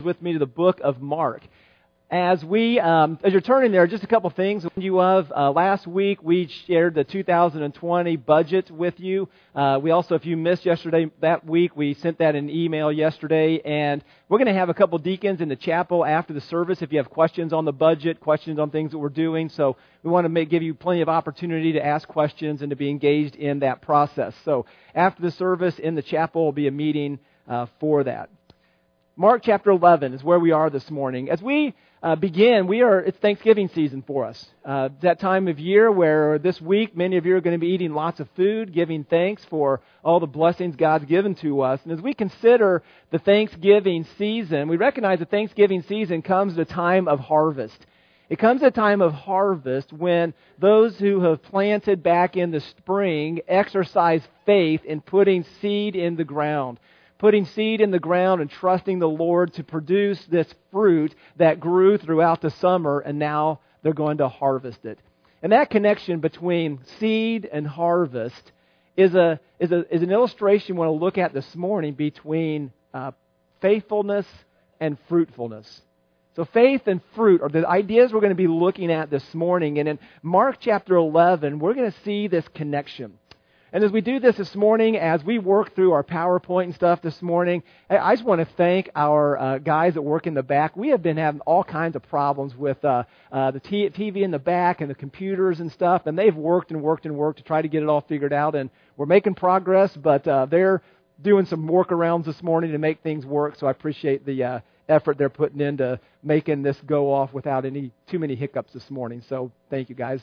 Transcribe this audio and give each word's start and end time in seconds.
with 0.00 0.20
me 0.22 0.32
to 0.32 0.38
the 0.38 0.46
book 0.46 0.80
of 0.82 1.00
Mark. 1.00 1.42
As 2.12 2.44
we, 2.44 2.80
um, 2.80 3.20
as 3.22 3.30
you're 3.30 3.40
turning 3.40 3.70
there, 3.70 3.86
just 3.86 4.02
a 4.02 4.08
couple 4.08 4.28
things 4.30 4.66
you 4.76 5.00
of. 5.00 5.30
Uh, 5.30 5.52
last 5.52 5.86
week 5.86 6.20
we 6.24 6.48
shared 6.66 6.96
the 6.96 7.04
2020 7.04 8.16
budget 8.16 8.68
with 8.68 8.98
you. 8.98 9.28
Uh, 9.54 9.78
we 9.80 9.92
also, 9.92 10.16
if 10.16 10.26
you 10.26 10.36
missed 10.36 10.66
yesterday, 10.66 11.08
that 11.20 11.46
week 11.46 11.76
we 11.76 11.94
sent 11.94 12.18
that 12.18 12.34
in 12.34 12.50
email 12.50 12.90
yesterday, 12.90 13.60
and 13.64 14.02
we're 14.28 14.38
going 14.38 14.52
to 14.52 14.58
have 14.58 14.68
a 14.68 14.74
couple 14.74 14.98
deacons 14.98 15.40
in 15.40 15.48
the 15.48 15.54
chapel 15.54 16.04
after 16.04 16.32
the 16.32 16.40
service. 16.40 16.82
If 16.82 16.90
you 16.90 16.98
have 16.98 17.10
questions 17.10 17.52
on 17.52 17.64
the 17.64 17.72
budget, 17.72 18.18
questions 18.18 18.58
on 18.58 18.70
things 18.70 18.90
that 18.90 18.98
we're 18.98 19.08
doing, 19.08 19.48
so 19.48 19.76
we 20.02 20.10
want 20.10 20.24
to 20.24 20.30
make, 20.30 20.50
give 20.50 20.64
you 20.64 20.74
plenty 20.74 21.02
of 21.02 21.08
opportunity 21.08 21.74
to 21.74 21.86
ask 21.86 22.08
questions 22.08 22.60
and 22.60 22.70
to 22.70 22.76
be 22.76 22.90
engaged 22.90 23.36
in 23.36 23.60
that 23.60 23.82
process. 23.82 24.34
So 24.44 24.66
after 24.96 25.22
the 25.22 25.30
service 25.30 25.78
in 25.78 25.94
the 25.94 26.02
chapel 26.02 26.44
will 26.44 26.50
be 26.50 26.66
a 26.66 26.72
meeting 26.72 27.20
uh, 27.48 27.66
for 27.78 28.02
that. 28.02 28.30
Mark 29.16 29.42
chapter 29.44 29.70
11 29.70 30.14
is 30.14 30.22
where 30.22 30.38
we 30.38 30.52
are 30.52 30.70
this 30.70 30.88
morning. 30.90 31.30
As 31.30 31.42
we 31.42 31.74
uh, 32.02 32.14
begin, 32.14 32.68
we 32.68 32.80
are 32.80 33.00
it's 33.00 33.18
Thanksgiving 33.18 33.68
season 33.68 34.02
for 34.06 34.24
us. 34.24 34.46
Uh, 34.64 34.88
that 35.02 35.18
time 35.18 35.48
of 35.48 35.58
year 35.58 35.90
where 35.90 36.38
this 36.38 36.60
week 36.60 36.96
many 36.96 37.16
of 37.16 37.26
you 37.26 37.36
are 37.36 37.40
going 37.40 37.58
to 37.58 37.60
be 37.60 37.72
eating 37.72 37.92
lots 37.92 38.20
of 38.20 38.28
food, 38.36 38.72
giving 38.72 39.04
thanks 39.04 39.44
for 39.46 39.80
all 40.04 40.20
the 40.20 40.26
blessings 40.26 40.76
God's 40.76 41.04
given 41.06 41.34
to 41.36 41.60
us. 41.60 41.80
And 41.82 41.92
as 41.92 42.00
we 42.00 42.14
consider 42.14 42.82
the 43.10 43.18
Thanksgiving 43.18 44.06
season, 44.16 44.68
we 44.68 44.76
recognize 44.76 45.18
the 45.18 45.26
Thanksgiving 45.26 45.82
season 45.82 46.22
comes 46.22 46.54
at 46.54 46.60
a 46.60 46.64
time 46.64 47.08
of 47.08 47.18
harvest. 47.18 47.84
It 48.30 48.38
comes 48.38 48.62
at 48.62 48.68
a 48.68 48.70
time 48.70 49.02
of 49.02 49.12
harvest 49.12 49.92
when 49.92 50.34
those 50.58 50.96
who 50.98 51.20
have 51.22 51.42
planted 51.42 52.02
back 52.02 52.36
in 52.36 52.52
the 52.52 52.60
spring 52.60 53.40
exercise 53.48 54.22
faith 54.46 54.84
in 54.84 55.00
putting 55.00 55.44
seed 55.60 55.96
in 55.96 56.14
the 56.14 56.24
ground 56.24 56.78
putting 57.20 57.44
seed 57.44 57.82
in 57.82 57.90
the 57.90 57.98
ground 57.98 58.40
and 58.40 58.50
trusting 58.50 58.98
the 58.98 59.08
Lord 59.08 59.52
to 59.52 59.62
produce 59.62 60.18
this 60.30 60.48
fruit 60.72 61.14
that 61.36 61.60
grew 61.60 61.98
throughout 61.98 62.40
the 62.40 62.48
summer, 62.48 62.98
and 62.98 63.18
now 63.18 63.60
they're 63.82 63.92
going 63.92 64.18
to 64.18 64.28
harvest 64.28 64.86
it. 64.86 64.98
And 65.42 65.52
that 65.52 65.68
connection 65.68 66.20
between 66.20 66.80
seed 66.98 67.46
and 67.50 67.66
harvest 67.66 68.52
is, 68.96 69.14
a, 69.14 69.38
is, 69.58 69.70
a, 69.70 69.94
is 69.94 70.02
an 70.02 70.10
illustration 70.10 70.76
we 70.76 70.80
want 70.80 70.88
to 70.88 71.04
look 71.04 71.18
at 71.18 71.34
this 71.34 71.54
morning 71.54 71.92
between 71.92 72.72
uh, 72.94 73.12
faithfulness 73.60 74.26
and 74.80 74.96
fruitfulness. 75.10 75.82
So, 76.36 76.46
faith 76.46 76.86
and 76.86 77.02
fruit 77.14 77.42
are 77.42 77.50
the 77.50 77.68
ideas 77.68 78.14
we're 78.14 78.20
going 78.20 78.30
to 78.30 78.34
be 78.34 78.46
looking 78.46 78.90
at 78.90 79.10
this 79.10 79.34
morning. 79.34 79.78
And 79.78 79.88
in 79.90 79.98
Mark 80.22 80.56
chapter 80.58 80.96
11, 80.96 81.58
we're 81.58 81.74
going 81.74 81.92
to 81.92 82.00
see 82.02 82.28
this 82.28 82.48
connection. 82.54 83.18
And 83.72 83.84
as 83.84 83.92
we 83.92 84.00
do 84.00 84.18
this 84.18 84.36
this 84.36 84.56
morning, 84.56 84.96
as 84.96 85.22
we 85.22 85.38
work 85.38 85.76
through 85.76 85.92
our 85.92 86.02
PowerPoint 86.02 86.64
and 86.64 86.74
stuff 86.74 87.02
this 87.02 87.22
morning, 87.22 87.62
I 87.88 88.16
just 88.16 88.26
want 88.26 88.40
to 88.40 88.54
thank 88.56 88.90
our 88.96 89.38
uh, 89.38 89.58
guys 89.58 89.94
that 89.94 90.02
work 90.02 90.26
in 90.26 90.34
the 90.34 90.42
back. 90.42 90.76
We 90.76 90.88
have 90.88 91.04
been 91.04 91.16
having 91.16 91.40
all 91.42 91.62
kinds 91.62 91.94
of 91.94 92.02
problems 92.02 92.56
with 92.56 92.84
uh, 92.84 93.04
uh, 93.30 93.52
the 93.52 93.60
t- 93.60 93.88
TV 93.90 94.22
in 94.22 94.32
the 94.32 94.40
back 94.40 94.80
and 94.80 94.90
the 94.90 94.94
computers 94.96 95.60
and 95.60 95.70
stuff, 95.70 96.06
and 96.06 96.18
they've 96.18 96.34
worked 96.34 96.72
and 96.72 96.82
worked 96.82 97.06
and 97.06 97.14
worked 97.14 97.38
to 97.38 97.44
try 97.44 97.62
to 97.62 97.68
get 97.68 97.84
it 97.84 97.88
all 97.88 98.00
figured 98.00 98.32
out. 98.32 98.56
And 98.56 98.70
we're 98.96 99.06
making 99.06 99.34
progress, 99.36 99.96
but 99.96 100.26
uh, 100.26 100.46
they're 100.46 100.82
doing 101.22 101.46
some 101.46 101.68
workarounds 101.68 102.24
this 102.24 102.42
morning 102.42 102.72
to 102.72 102.78
make 102.78 103.02
things 103.02 103.24
work. 103.24 103.54
So 103.54 103.68
I 103.68 103.70
appreciate 103.70 104.26
the 104.26 104.42
uh, 104.42 104.60
effort 104.88 105.16
they're 105.16 105.28
putting 105.28 105.60
into 105.60 106.00
making 106.24 106.62
this 106.62 106.76
go 106.86 107.12
off 107.12 107.32
without 107.32 107.64
any 107.64 107.92
too 108.08 108.18
many 108.18 108.34
hiccups 108.34 108.72
this 108.72 108.90
morning. 108.90 109.22
So 109.28 109.52
thank 109.70 109.88
you 109.88 109.94
guys. 109.94 110.20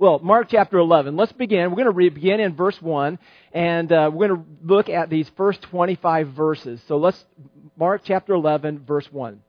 Well, 0.00 0.18
Mark 0.18 0.48
chapter 0.50 0.78
11. 0.78 1.14
Let's 1.14 1.32
begin. 1.32 1.68
We're 1.68 1.76
going 1.76 1.84
to 1.84 1.90
re- 1.90 2.08
begin 2.08 2.40
in 2.40 2.56
verse 2.56 2.80
1, 2.80 3.18
and 3.52 3.92
uh, 3.92 4.10
we're 4.10 4.28
going 4.28 4.40
to 4.40 4.46
look 4.64 4.88
at 4.88 5.10
these 5.10 5.30
first 5.36 5.60
25 5.60 6.28
verses. 6.28 6.80
So 6.88 6.96
let's, 6.96 7.22
Mark 7.76 8.00
chapter 8.06 8.32
11, 8.32 8.86
verse 8.86 9.06
1. 9.12 9.42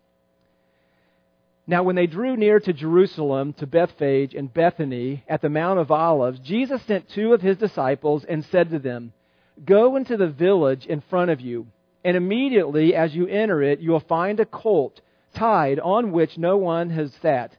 Now, 1.68 1.84
when 1.84 1.96
they 1.96 2.06
drew 2.06 2.36
near 2.36 2.60
to 2.60 2.74
Jerusalem, 2.74 3.54
to 3.60 3.66
Bethphage 3.66 4.36
and 4.36 4.54
Bethany 4.54 5.24
at 5.26 5.42
the 5.42 5.48
Mount 5.48 5.80
of 5.80 5.90
Olives, 5.90 6.40
Jesus 6.40 6.82
sent 6.82 7.08
two 7.08 7.32
of 7.32 7.42
his 7.42 7.56
disciples 7.56 8.26
and 8.26 8.44
said 8.44 8.72
to 8.72 8.80
them, 8.80 9.14
Go 9.64 9.96
into 9.96 10.18
the 10.18 10.28
village 10.28 10.86
in 10.86 11.02
front 11.10 11.32
of 11.32 11.40
you, 11.40 11.68
and 12.04 12.18
immediately 12.18 12.94
as 12.94 13.16
you 13.16 13.26
enter 13.26 13.64
it, 13.64 13.80
you 13.80 13.92
will 13.92 14.02
find 14.02 14.38
a 14.42 14.46
colt 14.46 15.00
tied 15.34 15.80
on 15.80 16.12
which 16.12 16.38
no 16.38 16.58
one 16.58 16.90
has 16.90 17.14
sat. 17.22 17.56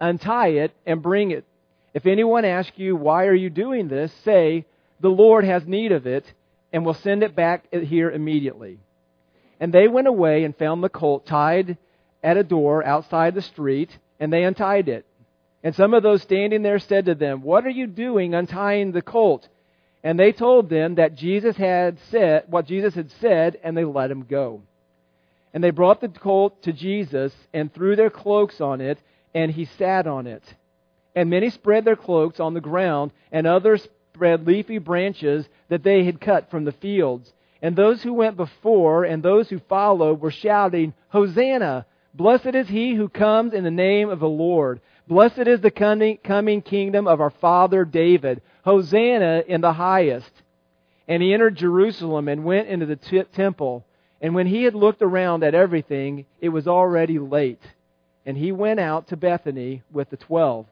Untie 0.00 0.48
it 0.48 0.72
and 0.86 1.02
bring 1.02 1.32
it 1.32 1.44
if 1.92 2.06
anyone 2.06 2.44
asks 2.44 2.78
you, 2.78 2.96
Why 2.96 3.26
are 3.26 3.34
you 3.34 3.50
doing 3.50 3.88
this? 3.88 4.12
say, 4.24 4.66
The 5.00 5.08
Lord 5.08 5.44
has 5.44 5.66
need 5.66 5.92
of 5.92 6.06
it, 6.06 6.32
and 6.72 6.84
will 6.84 6.94
send 6.94 7.22
it 7.22 7.34
back 7.34 7.64
here 7.72 8.10
immediately. 8.10 8.78
And 9.58 9.72
they 9.72 9.88
went 9.88 10.06
away 10.06 10.44
and 10.44 10.56
found 10.56 10.82
the 10.82 10.88
colt 10.88 11.26
tied 11.26 11.76
at 12.22 12.36
a 12.36 12.44
door 12.44 12.84
outside 12.84 13.34
the 13.34 13.42
street, 13.42 13.96
and 14.18 14.32
they 14.32 14.44
untied 14.44 14.88
it. 14.88 15.04
And 15.62 15.74
some 15.74 15.92
of 15.92 16.02
those 16.02 16.22
standing 16.22 16.62
there 16.62 16.78
said 16.78 17.06
to 17.06 17.14
them, 17.14 17.42
What 17.42 17.66
are 17.66 17.70
you 17.70 17.86
doing 17.86 18.34
untying 18.34 18.92
the 18.92 19.02
colt? 19.02 19.48
And 20.02 20.18
they 20.18 20.32
told 20.32 20.70
them 20.70 20.94
that 20.94 21.14
Jesus 21.14 21.56
had 21.56 21.98
said 22.10 22.44
what 22.48 22.66
Jesus 22.66 22.94
had 22.94 23.10
said, 23.20 23.58
and 23.62 23.76
they 23.76 23.84
let 23.84 24.10
him 24.10 24.24
go. 24.24 24.62
And 25.52 25.62
they 25.62 25.70
brought 25.70 26.00
the 26.00 26.08
colt 26.08 26.62
to 26.62 26.72
Jesus 26.72 27.34
and 27.52 27.72
threw 27.72 27.96
their 27.96 28.08
cloaks 28.08 28.60
on 28.60 28.80
it, 28.80 28.98
and 29.34 29.50
he 29.50 29.66
sat 29.66 30.06
on 30.06 30.26
it. 30.26 30.42
And 31.14 31.30
many 31.30 31.50
spread 31.50 31.84
their 31.84 31.96
cloaks 31.96 32.40
on 32.40 32.54
the 32.54 32.60
ground, 32.60 33.12
and 33.32 33.46
others 33.46 33.88
spread 34.14 34.46
leafy 34.46 34.78
branches 34.78 35.48
that 35.68 35.82
they 35.82 36.04
had 36.04 36.20
cut 36.20 36.50
from 36.50 36.64
the 36.64 36.72
fields. 36.72 37.32
And 37.62 37.76
those 37.76 38.02
who 38.02 38.12
went 38.12 38.36
before 38.36 39.04
and 39.04 39.22
those 39.22 39.48
who 39.48 39.58
followed 39.60 40.20
were 40.20 40.30
shouting, 40.30 40.94
Hosanna! 41.08 41.86
Blessed 42.14 42.54
is 42.54 42.68
he 42.68 42.94
who 42.94 43.08
comes 43.08 43.54
in 43.54 43.64
the 43.64 43.70
name 43.70 44.08
of 44.08 44.18
the 44.18 44.28
Lord. 44.28 44.80
Blessed 45.06 45.46
is 45.46 45.60
the 45.60 45.70
coming 45.70 46.62
kingdom 46.62 47.06
of 47.06 47.20
our 47.20 47.30
father 47.30 47.84
David. 47.84 48.42
Hosanna 48.64 49.44
in 49.46 49.60
the 49.60 49.72
highest. 49.72 50.30
And 51.08 51.22
he 51.22 51.32
entered 51.32 51.56
Jerusalem 51.56 52.28
and 52.28 52.44
went 52.44 52.68
into 52.68 52.86
the 52.86 52.96
t- 52.96 53.22
temple. 53.32 53.84
And 54.20 54.34
when 54.34 54.46
he 54.46 54.64
had 54.64 54.74
looked 54.74 55.02
around 55.02 55.42
at 55.44 55.54
everything, 55.54 56.26
it 56.40 56.50
was 56.50 56.68
already 56.68 57.18
late. 57.18 57.62
And 58.26 58.36
he 58.36 58.52
went 58.52 58.80
out 58.80 59.08
to 59.08 59.16
Bethany 59.16 59.82
with 59.90 60.10
the 60.10 60.16
twelve. 60.16 60.66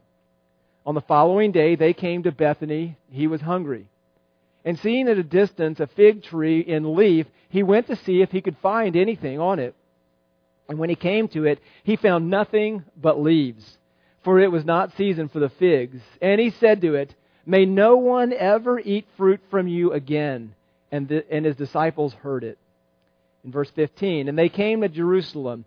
On 0.88 0.94
the 0.94 1.02
following 1.02 1.52
day, 1.52 1.74
they 1.74 1.92
came 1.92 2.22
to 2.22 2.32
Bethany. 2.32 2.96
He 3.10 3.26
was 3.26 3.42
hungry. 3.42 3.90
And 4.64 4.78
seeing 4.78 5.06
at 5.06 5.18
a 5.18 5.22
distance 5.22 5.80
a 5.80 5.86
fig 5.86 6.22
tree 6.22 6.60
in 6.60 6.96
leaf, 6.96 7.26
he 7.50 7.62
went 7.62 7.88
to 7.88 7.96
see 7.96 8.22
if 8.22 8.30
he 8.30 8.40
could 8.40 8.56
find 8.62 8.96
anything 8.96 9.38
on 9.38 9.58
it. 9.58 9.74
And 10.66 10.78
when 10.78 10.88
he 10.88 10.96
came 10.96 11.28
to 11.28 11.44
it, 11.44 11.58
he 11.84 11.96
found 11.96 12.30
nothing 12.30 12.84
but 12.96 13.20
leaves, 13.20 13.76
for 14.24 14.40
it 14.40 14.50
was 14.50 14.64
not 14.64 14.96
season 14.96 15.28
for 15.28 15.40
the 15.40 15.50
figs. 15.50 16.00
And 16.22 16.40
he 16.40 16.48
said 16.48 16.80
to 16.80 16.94
it, 16.94 17.14
May 17.44 17.66
no 17.66 17.98
one 17.98 18.32
ever 18.32 18.80
eat 18.80 19.06
fruit 19.18 19.40
from 19.50 19.68
you 19.68 19.92
again. 19.92 20.54
And, 20.90 21.06
the, 21.06 21.30
and 21.30 21.44
his 21.44 21.56
disciples 21.56 22.14
heard 22.14 22.44
it. 22.44 22.56
In 23.44 23.52
verse 23.52 23.70
15, 23.72 24.26
and 24.26 24.38
they 24.38 24.48
came 24.48 24.80
to 24.80 24.88
Jerusalem. 24.88 25.66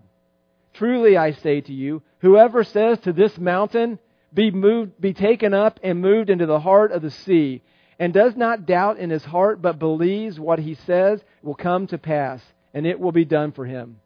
Truly 0.73 1.17
I 1.17 1.31
say 1.31 1.61
to 1.61 1.73
you, 1.73 2.01
whoever 2.19 2.63
says 2.63 2.99
to 2.99 3.13
this 3.13 3.37
mountain, 3.37 3.99
be 4.33 4.51
moved, 4.51 4.99
be 4.99 5.13
taken 5.13 5.53
up 5.53 5.79
and 5.83 6.01
moved 6.01 6.29
into 6.29 6.45
the 6.45 6.59
heart 6.59 6.91
of 6.91 7.01
the 7.01 7.11
sea, 7.11 7.61
and 7.99 8.13
does 8.13 8.35
not 8.35 8.65
doubt 8.65 8.97
in 8.97 9.09
his 9.09 9.25
heart, 9.25 9.61
but 9.61 9.79
believes 9.79 10.39
what 10.39 10.59
he 10.59 10.75
says 10.75 11.21
will 11.43 11.55
come 11.55 11.87
to 11.87 11.97
pass, 11.97 12.41
and 12.73 12.85
it 12.85 12.99
will 12.99 13.11
be 13.11 13.25
done 13.25 13.51
for 13.51 13.65
him. 13.65 13.99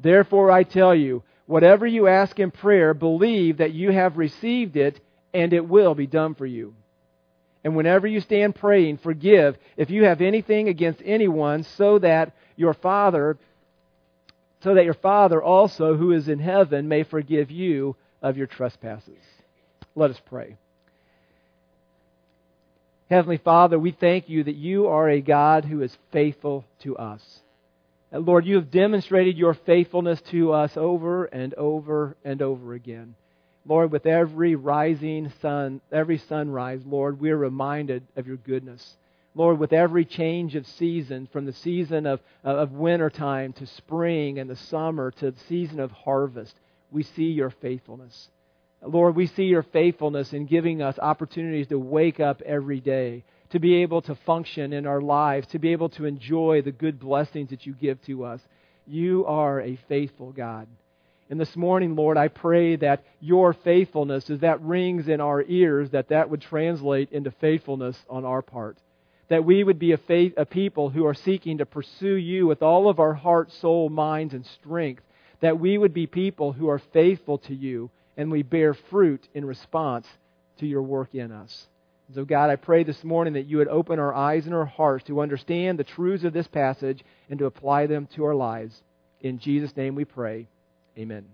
Therefore 0.00 0.50
I 0.50 0.62
tell 0.62 0.94
you, 0.94 1.22
Whatever 1.46 1.86
you 1.86 2.06
ask 2.06 2.38
in 2.38 2.50
prayer, 2.50 2.94
believe 2.94 3.58
that 3.58 3.72
you 3.72 3.90
have 3.90 4.16
received 4.16 4.76
it 4.76 5.00
and 5.34 5.52
it 5.52 5.68
will 5.68 5.94
be 5.94 6.06
done 6.06 6.34
for 6.34 6.46
you. 6.46 6.74
And 7.64 7.76
whenever 7.76 8.06
you 8.06 8.20
stand 8.20 8.54
praying, 8.54 8.98
forgive 8.98 9.56
if 9.76 9.90
you 9.90 10.04
have 10.04 10.20
anything 10.20 10.68
against 10.68 11.02
anyone, 11.04 11.62
so 11.62 11.98
that 11.98 12.34
your 12.56 12.74
Father, 12.74 13.38
so 14.62 14.74
that 14.74 14.84
your 14.84 14.94
Father 14.94 15.42
also, 15.42 15.96
who 15.96 16.12
is 16.12 16.28
in 16.28 16.38
heaven, 16.38 16.88
may 16.88 17.02
forgive 17.02 17.50
you 17.50 17.96
of 18.20 18.36
your 18.36 18.46
trespasses. 18.46 19.18
Let 19.94 20.10
us 20.10 20.20
pray. 20.26 20.56
Heavenly 23.10 23.38
Father, 23.38 23.78
we 23.78 23.90
thank 23.90 24.28
you 24.28 24.44
that 24.44 24.54
you 24.54 24.86
are 24.86 25.10
a 25.10 25.20
God 25.20 25.64
who 25.64 25.82
is 25.82 25.96
faithful 26.12 26.64
to 26.80 26.96
us. 26.96 27.22
And 28.10 28.24
Lord, 28.24 28.46
you 28.46 28.56
have 28.56 28.70
demonstrated 28.70 29.36
your 29.36 29.54
faithfulness 29.54 30.20
to 30.30 30.52
us 30.52 30.76
over 30.76 31.24
and 31.26 31.52
over 31.54 32.16
and 32.24 32.40
over 32.40 32.72
again. 32.74 33.14
Lord, 33.66 33.92
with 33.92 34.06
every 34.06 34.54
rising 34.54 35.32
sun, 35.40 35.80
every 35.90 36.18
sunrise, 36.18 36.80
Lord, 36.86 37.20
we 37.20 37.30
are 37.30 37.36
reminded 37.36 38.02
of 38.16 38.26
your 38.26 38.36
goodness. 38.36 38.96
Lord, 39.34 39.58
with 39.58 39.72
every 39.72 40.04
change 40.04 40.56
of 40.56 40.66
season, 40.66 41.28
from 41.32 41.46
the 41.46 41.54
season 41.54 42.06
of, 42.06 42.20
of 42.44 42.72
wintertime 42.72 43.54
to 43.54 43.66
spring 43.66 44.38
and 44.38 44.48
the 44.48 44.56
summer 44.56 45.10
to 45.12 45.30
the 45.30 45.40
season 45.48 45.80
of 45.80 45.90
harvest, 45.90 46.54
we 46.90 47.02
see 47.02 47.30
your 47.30 47.50
faithfulness. 47.50 48.28
Lord, 48.84 49.16
we 49.16 49.26
see 49.26 49.44
your 49.44 49.62
faithfulness 49.62 50.32
in 50.32 50.46
giving 50.46 50.82
us 50.82 50.98
opportunities 50.98 51.68
to 51.68 51.78
wake 51.78 52.20
up 52.20 52.42
every 52.42 52.80
day, 52.80 53.24
to 53.50 53.58
be 53.58 53.76
able 53.76 54.02
to 54.02 54.14
function 54.26 54.72
in 54.72 54.86
our 54.86 55.00
lives, 55.00 55.46
to 55.48 55.58
be 55.58 55.72
able 55.72 55.88
to 55.90 56.04
enjoy 56.04 56.60
the 56.62 56.72
good 56.72 56.98
blessings 56.98 57.50
that 57.50 57.64
you 57.64 57.72
give 57.74 58.02
to 58.02 58.24
us. 58.24 58.40
You 58.86 59.24
are 59.26 59.60
a 59.60 59.78
faithful 59.88 60.32
God. 60.32 60.66
And 61.30 61.40
this 61.40 61.56
morning, 61.56 61.96
Lord, 61.96 62.18
I 62.18 62.28
pray 62.28 62.76
that 62.76 63.04
your 63.20 63.54
faithfulness, 63.54 64.28
as 64.28 64.40
that 64.40 64.60
rings 64.60 65.08
in 65.08 65.20
our 65.20 65.42
ears, 65.42 65.90
that 65.90 66.08
that 66.08 66.28
would 66.28 66.42
translate 66.42 67.12
into 67.12 67.30
faithfulness 67.30 67.96
on 68.10 68.26
our 68.26 68.42
part. 68.42 68.76
That 69.32 69.46
we 69.46 69.64
would 69.64 69.78
be 69.78 69.92
a, 69.92 69.96
faith, 69.96 70.34
a 70.36 70.44
people 70.44 70.90
who 70.90 71.06
are 71.06 71.14
seeking 71.14 71.56
to 71.56 71.64
pursue 71.64 72.16
you 72.16 72.46
with 72.46 72.62
all 72.62 72.86
of 72.86 73.00
our 73.00 73.14
heart, 73.14 73.50
soul, 73.50 73.88
minds, 73.88 74.34
and 74.34 74.44
strength. 74.44 75.02
That 75.40 75.58
we 75.58 75.78
would 75.78 75.94
be 75.94 76.06
people 76.06 76.52
who 76.52 76.68
are 76.68 76.82
faithful 76.92 77.38
to 77.38 77.54
you 77.54 77.88
and 78.18 78.30
we 78.30 78.42
bear 78.42 78.74
fruit 78.74 79.26
in 79.32 79.46
response 79.46 80.06
to 80.58 80.66
your 80.66 80.82
work 80.82 81.14
in 81.14 81.32
us. 81.32 81.66
So, 82.14 82.26
God, 82.26 82.50
I 82.50 82.56
pray 82.56 82.84
this 82.84 83.02
morning 83.02 83.32
that 83.32 83.46
you 83.46 83.56
would 83.56 83.68
open 83.68 83.98
our 83.98 84.12
eyes 84.12 84.44
and 84.44 84.54
our 84.54 84.66
hearts 84.66 85.06
to 85.06 85.22
understand 85.22 85.78
the 85.78 85.84
truths 85.84 86.24
of 86.24 86.34
this 86.34 86.48
passage 86.48 87.02
and 87.30 87.38
to 87.38 87.46
apply 87.46 87.86
them 87.86 88.08
to 88.14 88.26
our 88.26 88.34
lives. 88.34 88.82
In 89.22 89.38
Jesus' 89.38 89.74
name 89.74 89.94
we 89.94 90.04
pray. 90.04 90.46
Amen. 90.98 91.24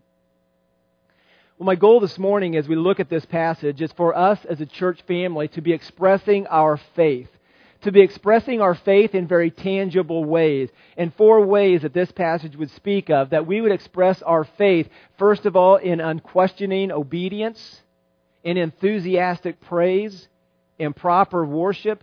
Well, 1.59 1.67
my 1.67 1.75
goal 1.75 1.99
this 1.99 2.17
morning 2.17 2.57
as 2.57 2.69
we 2.69 2.77
look 2.77 3.01
at 3.01 3.11
this 3.11 3.27
passage 3.27 3.83
is 3.83 3.91
for 3.91 4.17
us 4.17 4.39
as 4.45 4.61
a 4.61 4.67
church 4.67 5.03
family 5.09 5.49
to 5.49 5.61
be 5.61 5.73
expressing 5.73 6.47
our 6.47 6.77
faith 6.95 7.29
to 7.83 7.93
be 7.93 8.01
expressing 8.01 8.61
our 8.61 8.75
faith 8.75 9.15
in 9.15 9.29
very 9.29 9.51
tangible 9.51 10.25
ways. 10.25 10.69
And 10.97 11.15
four 11.15 11.45
ways 11.45 11.83
that 11.83 11.95
this 11.95 12.11
passage 12.11 12.57
would 12.57 12.71
speak 12.73 13.11
of 13.11 13.31
that 13.31 13.47
we 13.47 13.61
would 13.61 13.73
express 13.73 14.21
our 14.23 14.45
faith, 14.45 14.89
first 15.19 15.47
of 15.47 15.57
all, 15.57 15.77
in 15.77 16.01
unquestioning 16.01 16.91
obedience, 16.91 17.83
in 18.43 18.57
enthusiastic 18.57 19.61
praise, 19.61 20.29
in 20.79 20.93
proper 20.93 21.45
worship, 21.45 22.03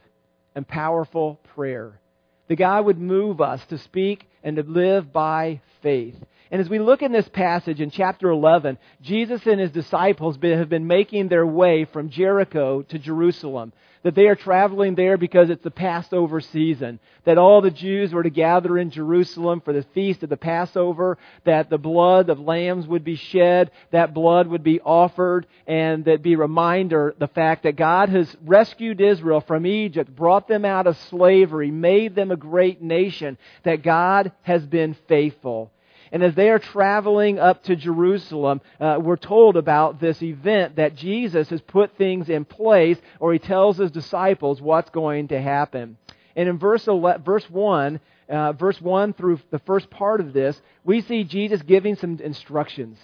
and 0.53 0.67
powerful 0.67 1.39
prayer. 1.55 1.99
The 2.47 2.55
God 2.55 2.85
would 2.85 2.99
move 2.99 3.41
us 3.41 3.65
to 3.67 3.77
speak 3.77 4.29
and 4.43 4.55
to 4.55 4.63
live 4.63 5.11
by 5.11 5.61
faith. 5.81 6.15
And 6.51 6.61
as 6.61 6.69
we 6.69 6.79
look 6.79 7.01
in 7.01 7.11
this 7.11 7.27
passage 7.29 7.81
in 7.81 7.89
chapter 7.89 8.29
11, 8.29 8.77
Jesus 9.01 9.45
and 9.45 9.59
his 9.59 9.71
disciples 9.71 10.37
have 10.41 10.69
been 10.69 10.87
making 10.87 11.27
their 11.27 11.45
way 11.45 11.85
from 11.85 12.09
Jericho 12.09 12.83
to 12.83 12.99
Jerusalem 12.99 13.73
that 14.05 14.13
they 14.13 14.27
are 14.27 14.35
traveling 14.35 14.93
there 14.93 15.17
because 15.17 15.49
it's 15.49 15.63
the 15.63 15.71
Passover 15.71 16.39
season, 16.39 16.99
that 17.23 17.39
all 17.39 17.61
the 17.61 17.71
Jews 17.71 18.13
were 18.13 18.21
to 18.21 18.29
gather 18.29 18.77
in 18.77 18.91
Jerusalem 18.91 19.61
for 19.61 19.73
the 19.73 19.81
feast 19.95 20.21
of 20.21 20.29
the 20.29 20.37
Passover, 20.37 21.17
that 21.43 21.71
the 21.71 21.79
blood 21.79 22.29
of 22.29 22.39
lambs 22.39 22.85
would 22.85 23.03
be 23.03 23.15
shed, 23.15 23.71
that 23.89 24.13
blood 24.13 24.45
would 24.45 24.63
be 24.63 24.79
offered, 24.79 25.47
and 25.65 26.05
that 26.05 26.21
be 26.21 26.35
reminder 26.35 27.15
the 27.17 27.27
fact 27.29 27.63
that 27.63 27.77
God 27.77 28.09
has 28.09 28.37
rescued 28.45 29.01
Israel 29.01 29.41
from 29.41 29.65
Egypt, 29.65 30.15
brought 30.15 30.47
them 30.47 30.65
out 30.65 30.85
of 30.85 30.97
slavery, 31.09 31.71
made 31.71 32.13
them 32.13 32.29
a 32.29 32.37
great 32.37 32.83
nation, 32.83 33.39
that 33.63 33.81
God 33.81 34.33
has 34.43 34.63
been 34.63 34.95
faithful. 35.07 35.71
And 36.15 36.23
as 36.23 36.33
they 36.33 36.49
are 36.49 36.59
traveling 36.59 37.39
up 37.39 37.63
to 37.63 37.75
Jerusalem, 37.75 38.61
uh, 38.79 38.99
we're 39.01 39.17
told 39.17 39.57
about 39.57 39.99
this 39.99 40.23
event 40.23 40.77
that 40.77 40.95
Jesus 40.95 41.49
has 41.49 41.59
put 41.59 41.97
things 41.97 42.29
in 42.29 42.45
place, 42.45 42.97
or 43.19 43.33
he 43.33 43.39
tells 43.39 43.75
his 43.75 43.91
disciples 43.91 44.61
what's 44.61 44.89
going 44.91 45.27
to 45.27 45.41
happen. 45.41 45.97
And 46.37 46.47
in 46.47 46.57
verse, 46.57 46.87
11, 46.87 47.23
verse 47.23 47.49
1, 47.49 47.99
uh, 48.29 48.53
verse 48.53 48.79
1 48.79 49.11
through 49.11 49.41
the 49.51 49.59
first 49.59 49.89
part 49.89 50.21
of 50.21 50.31
this, 50.31 50.61
we 50.85 51.01
see 51.01 51.25
Jesus 51.25 51.61
giving 51.63 51.97
some 51.97 52.17
instructions. 52.23 52.97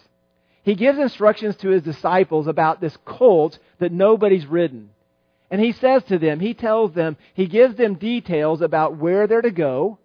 He 0.63 0.75
gives 0.75 0.97
instructions 0.97 1.57
to 1.57 1.67
his 1.67 1.83
disciples 1.83 2.47
about 2.47 2.79
this 2.79 2.97
colt 3.03 3.59
that 3.79 3.91
nobody's 3.91 4.45
ridden. 4.45 4.89
And 5.49 5.59
he 5.59 5.73
says 5.73 6.01
to 6.05 6.17
them, 6.17 6.39
he 6.39 6.53
tells 6.53 6.93
them, 6.93 7.17
he 7.33 7.47
gives 7.47 7.75
them 7.75 7.95
details 7.95 8.61
about 8.61 8.95
where 8.95 9.27
they're 9.27 9.41
to 9.41 9.51
go, 9.51 9.97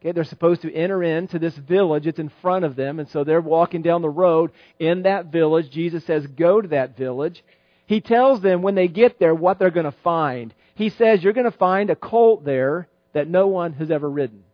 Okay, 0.00 0.12
they're 0.12 0.24
supposed 0.24 0.62
to 0.62 0.72
enter 0.72 1.02
into 1.02 1.38
this 1.38 1.56
village. 1.56 2.06
It's 2.06 2.20
in 2.20 2.30
front 2.40 2.64
of 2.64 2.76
them. 2.76 3.00
And 3.00 3.08
so 3.08 3.24
they're 3.24 3.40
walking 3.40 3.82
down 3.82 4.02
the 4.02 4.08
road 4.08 4.52
in 4.78 5.02
that 5.02 5.26
village. 5.26 5.70
Jesus 5.70 6.04
says, 6.04 6.26
go 6.26 6.60
to 6.60 6.68
that 6.68 6.96
village. 6.96 7.42
He 7.86 8.00
tells 8.00 8.40
them 8.40 8.62
when 8.62 8.76
they 8.76 8.86
get 8.86 9.18
there 9.18 9.34
what 9.34 9.58
they're 9.58 9.70
going 9.70 9.90
to 9.90 9.96
find. 10.04 10.54
He 10.76 10.90
says, 10.90 11.22
you're 11.22 11.32
going 11.32 11.50
to 11.50 11.58
find 11.58 11.90
a 11.90 11.96
colt 11.96 12.44
there 12.44 12.86
that 13.12 13.28
no 13.28 13.48
one 13.48 13.72
has 13.72 13.90
ever 13.90 14.08
ridden. 14.08 14.44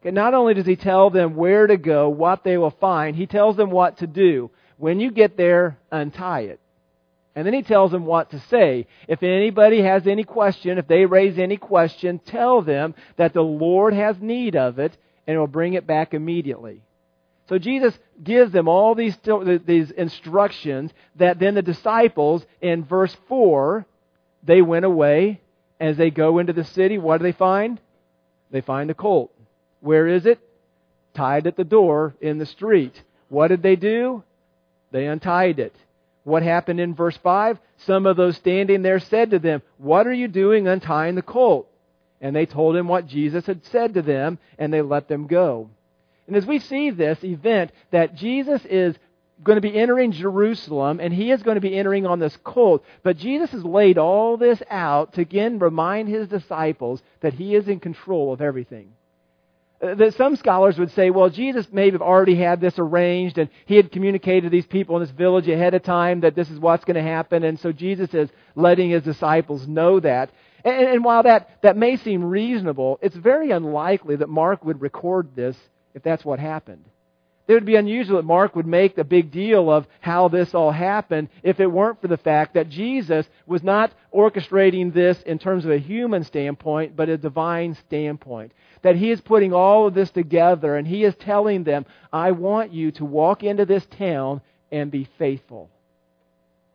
Okay, 0.00 0.12
not 0.12 0.34
only 0.34 0.54
does 0.54 0.66
he 0.66 0.76
tell 0.76 1.10
them 1.10 1.34
where 1.34 1.66
to 1.66 1.76
go, 1.76 2.08
what 2.08 2.44
they 2.44 2.56
will 2.56 2.70
find, 2.70 3.16
he 3.16 3.26
tells 3.26 3.56
them 3.56 3.70
what 3.70 3.98
to 3.98 4.06
do. 4.06 4.50
When 4.76 5.00
you 5.00 5.10
get 5.10 5.36
there, 5.36 5.76
untie 5.90 6.42
it. 6.42 6.60
And 7.38 7.46
then 7.46 7.54
he 7.54 7.62
tells 7.62 7.92
them 7.92 8.04
what 8.04 8.32
to 8.32 8.40
say. 8.50 8.88
If 9.06 9.22
anybody 9.22 9.80
has 9.82 10.08
any 10.08 10.24
question, 10.24 10.76
if 10.76 10.88
they 10.88 11.06
raise 11.06 11.38
any 11.38 11.56
question, 11.56 12.18
tell 12.18 12.62
them 12.62 12.96
that 13.16 13.32
the 13.32 13.42
Lord 13.42 13.94
has 13.94 14.16
need 14.20 14.56
of 14.56 14.80
it 14.80 14.96
and 15.24 15.38
will 15.38 15.46
bring 15.46 15.74
it 15.74 15.86
back 15.86 16.14
immediately. 16.14 16.82
So 17.48 17.56
Jesus 17.56 17.96
gives 18.24 18.50
them 18.50 18.66
all 18.66 18.96
these, 18.96 19.16
these 19.64 19.92
instructions 19.92 20.90
that 21.14 21.38
then 21.38 21.54
the 21.54 21.62
disciples, 21.62 22.44
in 22.60 22.84
verse 22.84 23.16
4, 23.28 23.86
they 24.42 24.60
went 24.60 24.84
away. 24.84 25.40
As 25.78 25.96
they 25.96 26.10
go 26.10 26.40
into 26.40 26.52
the 26.52 26.64
city, 26.64 26.98
what 26.98 27.18
do 27.18 27.22
they 27.22 27.30
find? 27.30 27.80
They 28.50 28.62
find 28.62 28.90
a 28.90 28.94
colt. 28.94 29.32
Where 29.78 30.08
is 30.08 30.26
it? 30.26 30.40
Tied 31.14 31.46
at 31.46 31.56
the 31.56 31.62
door 31.62 32.16
in 32.20 32.38
the 32.38 32.46
street. 32.46 33.00
What 33.28 33.46
did 33.46 33.62
they 33.62 33.76
do? 33.76 34.24
They 34.90 35.06
untied 35.06 35.60
it. 35.60 35.76
What 36.28 36.42
happened 36.42 36.78
in 36.78 36.94
verse 36.94 37.16
5? 37.16 37.58
Some 37.78 38.04
of 38.06 38.16
those 38.16 38.36
standing 38.36 38.82
there 38.82 39.00
said 39.00 39.30
to 39.30 39.38
them, 39.38 39.62
What 39.78 40.06
are 40.06 40.12
you 40.12 40.28
doing 40.28 40.68
untying 40.68 41.14
the 41.14 41.22
colt? 41.22 41.70
And 42.20 42.36
they 42.36 42.46
told 42.46 42.76
him 42.76 42.86
what 42.86 43.06
Jesus 43.06 43.46
had 43.46 43.64
said 43.66 43.94
to 43.94 44.02
them, 44.02 44.38
and 44.58 44.72
they 44.72 44.82
let 44.82 45.08
them 45.08 45.26
go. 45.26 45.70
And 46.26 46.36
as 46.36 46.44
we 46.44 46.58
see 46.58 46.90
this 46.90 47.24
event, 47.24 47.72
that 47.92 48.14
Jesus 48.14 48.62
is 48.66 48.94
going 49.42 49.56
to 49.56 49.62
be 49.62 49.74
entering 49.74 50.12
Jerusalem, 50.12 51.00
and 51.00 51.14
he 51.14 51.30
is 51.30 51.42
going 51.42 51.54
to 51.54 51.60
be 51.62 51.76
entering 51.76 52.06
on 52.06 52.18
this 52.18 52.36
colt. 52.44 52.84
But 53.02 53.16
Jesus 53.16 53.50
has 53.52 53.64
laid 53.64 53.96
all 53.96 54.36
this 54.36 54.62
out 54.68 55.14
to 55.14 55.22
again 55.22 55.58
remind 55.58 56.08
his 56.08 56.28
disciples 56.28 57.02
that 57.20 57.34
he 57.34 57.54
is 57.54 57.68
in 57.68 57.80
control 57.80 58.32
of 58.32 58.42
everything. 58.42 58.92
Uh, 59.80 59.94
that 59.94 60.14
some 60.14 60.34
scholars 60.34 60.76
would 60.76 60.90
say, 60.90 61.10
well, 61.10 61.30
Jesus 61.30 61.66
may 61.70 61.90
have 61.90 62.02
already 62.02 62.34
had 62.34 62.60
this 62.60 62.74
arranged 62.78 63.38
and 63.38 63.48
he 63.64 63.76
had 63.76 63.92
communicated 63.92 64.42
to 64.42 64.50
these 64.50 64.66
people 64.66 64.96
in 64.96 65.02
this 65.02 65.12
village 65.12 65.46
ahead 65.48 65.72
of 65.72 65.84
time 65.84 66.20
that 66.20 66.34
this 66.34 66.50
is 66.50 66.58
what's 66.58 66.84
going 66.84 66.96
to 66.96 67.02
happen. 67.02 67.44
And 67.44 67.60
so 67.60 67.70
Jesus 67.70 68.12
is 68.12 68.28
letting 68.56 68.90
his 68.90 69.04
disciples 69.04 69.68
know 69.68 70.00
that. 70.00 70.30
And, 70.64 70.88
and 70.88 71.04
while 71.04 71.22
that, 71.22 71.62
that 71.62 71.76
may 71.76 71.96
seem 71.96 72.24
reasonable, 72.24 72.98
it's 73.02 73.14
very 73.14 73.52
unlikely 73.52 74.16
that 74.16 74.28
Mark 74.28 74.64
would 74.64 74.82
record 74.82 75.36
this 75.36 75.56
if 75.94 76.02
that's 76.02 76.24
what 76.24 76.40
happened. 76.40 76.84
It 77.46 77.54
would 77.54 77.64
be 77.64 77.76
unusual 77.76 78.16
that 78.16 78.24
Mark 78.24 78.54
would 78.56 78.66
make 78.66 78.98
a 78.98 79.04
big 79.04 79.30
deal 79.30 79.70
of 79.70 79.86
how 80.00 80.28
this 80.28 80.54
all 80.54 80.70
happened 80.70 81.28
if 81.42 81.60
it 81.60 81.66
weren't 81.66 82.00
for 82.00 82.08
the 82.08 82.18
fact 82.18 82.54
that 82.54 82.68
Jesus 82.68 83.26
was 83.46 83.62
not 83.62 83.90
orchestrating 84.14 84.92
this 84.92 85.22
in 85.22 85.38
terms 85.38 85.64
of 85.64 85.70
a 85.70 85.78
human 85.78 86.24
standpoint, 86.24 86.94
but 86.94 87.08
a 87.08 87.16
divine 87.16 87.74
standpoint. 87.86 88.52
That 88.82 88.96
he 88.96 89.10
is 89.10 89.20
putting 89.20 89.52
all 89.52 89.86
of 89.86 89.94
this 89.94 90.10
together 90.10 90.76
and 90.76 90.86
he 90.86 91.04
is 91.04 91.14
telling 91.16 91.64
them, 91.64 91.86
I 92.12 92.32
want 92.32 92.72
you 92.72 92.90
to 92.92 93.04
walk 93.04 93.42
into 93.42 93.64
this 93.64 93.86
town 93.86 94.40
and 94.70 94.90
be 94.90 95.08
faithful. 95.18 95.70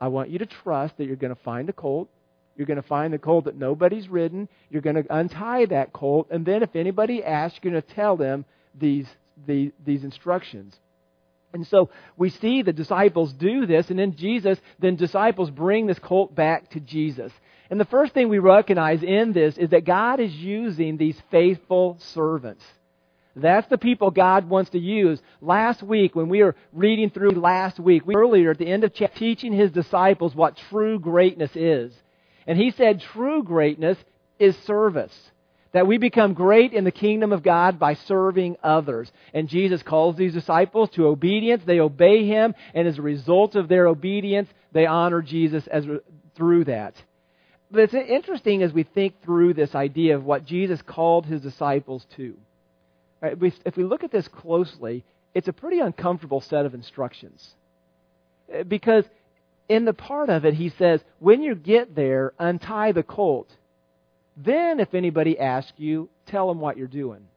I 0.02 0.08
want 0.08 0.30
you 0.30 0.40
to 0.40 0.46
trust 0.46 0.98
that 0.98 1.06
you're 1.06 1.16
going 1.16 1.36
to 1.36 1.42
find 1.44 1.70
a 1.70 1.74
colt. 1.74 2.10
You're 2.58 2.68
going 2.68 2.82
to 2.82 2.88
find 2.88 3.14
the 3.14 3.20
colt 3.20 3.46
that 3.46 3.56
nobody's 3.56 4.10
ridden. 4.10 4.48
You're 4.70 4.82
going 4.82 5.02
to 5.02 5.16
untie 5.16 5.66
that 5.68 5.94
colt. 5.94 6.28
And 6.30 6.46
then 6.46 6.62
if 6.62 6.76
anybody 6.76 7.24
asks, 7.24 7.60
you're 7.62 7.72
going 7.72 7.82
to 7.82 7.94
tell 7.96 8.18
them 8.18 8.46
these 8.78 9.08
the, 9.48 9.72
these 9.86 10.04
instructions. 10.04 10.76
And 11.54 11.68
so 11.68 11.90
we 12.18 12.30
see 12.30 12.64
the 12.64 12.74
disciples 12.74 13.32
do 13.32 13.66
this, 13.66 13.90
and 13.90 14.00
then 14.00 14.16
Jesus, 14.16 14.60
then 14.80 14.96
disciples 14.96 15.52
bring 15.52 15.86
this 15.86 16.00
colt 16.00 16.34
back 16.34 16.72
to 16.72 16.80
Jesus. 16.80 17.32
And 17.70 17.80
the 17.80 17.86
first 17.86 18.14
thing 18.14 18.30
we 18.30 18.40
recognize 18.40 19.04
in 19.04 19.34
this 19.34 19.58
is 19.58 19.70
that 19.70 19.86
God 19.86 20.20
is 20.20 20.34
using 20.34 20.98
these 20.98 21.20
faithful 21.32 21.98
servants. 22.00 22.64
That's 23.36 23.68
the 23.68 23.78
people 23.78 24.12
God 24.12 24.48
wants 24.48 24.72
to 24.72 24.80
use. 24.80 25.20
Last 25.42 25.82
week, 25.82 26.16
when 26.16 26.30
we 26.30 26.44
were 26.44 26.56
reading 26.72 27.10
through 27.10 27.32
last 27.32 27.80
week, 27.80 28.06
we 28.06 28.16
earlier 28.16 28.52
at 28.52 28.60
the 28.60 28.68
end 28.68 28.84
of 28.84 28.94
chapter, 28.94 29.18
teaching 29.18 29.54
his 29.54 29.72
disciples 29.72 30.36
what 30.36 30.58
true 30.70 31.00
greatness 31.00 31.56
is. 31.56 31.94
And 32.46 32.58
he 32.58 32.72
said 32.72 33.02
true 33.02 33.42
greatness 33.44 33.98
is 34.38 34.56
service. 34.66 35.32
That 35.74 35.88
we 35.88 35.98
become 35.98 36.34
great 36.34 36.72
in 36.74 36.84
the 36.84 36.92
kingdom 36.92 37.34
of 37.34 37.44
God 37.44 37.80
by 37.80 37.96
serving 37.96 38.58
others. 38.64 39.12
And 39.34 39.50
Jesus 39.50 39.84
calls 39.84 40.16
these 40.16 40.34
disciples 40.34 40.90
to 40.92 41.08
obedience. 41.08 41.64
They 41.66 41.80
obey 41.80 42.26
him, 42.26 42.54
and 42.74 42.88
as 42.88 43.00
a 43.00 43.02
result 43.02 43.56
of 43.56 43.68
their 43.68 43.88
obedience, 43.88 44.50
they 44.72 44.86
honor 44.86 45.22
Jesus 45.22 45.66
as, 45.68 45.86
through 46.36 46.66
that. 46.66 46.94
But 47.72 47.82
it's 47.82 47.94
interesting 47.96 48.62
as 48.62 48.72
we 48.72 48.84
think 48.84 49.24
through 49.24 49.56
this 49.56 49.74
idea 49.74 50.16
of 50.16 50.24
what 50.24 50.46
Jesus 50.46 50.80
called 50.84 51.26
his 51.26 51.42
disciples 51.42 52.06
to. 52.18 52.36
Right? 53.20 53.36
If 53.66 53.76
we 53.76 53.84
look 53.84 54.04
at 54.04 54.12
this 54.12 54.28
closely, 54.28 55.04
it's 55.34 55.48
a 55.48 55.54
pretty 55.54 55.80
uncomfortable 55.80 56.42
set 56.42 56.68
of 56.68 56.76
instructions. 56.76 57.56
Because 58.68 59.06
in 59.68 59.86
the 59.86 59.94
part 59.94 60.30
of 60.30 60.46
it, 60.46 60.54
he 60.54 60.70
says, 60.70 61.02
when 61.18 61.42
you 61.42 61.56
get 61.56 61.96
there, 61.96 62.34
untie 62.38 62.92
the 62.92 63.02
colt. 63.02 63.50
Then, 64.36 64.80
if 64.80 64.94
anybody 64.94 65.40
asks 65.40 65.74
you, 65.78 66.10
tell 66.26 66.48
them 66.48 66.60
what 66.60 66.78
you're 66.78 66.88
doing. 66.88 67.28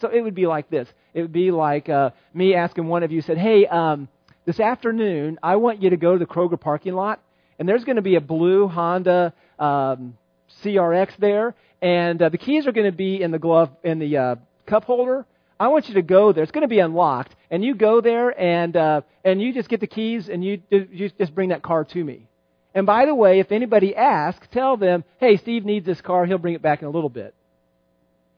So 0.00 0.08
it 0.08 0.20
would 0.20 0.34
be 0.34 0.46
like 0.46 0.70
this. 0.70 0.88
It 1.14 1.22
would 1.22 1.32
be 1.32 1.50
like 1.50 1.88
uh, 1.88 2.10
me 2.34 2.54
asking 2.54 2.86
one 2.86 3.02
of 3.02 3.12
you, 3.12 3.22
said, 3.22 3.38
hey, 3.38 3.66
um, 3.66 4.08
this 4.44 4.58
afternoon, 4.58 5.38
I 5.42 5.56
want 5.56 5.82
you 5.82 5.90
to 5.90 5.96
go 5.96 6.14
to 6.14 6.18
the 6.18 6.26
Kroger 6.26 6.60
parking 6.60 6.94
lot, 6.94 7.20
and 7.58 7.68
there's 7.68 7.84
going 7.84 7.96
to 7.96 8.02
be 8.02 8.16
a 8.16 8.20
blue 8.20 8.66
Honda 8.66 9.32
um, 9.58 10.16
CRX 10.64 11.16
there, 11.18 11.54
and 11.80 12.20
uh, 12.20 12.28
the 12.28 12.38
keys 12.38 12.66
are 12.66 12.72
going 12.72 12.90
to 12.90 12.96
be 12.96 13.22
in 13.22 13.30
the 13.30 13.38
glove 13.38 13.70
in 13.84 13.98
the 13.98 14.16
uh, 14.16 14.36
cup 14.66 14.84
holder. 14.84 15.26
I 15.60 15.68
want 15.68 15.88
you 15.88 15.94
to 15.94 16.02
go 16.02 16.32
there. 16.32 16.42
It's 16.42 16.50
going 16.50 16.62
to 16.62 16.68
be 16.68 16.80
unlocked, 16.80 17.36
and 17.50 17.64
you 17.64 17.76
go 17.76 18.00
there 18.00 18.38
and 18.40 18.76
uh, 18.76 19.02
and 19.24 19.40
you 19.40 19.54
just 19.54 19.68
get 19.68 19.78
the 19.78 19.86
keys 19.86 20.28
and 20.28 20.44
you 20.44 20.60
you 20.70 21.10
just 21.16 21.34
bring 21.34 21.50
that 21.50 21.62
car 21.62 21.84
to 21.84 22.02
me. 22.02 22.26
And 22.74 22.86
by 22.86 23.06
the 23.06 23.14
way, 23.14 23.40
if 23.40 23.52
anybody 23.52 23.94
asks, 23.94 24.46
tell 24.50 24.76
them, 24.76 25.04
hey, 25.18 25.36
Steve 25.36 25.64
needs 25.64 25.84
this 25.84 26.00
car. 26.00 26.24
He'll 26.24 26.38
bring 26.38 26.54
it 26.54 26.62
back 26.62 26.80
in 26.80 26.88
a 26.88 26.90
little 26.90 27.10
bit. 27.10 27.34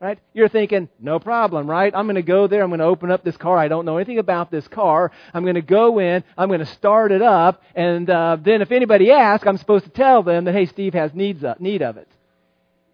Right? 0.00 0.18
You're 0.34 0.48
thinking, 0.48 0.88
no 1.00 1.18
problem, 1.18 1.70
right? 1.70 1.94
I'm 1.94 2.06
going 2.06 2.16
to 2.16 2.22
go 2.22 2.46
there. 2.46 2.62
I'm 2.62 2.68
going 2.68 2.80
to 2.80 2.84
open 2.84 3.10
up 3.10 3.24
this 3.24 3.36
car. 3.36 3.56
I 3.56 3.68
don't 3.68 3.86
know 3.86 3.96
anything 3.96 4.18
about 4.18 4.50
this 4.50 4.66
car. 4.68 5.12
I'm 5.32 5.44
going 5.44 5.54
to 5.54 5.62
go 5.62 5.98
in. 5.98 6.24
I'm 6.36 6.48
going 6.48 6.60
to 6.60 6.66
start 6.66 7.10
it 7.10 7.22
up. 7.22 7.62
And 7.74 8.10
uh, 8.10 8.36
then 8.44 8.60
if 8.60 8.70
anybody 8.70 9.10
asks, 9.12 9.46
I'm 9.46 9.56
supposed 9.56 9.84
to 9.84 9.90
tell 9.90 10.22
them 10.22 10.44
that, 10.44 10.52
hey, 10.52 10.66
Steve 10.66 10.94
has 10.94 11.14
needs 11.14 11.42
of, 11.44 11.58
need 11.60 11.80
of 11.80 11.96
it. 11.96 12.08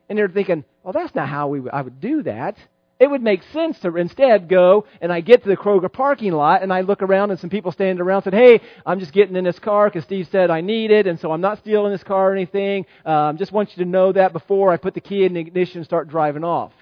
And 0.08 0.18
they're 0.18 0.28
thinking, 0.28 0.64
well, 0.84 0.92
that's 0.92 1.14
not 1.14 1.28
how 1.28 1.48
we, 1.48 1.68
I 1.70 1.80
would 1.80 2.00
do 2.00 2.22
that. 2.24 2.56
It 3.00 3.10
would 3.10 3.22
make 3.22 3.42
sense 3.54 3.80
to 3.80 3.96
instead 3.96 4.46
go 4.46 4.84
and 5.00 5.10
I 5.10 5.22
get 5.22 5.42
to 5.42 5.48
the 5.48 5.56
Kroger 5.56 5.90
parking 5.90 6.32
lot 6.32 6.62
and 6.62 6.70
I 6.70 6.82
look 6.82 7.00
around 7.00 7.30
and 7.30 7.40
some 7.40 7.48
people 7.48 7.72
standing 7.72 8.02
around 8.02 8.22
said, 8.22 8.34
"Hey, 8.34 8.60
I'm 8.84 9.00
just 9.00 9.14
getting 9.14 9.36
in 9.36 9.44
this 9.44 9.58
car 9.58 9.88
because 9.88 10.04
Steve 10.04 10.28
said 10.30 10.50
I 10.50 10.60
need 10.60 10.90
it, 10.90 11.06
and 11.06 11.18
so 11.18 11.32
I'm 11.32 11.40
not 11.40 11.58
stealing 11.58 11.92
this 11.92 12.04
car 12.04 12.30
or 12.30 12.34
anything. 12.34 12.84
Um, 13.06 13.38
just 13.38 13.52
want 13.52 13.74
you 13.74 13.84
to 13.84 13.90
know 13.90 14.12
that 14.12 14.34
before 14.34 14.70
I 14.70 14.76
put 14.76 14.92
the 14.92 15.00
key 15.00 15.24
in 15.24 15.32
the 15.32 15.40
ignition 15.40 15.78
and 15.78 15.86
start 15.86 16.08
driving 16.08 16.44
off." 16.44 16.72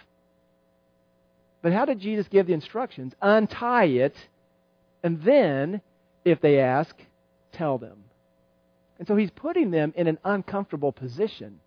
But 1.63 1.73
how 1.73 1.85
did 1.85 2.01
Jesus 2.01 2.27
give 2.29 2.49
the 2.49 2.53
instructions? 2.53 3.15
Untie 3.23 3.85
it, 3.85 4.17
and 5.05 5.23
then, 5.23 5.81
if 6.25 6.41
they 6.41 6.59
ask, 6.59 6.97
tell 7.53 7.79
them. 7.79 8.05
And 8.99 9.07
so 9.07 9.15
he's 9.15 9.31
putting 9.31 9.71
them 9.71 9.93
in 9.97 10.09
an 10.09 10.19
uncomfortable 10.25 10.91
position. 10.91 11.61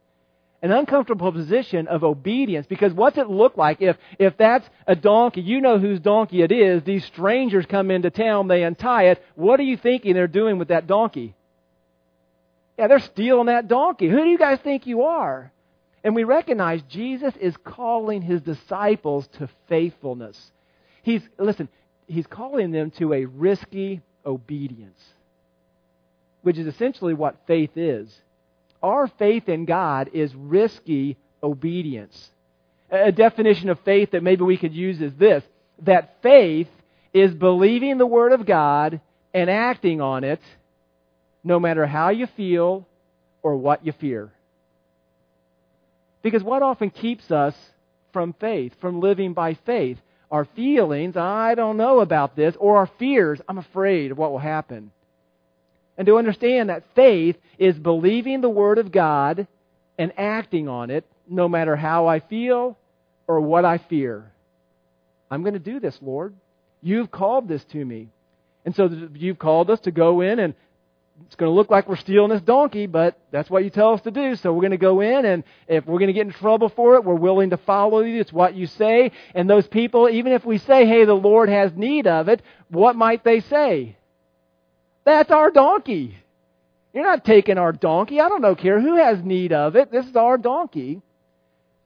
An 0.64 0.72
uncomfortable 0.72 1.32
position 1.32 1.88
of 1.88 2.04
obedience 2.04 2.68
because 2.68 2.94
what's 2.94 3.18
it 3.18 3.28
look 3.28 3.58
like 3.58 3.82
if, 3.82 3.98
if 4.20 4.38
that's 4.38 4.70
a 4.86 4.96
donkey, 4.96 5.42
you 5.42 5.60
know 5.60 5.80
whose 5.80 6.00
donkey 6.00 6.44
it 6.44 6.52
is, 6.52 6.84
these 6.84 7.04
strangers 7.06 7.66
come 7.66 7.90
into 7.90 8.12
town, 8.12 8.48
they 8.48 8.62
untie 8.64 9.06
it, 9.06 9.24
what 9.36 9.60
are 9.60 9.64
you 9.64 9.76
thinking 9.76 10.14
they're 10.14 10.28
doing 10.28 10.60
with 10.60 10.68
that 10.68 10.86
donkey? 10.86 11.34
Yeah, 12.78 12.88
they're 12.88 13.00
stealing 13.00 13.48
that 13.48 13.68
donkey. 13.68 14.08
Who 14.08 14.24
do 14.24 14.30
you 14.30 14.38
guys 14.38 14.60
think 14.60 14.86
you 14.86 15.04
are? 15.04 15.52
And 16.04 16.16
we 16.16 16.24
recognize 16.24 16.82
Jesus 16.84 17.34
is 17.40 17.56
calling 17.64 18.22
his 18.22 18.42
disciples 18.42 19.28
to 19.40 19.50
faithfulness. 19.68 20.52
He's, 21.04 21.22
listen, 21.38 21.70
he's 22.08 22.28
calling 22.28 22.72
them 22.72 22.92
to 22.92 23.14
a 23.14 23.26
risky 23.26 24.02
obedience, 24.26 25.00
which 26.42 26.58
is 26.58 26.68
essentially 26.68 27.14
what 27.14 27.36
faith 27.48 27.72
is. 27.76 28.16
Our 28.82 29.08
faith 29.08 29.48
in 29.48 29.66
God 29.66 30.10
is 30.14 30.34
risky 30.36 31.18
obedience. 31.44 32.30
A 32.90 33.12
definition 33.12 33.70
of 33.70 33.80
faith 33.82 34.12
that 34.12 34.24
maybe 34.24 34.44
we 34.44 34.58
could 34.58 34.74
use 34.74 35.02
is 35.02 35.14
this 35.16 35.44
that 35.84 36.22
faith 36.22 36.68
is 37.14 37.34
believing 37.34 37.98
the 37.98 38.06
Word 38.06 38.34
of 38.34 38.46
God 38.46 39.02
and 39.34 39.50
acting 39.50 40.02
on 40.02 40.24
it 40.24 40.42
no 41.44 41.60
matter 41.60 41.86
how 41.86 42.10
you 42.10 42.28
feel 42.28 42.88
or 43.42 43.56
what 43.56 43.86
you 43.86 43.92
fear. 43.94 44.32
Because 46.22 46.44
what 46.44 46.62
often 46.62 46.90
keeps 46.90 47.32
us 47.32 47.56
from 48.14 48.34
faith, 48.34 48.74
from 48.80 49.00
living 49.00 49.34
by 49.34 49.56
faith? 49.66 49.98
Our 50.30 50.46
feelings, 50.46 51.18
I 51.18 51.56
don't 51.56 51.78
know 51.78 52.00
about 52.00 52.36
this, 52.36 52.56
or 52.60 52.78
our 52.78 52.90
fears, 53.00 53.42
I'm 53.48 53.58
afraid 53.58 54.12
of 54.12 54.18
what 54.18 54.32
will 54.32 54.40
happen. 54.40 54.92
And 56.02 56.08
to 56.08 56.18
understand 56.18 56.72
that 56.72 56.84
faith 56.96 57.38
is 57.60 57.78
believing 57.78 58.42
the 58.42 58.50
Word 58.50 58.80
of 58.80 58.92
God 58.92 59.46
and 60.00 60.12
acting 60.18 60.68
on 60.68 60.90
it 60.90 61.06
no 61.30 61.48
matter 61.48 61.76
how 61.76 62.08
I 62.08 62.22
feel 62.22 62.76
or 63.28 63.40
what 63.40 63.66
I 63.66 63.78
fear. 63.78 64.32
I'm 65.30 65.44
going 65.44 65.54
to 65.54 65.60
do 65.60 65.80
this, 65.80 65.96
Lord. 66.02 66.34
You've 66.82 67.12
called 67.12 67.48
this 67.48 67.64
to 67.66 67.86
me. 67.86 68.08
And 68.66 68.76
so 68.76 68.90
you've 69.14 69.38
called 69.38 69.70
us 69.70 69.80
to 69.82 69.92
go 69.92 70.22
in 70.22 70.40
and 70.40 70.56
it's 71.28 71.36
going 71.36 71.52
to 71.52 71.56
look 71.56 71.70
like 71.70 71.88
we're 71.88 71.98
stealing 71.98 72.32
this 72.32 72.42
donkey, 72.42 72.88
but 72.88 73.20
that's 73.30 73.52
what 73.52 73.64
you 73.64 73.70
tell 73.70 73.94
us 73.94 74.02
to 74.02 74.10
do. 74.10 74.36
So 74.38 74.52
we're 74.52 74.62
going 74.62 74.72
to 74.72 74.78
go 74.78 75.02
in, 75.02 75.24
and 75.24 75.44
if 75.68 75.86
we're 75.86 76.00
going 76.00 76.08
to 76.08 76.14
get 76.14 76.26
in 76.26 76.34
trouble 76.34 76.70
for 76.70 76.96
it, 76.96 77.04
we're 77.04 77.14
willing 77.14 77.52
to 77.52 77.58
follow 77.58 78.00
you. 78.00 78.20
It's 78.20 78.34
what 78.34 78.56
you 78.56 78.66
say. 78.66 79.12
And 79.36 79.48
those 79.48 79.68
people, 79.68 80.10
even 80.10 80.32
if 80.32 80.44
we 80.44 80.58
say, 80.58 80.88
hey, 80.88 81.06
the 81.06 81.14
Lord 81.14 81.48
has 81.50 81.74
need 81.76 82.08
of 82.08 82.28
it, 82.28 82.42
what 82.70 82.96
might 82.96 83.24
they 83.24 83.42
say? 83.42 83.98
That's 85.04 85.32
our 85.32 85.52
donkey. 85.52 86.18
You're 86.94 87.06
not 87.06 87.26
taking 87.26 87.58
our 87.58 87.72
donkey. 87.72 88.20
I 88.20 88.30
don't 88.30 88.42
know, 88.42 88.56
care 88.56 88.80
who 88.80 88.96
has 88.96 89.24
need 89.24 89.54
of 89.54 89.76
it. 89.76 89.92
This 89.92 90.06
is 90.06 90.16
our 90.16 90.38
donkey. 90.38 91.02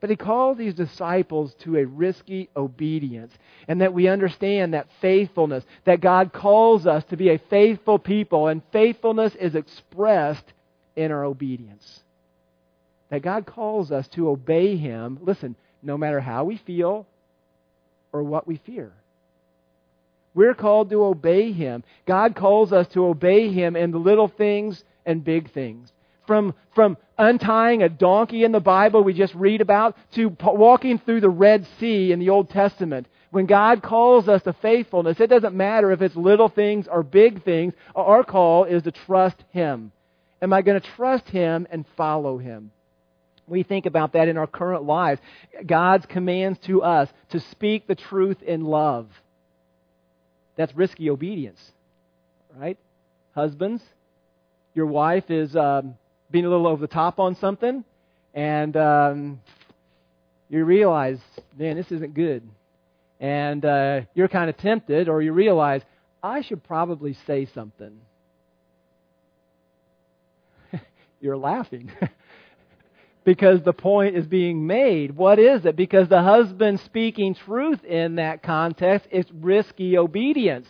But 0.00 0.10
he 0.10 0.16
calls 0.16 0.58
these 0.58 0.74
disciples 0.74 1.54
to 1.60 1.78
a 1.78 1.86
risky 1.86 2.50
obedience. 2.56 3.32
And 3.66 3.80
that 3.80 3.94
we 3.94 4.08
understand 4.08 4.74
that 4.74 4.88
faithfulness, 5.00 5.64
that 5.84 6.00
God 6.00 6.32
calls 6.32 6.86
us 6.86 7.04
to 7.04 7.16
be 7.16 7.30
a 7.30 7.38
faithful 7.50 7.98
people, 7.98 8.48
and 8.48 8.62
faithfulness 8.72 9.34
is 9.36 9.54
expressed 9.54 10.44
in 10.96 11.12
our 11.12 11.24
obedience. 11.24 12.02
That 13.10 13.22
God 13.22 13.46
calls 13.46 13.90
us 13.92 14.06
to 14.08 14.28
obey 14.28 14.76
Him, 14.76 15.18
listen, 15.22 15.56
no 15.82 15.96
matter 15.96 16.20
how 16.20 16.44
we 16.44 16.58
feel 16.58 17.06
or 18.12 18.22
what 18.22 18.46
we 18.46 18.56
fear. 18.58 18.92
We're 20.36 20.54
called 20.54 20.90
to 20.90 21.04
obey 21.04 21.50
Him. 21.50 21.82
God 22.06 22.36
calls 22.36 22.72
us 22.72 22.86
to 22.88 23.06
obey 23.06 23.50
Him 23.50 23.74
in 23.74 23.90
the 23.90 23.98
little 23.98 24.28
things 24.28 24.84
and 25.04 25.24
big 25.24 25.50
things 25.50 25.90
from, 26.26 26.54
from 26.74 26.96
untying 27.18 27.82
a 27.82 27.88
donkey 27.88 28.44
in 28.44 28.52
the 28.52 28.60
Bible 28.60 29.02
we 29.02 29.14
just 29.14 29.34
read 29.34 29.60
about 29.60 29.96
to 30.14 30.36
walking 30.42 30.98
through 30.98 31.20
the 31.20 31.28
Red 31.28 31.66
Sea 31.78 32.12
in 32.12 32.18
the 32.18 32.30
Old 32.30 32.50
Testament. 32.50 33.06
When 33.30 33.46
God 33.46 33.82
calls 33.82 34.28
us 34.28 34.42
to 34.42 34.52
faithfulness, 34.54 35.20
it 35.20 35.28
doesn't 35.28 35.54
matter 35.54 35.92
if 35.92 36.02
it's 36.02 36.16
little 36.16 36.48
things 36.48 36.86
or 36.88 37.02
big 37.02 37.44
things. 37.44 37.74
Our 37.94 38.24
call 38.24 38.64
is 38.64 38.82
to 38.84 38.92
trust 38.92 39.42
Him. 39.50 39.92
Am 40.42 40.52
I 40.52 40.62
going 40.62 40.80
to 40.80 40.88
trust 40.96 41.28
Him 41.28 41.66
and 41.70 41.84
follow 41.96 42.38
Him? 42.38 42.70
We 43.46 43.62
think 43.62 43.86
about 43.86 44.14
that 44.14 44.28
in 44.28 44.36
our 44.36 44.46
current 44.46 44.84
lives. 44.84 45.20
God's 45.64 46.06
commands 46.06 46.58
to 46.66 46.82
us 46.82 47.08
to 47.30 47.40
speak 47.40 47.86
the 47.86 47.94
truth 47.94 48.42
in 48.42 48.64
love. 48.64 49.08
That's 50.56 50.74
risky 50.74 51.10
obedience, 51.10 51.60
right? 52.56 52.78
Husbands, 53.34 53.82
your 54.74 54.86
wife 54.86 55.30
is 55.30 55.54
um, 55.54 55.94
being 56.30 56.46
a 56.46 56.48
little 56.48 56.66
over 56.66 56.80
the 56.80 56.92
top 56.92 57.18
on 57.18 57.36
something, 57.36 57.84
and 58.34 58.76
um, 58.76 59.40
you 60.48 60.64
realize, 60.64 61.18
man, 61.58 61.76
this 61.76 61.90
isn't 61.90 62.14
good. 62.14 62.42
And 63.20 63.64
uh, 63.64 64.00
you're 64.14 64.28
kind 64.28 64.50
of 64.50 64.56
tempted, 64.56 65.08
or 65.08 65.22
you 65.22 65.32
realize, 65.32 65.82
I 66.22 66.42
should 66.42 66.62
probably 66.64 67.16
say 67.26 67.48
something. 67.54 67.98
you're 71.20 71.36
laughing. 71.36 71.90
because 73.26 73.60
the 73.62 73.72
point 73.72 74.16
is 74.16 74.24
being 74.24 74.68
made. 74.68 75.16
What 75.16 75.40
is 75.40 75.66
it? 75.66 75.74
Because 75.74 76.08
the 76.08 76.22
husband 76.22 76.78
speaking 76.80 77.34
truth 77.34 77.84
in 77.84 78.14
that 78.14 78.40
context 78.40 79.08
is 79.10 79.26
risky 79.32 79.98
obedience. 79.98 80.68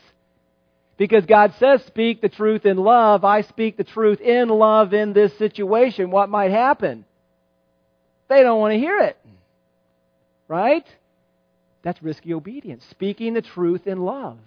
Because 0.97 1.27
God 1.27 1.53
says, 1.59 1.85
speak 1.85 2.23
the 2.23 2.31
truth 2.31 2.65
in 2.65 2.79
love. 2.79 3.27
I 3.27 3.43
speak 3.43 3.77
the 3.77 3.85
truth 3.85 4.23
in 4.23 4.49
love 4.49 4.95
in 4.95 5.13
this 5.13 5.37
situation. 5.37 6.11
What 6.11 6.31
might 6.31 6.51
happen? 6.51 7.05
They 8.29 8.43
don't 8.43 8.59
want 8.59 8.73
to 8.73 8.79
hear 8.79 9.01
it. 9.01 9.19
Right? 10.49 10.87
That's 11.83 12.03
risky 12.03 12.33
obedience. 12.33 12.87
Speaking 12.91 13.35
the 13.35 13.43
truth 13.43 13.87
in 13.87 14.01
love. 14.01 14.39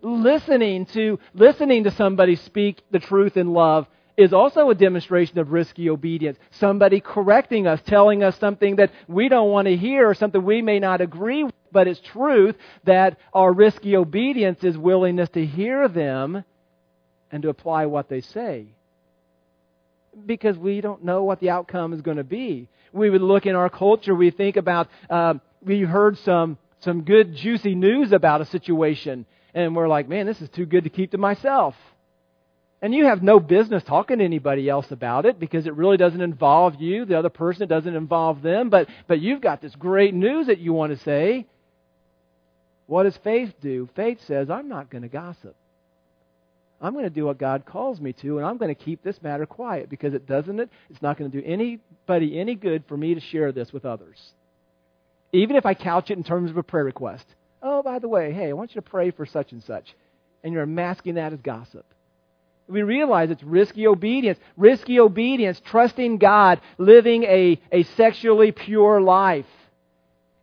Listening 0.00 0.86
to, 0.86 1.18
listening 1.34 1.84
to 1.84 1.90
somebody 1.90 2.36
speak 2.36 2.80
the 2.90 3.00
truth 3.00 3.36
in 3.36 3.52
love 3.52 3.86
is 4.16 4.32
also 4.32 4.70
a 4.70 4.74
demonstration 4.74 5.38
of 5.38 5.50
risky 5.50 5.90
obedience. 5.90 6.38
Somebody 6.52 7.00
correcting 7.00 7.66
us, 7.66 7.80
telling 7.86 8.22
us 8.22 8.38
something 8.38 8.76
that 8.76 8.90
we 9.08 9.28
don't 9.28 9.50
want 9.50 9.66
to 9.66 9.76
hear 9.76 10.08
or 10.08 10.14
something 10.14 10.42
we 10.42 10.62
may 10.62 10.78
not 10.78 11.00
agree 11.00 11.44
with, 11.44 11.54
but 11.72 11.88
it's 11.88 12.00
truth 12.00 12.54
that 12.84 13.18
our 13.32 13.52
risky 13.52 13.96
obedience 13.96 14.62
is 14.62 14.78
willingness 14.78 15.28
to 15.30 15.44
hear 15.44 15.88
them 15.88 16.44
and 17.32 17.42
to 17.42 17.48
apply 17.48 17.86
what 17.86 18.08
they 18.08 18.20
say. 18.20 18.66
Because 20.26 20.56
we 20.56 20.80
don't 20.80 21.04
know 21.04 21.24
what 21.24 21.40
the 21.40 21.50
outcome 21.50 21.92
is 21.92 22.00
going 22.00 22.18
to 22.18 22.24
be. 22.24 22.68
We 22.92 23.10
would 23.10 23.22
look 23.22 23.46
in 23.46 23.56
our 23.56 23.68
culture, 23.68 24.14
we 24.14 24.30
think 24.30 24.56
about, 24.56 24.88
uh, 25.10 25.34
we 25.60 25.80
heard 25.80 26.16
some, 26.18 26.58
some 26.78 27.02
good, 27.02 27.34
juicy 27.34 27.74
news 27.74 28.12
about 28.12 28.40
a 28.40 28.44
situation, 28.44 29.26
and 29.52 29.74
we're 29.74 29.88
like, 29.88 30.08
man, 30.08 30.26
this 30.26 30.40
is 30.40 30.48
too 30.50 30.66
good 30.66 30.84
to 30.84 30.90
keep 30.90 31.10
to 31.10 31.18
myself. 31.18 31.74
And 32.84 32.94
you 32.94 33.06
have 33.06 33.22
no 33.22 33.40
business 33.40 33.82
talking 33.82 34.18
to 34.18 34.24
anybody 34.24 34.68
else 34.68 34.90
about 34.90 35.24
it 35.24 35.40
because 35.40 35.66
it 35.66 35.72
really 35.72 35.96
doesn't 35.96 36.20
involve 36.20 36.82
you. 36.82 37.06
The 37.06 37.18
other 37.18 37.30
person, 37.30 37.62
it 37.62 37.70
doesn't 37.70 37.96
involve 37.96 38.42
them. 38.42 38.68
But, 38.68 38.88
but 39.08 39.22
you've 39.22 39.40
got 39.40 39.62
this 39.62 39.74
great 39.74 40.12
news 40.12 40.48
that 40.48 40.58
you 40.58 40.74
want 40.74 40.92
to 40.92 41.02
say. 41.02 41.46
What 42.86 43.04
does 43.04 43.16
faith 43.24 43.54
do? 43.62 43.88
Faith 43.96 44.18
says, 44.26 44.50
I'm 44.50 44.68
not 44.68 44.90
going 44.90 45.00
to 45.00 45.08
gossip. 45.08 45.56
I'm 46.78 46.92
going 46.92 47.04
to 47.04 47.10
do 47.10 47.24
what 47.24 47.38
God 47.38 47.64
calls 47.64 48.02
me 48.02 48.12
to, 48.20 48.36
and 48.36 48.46
I'm 48.46 48.58
going 48.58 48.74
to 48.74 48.78
keep 48.78 49.02
this 49.02 49.22
matter 49.22 49.46
quiet 49.46 49.88
because 49.88 50.12
it 50.12 50.26
doesn't 50.26 50.60
it? 50.60 50.68
It's 50.90 51.00
not 51.00 51.16
going 51.16 51.30
to 51.30 51.40
do 51.40 51.46
anybody 51.46 52.38
any 52.38 52.54
good 52.54 52.84
for 52.86 52.98
me 52.98 53.14
to 53.14 53.20
share 53.20 53.50
this 53.50 53.72
with 53.72 53.86
others. 53.86 54.20
Even 55.32 55.56
if 55.56 55.64
I 55.64 55.72
couch 55.72 56.10
it 56.10 56.18
in 56.18 56.22
terms 56.22 56.50
of 56.50 56.58
a 56.58 56.62
prayer 56.62 56.84
request. 56.84 57.24
Oh, 57.62 57.82
by 57.82 57.98
the 57.98 58.08
way, 58.08 58.34
hey, 58.34 58.50
I 58.50 58.52
want 58.52 58.74
you 58.74 58.82
to 58.82 58.86
pray 58.86 59.10
for 59.10 59.24
such 59.24 59.52
and 59.52 59.62
such. 59.62 59.94
And 60.42 60.52
you're 60.52 60.66
masking 60.66 61.14
that 61.14 61.32
as 61.32 61.40
gossip. 61.40 61.86
We 62.68 62.82
realize 62.82 63.30
it's 63.30 63.42
risky 63.42 63.86
obedience. 63.86 64.38
Risky 64.56 64.98
obedience, 64.98 65.60
trusting 65.64 66.18
God, 66.18 66.60
living 66.78 67.24
a, 67.24 67.60
a 67.70 67.82
sexually 67.82 68.52
pure 68.52 69.00
life. 69.00 69.46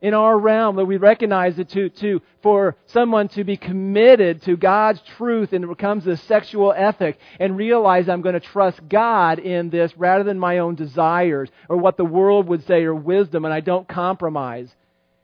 In 0.02 0.16
our 0.16 0.38
realm, 0.38 0.78
that 0.78 0.86
we 0.86 0.98
recognize 0.98 1.60
it 1.60 1.70
to, 1.70 1.90
to, 1.90 2.22
for 2.42 2.76
someone 2.88 3.28
to 3.30 3.44
be 3.44 3.56
committed 3.56 4.42
to 4.44 4.58
God's 4.58 5.00
truth 5.16 5.54
and 5.54 5.64
it 5.64 5.68
becomes 5.68 6.08
a 6.08 6.18
sexual 6.18 6.74
ethic 6.76 7.20
and 7.40 7.56
realize 7.56 8.10
I'm 8.10 8.22
going 8.22 8.34
to 8.34 8.40
trust 8.40 8.80
God 8.90 9.38
in 9.38 9.70
this 9.70 9.96
rather 9.96 10.24
than 10.24 10.40
my 10.40 10.58
own 10.58 10.74
desires 10.74 11.50
or 11.70 11.78
what 11.78 11.98
the 11.98 12.06
world 12.06 12.48
would 12.48 12.66
say 12.66 12.84
or 12.84 12.96
wisdom 12.96 13.46
and 13.46 13.54
I 13.54 13.60
don't 13.60 13.88
compromise 13.88 14.74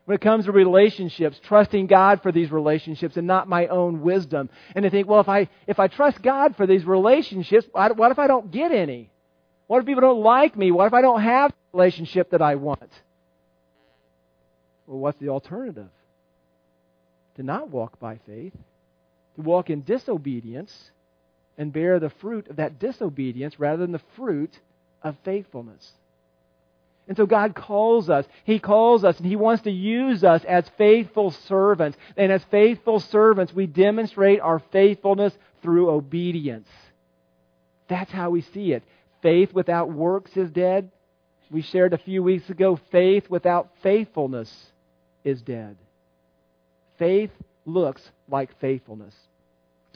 when 0.07 0.15
it 0.15 0.21
comes 0.21 0.45
to 0.45 0.53
relationships, 0.53 1.37
trusting 1.43 1.85
God 1.87 2.21
for 2.23 2.31
these 2.31 2.49
relationships 2.49 3.17
and 3.17 3.27
not 3.27 3.49
my 3.49 3.67
own 3.67 3.99
wisdom. 3.99 4.49
And 4.73 4.83
to 4.83 4.89
think, 4.89 5.05
well, 5.05 5.19
if 5.19 5.27
I, 5.27 5.49
if 5.67 5.79
I 5.79 5.87
trust 5.89 6.21
God 6.21 6.55
for 6.55 6.65
these 6.65 6.85
relationships, 6.85 7.67
what 7.73 8.11
if 8.11 8.17
I 8.17 8.27
don't 8.27 8.49
get 8.49 8.71
any? 8.71 9.11
What 9.67 9.79
if 9.79 9.85
people 9.85 9.99
don't 9.99 10.21
like 10.21 10.55
me? 10.55 10.71
What 10.71 10.87
if 10.87 10.93
I 10.93 11.01
don't 11.01 11.21
have 11.21 11.51
the 11.51 11.77
relationship 11.77 12.29
that 12.29 12.41
I 12.41 12.55
want? 12.55 12.89
Well, 14.85 14.99
what's 14.99 15.19
the 15.19 15.27
alternative? 15.27 15.89
To 17.35 17.43
not 17.43 17.69
walk 17.69 17.99
by 17.99 18.21
faith, 18.25 18.53
to 19.35 19.41
walk 19.41 19.69
in 19.69 19.81
disobedience 19.81 20.71
and 21.57 21.73
bear 21.73 21.99
the 21.99 22.11
fruit 22.21 22.47
of 22.47 22.55
that 22.55 22.79
disobedience 22.79 23.59
rather 23.59 23.81
than 23.81 23.91
the 23.91 24.01
fruit 24.15 24.57
of 25.03 25.17
faithfulness. 25.25 25.91
And 27.07 27.15
so 27.15 27.25
God 27.25 27.55
calls 27.55 28.09
us. 28.09 28.25
He 28.43 28.59
calls 28.59 29.03
us 29.03 29.17
and 29.17 29.25
He 29.25 29.35
wants 29.35 29.63
to 29.63 29.71
use 29.71 30.23
us 30.23 30.43
as 30.43 30.65
faithful 30.77 31.31
servants. 31.47 31.97
And 32.17 32.31
as 32.31 32.43
faithful 32.51 32.99
servants, 32.99 33.53
we 33.53 33.65
demonstrate 33.65 34.41
our 34.41 34.61
faithfulness 34.71 35.33
through 35.61 35.89
obedience. 35.89 36.67
That's 37.87 38.11
how 38.11 38.29
we 38.31 38.41
see 38.41 38.73
it. 38.73 38.83
Faith 39.21 39.53
without 39.53 39.91
works 39.91 40.35
is 40.35 40.51
dead. 40.51 40.91
We 41.49 41.61
shared 41.61 41.93
a 41.93 41.97
few 41.97 42.21
weeks 42.21 42.49
ago 42.49 42.79
faith 42.91 43.29
without 43.29 43.69
faithfulness 43.81 44.53
is 45.23 45.41
dead. 45.41 45.77
Faith 46.99 47.31
looks 47.65 48.01
like 48.29 48.59
faithfulness. 48.59 49.15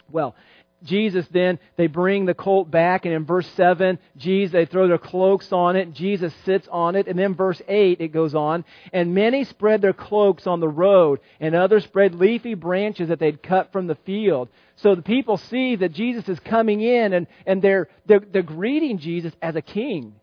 Well, 0.10 0.36
Jesus 0.84 1.28
then, 1.30 1.60
they 1.76 1.88
bring 1.88 2.26
the 2.26 2.34
colt 2.34 2.72
back, 2.72 3.06
and 3.06 3.14
in 3.14 3.26
verse 3.26 3.48
7, 3.56 4.00
Jesus, 4.18 4.52
they 4.52 4.66
throw 4.66 4.88
their 4.88 4.98
cloaks 4.98 5.52
on 5.52 5.76
it. 5.76 5.94
Jesus 5.94 6.34
sits 6.44 6.68
on 6.72 6.96
it. 6.96 7.08
And 7.08 7.18
then 7.18 7.36
verse 7.36 7.62
8, 7.68 8.02
it 8.02 8.08
goes 8.10 8.34
on, 8.34 8.66
and 8.92 9.14
many 9.14 9.44
spread 9.44 9.82
their 9.82 9.94
cloaks 9.94 10.48
on 10.48 10.60
the 10.60 10.68
road, 10.68 11.20
and 11.40 11.54
others 11.54 11.84
spread 11.84 12.16
leafy 12.16 12.56
branches 12.56 13.10
that 13.10 13.20
they'd 13.20 13.44
cut 13.44 13.72
from 13.72 13.88
the 13.88 13.98
field. 14.06 14.50
So 14.78 14.96
the 14.96 15.04
people 15.04 15.38
see 15.38 15.76
that 15.76 15.92
Jesus 15.94 16.28
is 16.28 16.40
coming 16.40 16.82
in, 16.82 17.14
and, 17.14 17.28
and 17.46 17.62
they're, 17.62 17.88
they're, 18.08 18.20
they're 18.20 18.42
greeting 18.42 18.98
Jesus 18.98 19.34
as 19.42 19.56
a 19.56 19.62
king. 19.62 20.16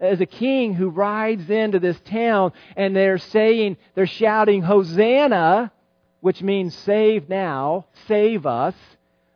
As 0.00 0.20
a 0.20 0.26
king 0.26 0.74
who 0.74 0.88
rides 0.88 1.50
into 1.50 1.78
this 1.78 2.00
town, 2.00 2.52
and 2.76 2.96
they're 2.96 3.18
saying, 3.18 3.76
they're 3.94 4.06
shouting, 4.06 4.62
Hosanna, 4.62 5.70
which 6.20 6.40
means 6.40 6.74
save 6.74 7.28
now, 7.28 7.84
save 8.06 8.46
us. 8.46 8.74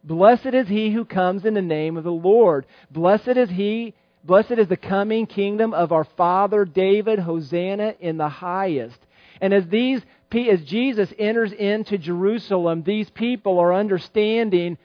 Blessed 0.07 0.47
is 0.47 0.69
he 0.69 0.93
who 0.93 1.05
comes 1.05 1.45
in 1.45 1.55
the 1.55 1.63
name 1.63 1.97
of 1.97 2.05
the 2.05 2.13
Lord. 2.13 2.65
Blessed 2.93 3.37
is 3.37 3.51
he, 3.51 3.93
blessed 4.23 4.53
is 4.53 4.69
the 4.69 4.77
coming 4.77 5.27
kingdom 5.27 5.75
of 5.75 5.91
our 5.91 6.05
father 6.05 6.65
David. 6.65 7.19
Hosanna 7.19 7.95
in 7.99 8.17
the 8.17 8.29
highest. 8.29 8.99
And 9.41 9.53
as 9.53 9.67
these, 9.67 10.01
as 10.33 10.63
Jesus 10.63 11.13
enters 11.19 11.53
into 11.53 11.99
Jerusalem, 11.99 12.85
these 12.85 13.11
people 13.11 13.59
are 13.59 13.75
understanding 13.75 14.79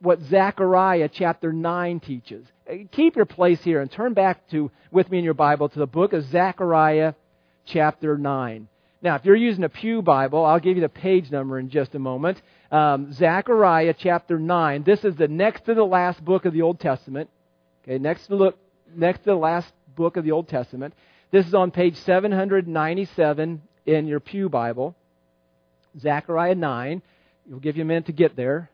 what 0.00 0.20
Zechariah 0.22 1.08
chapter 1.12 1.52
9 1.52 2.00
teaches. 2.00 2.46
Uh, 2.70 2.74
keep 2.92 3.16
your 3.16 3.26
place 3.26 3.62
here 3.62 3.80
and 3.80 3.90
turn 3.90 4.14
back 4.14 4.48
to, 4.50 4.70
with 4.90 5.10
me 5.10 5.18
in 5.18 5.24
your 5.24 5.34
Bible 5.34 5.68
to 5.68 5.78
the 5.78 5.86
book 5.86 6.12
of 6.12 6.24
Zechariah 6.26 7.14
chapter 7.66 8.16
9. 8.16 8.68
Now, 9.00 9.16
if 9.16 9.24
you're 9.24 9.34
using 9.34 9.64
a 9.64 9.68
Pew 9.68 10.02
Bible, 10.02 10.44
I'll 10.44 10.60
give 10.60 10.76
you 10.76 10.82
the 10.82 10.88
page 10.88 11.30
number 11.30 11.58
in 11.58 11.70
just 11.70 11.94
a 11.94 11.98
moment 11.98 12.40
um, 12.72 13.12
Zechariah 13.12 13.94
chapter 13.96 14.38
9. 14.38 14.82
This 14.82 15.04
is 15.04 15.14
the 15.14 15.28
next 15.28 15.66
to 15.66 15.74
the 15.74 15.84
last 15.84 16.24
book 16.24 16.46
of 16.46 16.54
the 16.54 16.62
Old 16.62 16.80
Testament. 16.80 17.28
Okay, 17.84 17.98
next 17.98 18.26
to, 18.28 18.34
look, 18.34 18.58
next 18.96 19.20
to 19.20 19.26
the 19.26 19.34
last 19.36 19.70
book 19.94 20.16
of 20.16 20.24
the 20.24 20.32
Old 20.32 20.48
Testament. 20.48 20.94
This 21.30 21.46
is 21.46 21.54
on 21.54 21.70
page 21.70 21.96
797 21.96 23.62
in 23.84 24.06
your 24.06 24.20
Pew 24.20 24.48
Bible. 24.48 24.96
Zechariah 26.00 26.54
9. 26.54 27.02
It'll 27.46 27.60
give 27.60 27.76
you 27.76 27.82
a 27.82 27.86
minute 27.86 28.06
to 28.06 28.12
get 28.12 28.36
there. 28.36 28.70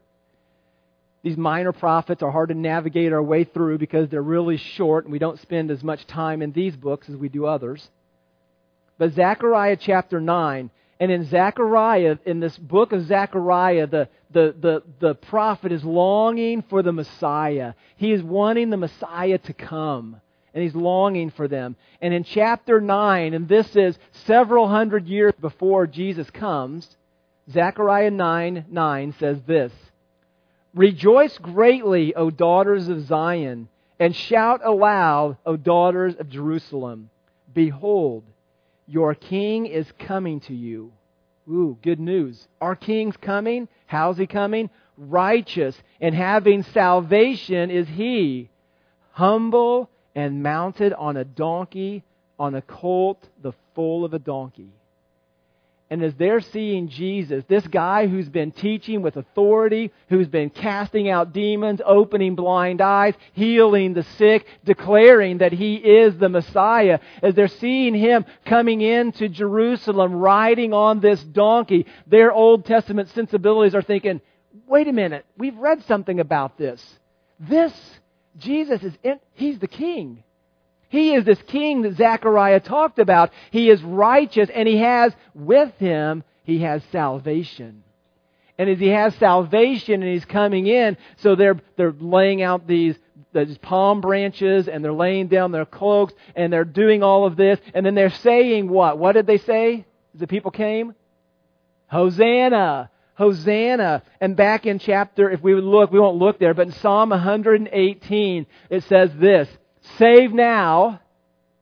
These 1.24 1.36
minor 1.36 1.72
prophets 1.72 2.22
are 2.22 2.30
hard 2.30 2.50
to 2.50 2.54
navigate 2.54 3.12
our 3.12 3.22
way 3.22 3.42
through 3.42 3.78
because 3.78 4.08
they're 4.08 4.22
really 4.22 4.56
short 4.56 5.04
and 5.04 5.12
we 5.12 5.18
don't 5.18 5.40
spend 5.40 5.72
as 5.72 5.82
much 5.82 6.06
time 6.06 6.42
in 6.42 6.52
these 6.52 6.76
books 6.76 7.08
as 7.08 7.16
we 7.16 7.28
do 7.28 7.46
others. 7.46 7.88
But 8.98 9.14
Zechariah 9.14 9.76
chapter 9.80 10.20
9 10.20 10.70
and 11.00 11.12
in 11.12 11.24
Zechariah, 11.24 12.18
in 12.26 12.40
this 12.40 12.56
book 12.58 12.92
of 12.92 13.06
Zechariah, 13.06 13.86
the, 13.86 14.08
the, 14.32 14.54
the, 14.60 14.82
the 14.98 15.14
prophet 15.14 15.70
is 15.70 15.84
longing 15.84 16.62
for 16.62 16.82
the 16.82 16.92
Messiah. 16.92 17.74
He 17.96 18.12
is 18.12 18.22
wanting 18.22 18.70
the 18.70 18.76
Messiah 18.76 19.38
to 19.38 19.52
come. 19.52 20.20
And 20.54 20.62
he's 20.62 20.74
longing 20.74 21.30
for 21.30 21.46
them. 21.46 21.76
And 22.00 22.12
in 22.12 22.24
chapter 22.24 22.80
9, 22.80 23.34
and 23.34 23.48
this 23.48 23.76
is 23.76 23.96
several 24.26 24.66
hundred 24.66 25.06
years 25.06 25.34
before 25.40 25.86
Jesus 25.86 26.28
comes, 26.30 26.96
Zechariah 27.50 28.10
9 28.10 28.64
9 28.68 29.14
says 29.20 29.38
this 29.46 29.72
Rejoice 30.74 31.38
greatly, 31.38 32.14
O 32.14 32.30
daughters 32.30 32.88
of 32.88 33.06
Zion, 33.06 33.68
and 34.00 34.16
shout 34.16 34.60
aloud, 34.64 35.36
O 35.46 35.56
daughters 35.56 36.16
of 36.16 36.28
Jerusalem. 36.28 37.10
Behold, 37.54 38.24
your 38.88 39.14
king 39.14 39.66
is 39.66 39.86
coming 39.98 40.40
to 40.40 40.54
you. 40.54 40.92
Ooh, 41.48 41.78
good 41.82 42.00
news. 42.00 42.48
Our 42.60 42.74
king's 42.74 43.16
coming. 43.18 43.68
How's 43.86 44.16
he 44.18 44.26
coming? 44.26 44.70
Righteous 44.96 45.76
and 46.00 46.14
having 46.14 46.62
salvation 46.62 47.70
is 47.70 47.86
he. 47.86 48.50
Humble 49.12 49.90
and 50.14 50.42
mounted 50.42 50.92
on 50.94 51.16
a 51.16 51.24
donkey, 51.24 52.02
on 52.38 52.54
a 52.54 52.62
colt, 52.62 53.28
the 53.42 53.52
foal 53.74 54.04
of 54.04 54.14
a 54.14 54.18
donkey. 54.18 54.72
And 55.90 56.02
as 56.02 56.14
they're 56.16 56.40
seeing 56.40 56.88
Jesus, 56.88 57.44
this 57.48 57.66
guy 57.66 58.08
who's 58.08 58.28
been 58.28 58.52
teaching 58.52 59.00
with 59.00 59.16
authority, 59.16 59.90
who's 60.10 60.28
been 60.28 60.50
casting 60.50 61.08
out 61.08 61.32
demons, 61.32 61.80
opening 61.84 62.34
blind 62.34 62.82
eyes, 62.82 63.14
healing 63.32 63.94
the 63.94 64.02
sick, 64.02 64.46
declaring 64.64 65.38
that 65.38 65.52
he 65.52 65.76
is 65.76 66.18
the 66.18 66.28
Messiah, 66.28 66.98
as 67.22 67.34
they're 67.34 67.48
seeing 67.48 67.94
him 67.94 68.26
coming 68.44 68.82
into 68.82 69.30
Jerusalem 69.30 70.12
riding 70.12 70.74
on 70.74 71.00
this 71.00 71.22
donkey, 71.22 71.86
their 72.06 72.32
Old 72.32 72.66
Testament 72.66 73.08
sensibilities 73.10 73.74
are 73.74 73.82
thinking, 73.82 74.20
wait 74.66 74.88
a 74.88 74.92
minute, 74.92 75.24
we've 75.38 75.56
read 75.56 75.82
something 75.84 76.20
about 76.20 76.58
this. 76.58 76.84
This 77.40 77.72
Jesus 78.36 78.82
is 78.82 78.92
in, 79.02 79.18
he's 79.32 79.58
the 79.58 79.66
king. 79.66 80.22
He 80.88 81.14
is 81.14 81.24
this 81.24 81.40
king 81.42 81.82
that 81.82 81.96
Zechariah 81.96 82.60
talked 82.60 82.98
about. 82.98 83.30
He 83.50 83.70
is 83.70 83.82
righteous 83.82 84.48
and 84.54 84.66
he 84.66 84.78
has 84.78 85.12
with 85.34 85.74
him, 85.78 86.24
he 86.44 86.60
has 86.60 86.82
salvation. 86.90 87.84
And 88.56 88.68
as 88.68 88.78
he 88.78 88.88
has 88.88 89.14
salvation 89.16 90.02
and 90.02 90.10
he's 90.10 90.24
coming 90.24 90.66
in, 90.66 90.96
so 91.18 91.36
they're, 91.36 91.60
they're 91.76 91.92
laying 91.92 92.42
out 92.42 92.66
these, 92.66 92.96
these 93.32 93.58
palm 93.58 94.00
branches 94.00 94.66
and 94.66 94.82
they're 94.82 94.92
laying 94.92 95.28
down 95.28 95.52
their 95.52 95.66
cloaks 95.66 96.14
and 96.34 96.52
they're 96.52 96.64
doing 96.64 97.02
all 97.02 97.24
of 97.24 97.36
this. 97.36 97.60
And 97.74 97.86
then 97.86 97.94
they're 97.94 98.10
saying 98.10 98.68
what? 98.68 98.98
What 98.98 99.12
did 99.12 99.26
they 99.26 99.38
say 99.38 99.86
the 100.14 100.26
people 100.26 100.50
came? 100.50 100.94
Hosanna! 101.86 102.90
Hosanna. 103.14 104.02
And 104.20 104.36
back 104.36 104.64
in 104.64 104.78
chapter, 104.78 105.28
if 105.28 105.42
we 105.42 105.54
would 105.54 105.64
look, 105.64 105.90
we 105.90 106.00
won't 106.00 106.18
look 106.18 106.38
there, 106.38 106.54
but 106.54 106.68
in 106.68 106.72
Psalm 106.72 107.10
118, 107.10 108.46
it 108.70 108.84
says 108.84 109.10
this 109.16 109.48
Save 109.96 110.32
now, 110.32 111.00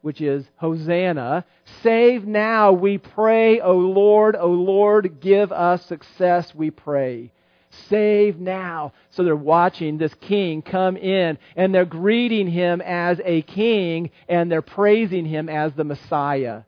which 0.02 0.20
is 0.20 0.44
Hosanna. 0.56 1.44
Save 1.82 2.26
now, 2.26 2.72
we 2.72 2.98
pray, 2.98 3.60
O 3.60 3.76
Lord, 3.76 4.36
O 4.36 4.48
Lord, 4.48 5.20
give 5.20 5.52
us 5.52 5.84
success, 5.86 6.54
we 6.54 6.70
pray. 6.70 7.32
Save 7.88 8.38
now. 8.38 8.92
So 9.10 9.22
they're 9.22 9.36
watching 9.36 9.98
this 9.98 10.14
king 10.14 10.62
come 10.62 10.96
in 10.96 11.38
and 11.56 11.74
they're 11.74 11.84
greeting 11.84 12.48
him 12.48 12.80
as 12.80 13.20
a 13.24 13.42
king 13.42 14.10
and 14.28 14.50
they're 14.50 14.62
praising 14.62 15.26
him 15.26 15.48
as 15.48 15.72
the 15.74 15.84
Messiah. 15.84 16.62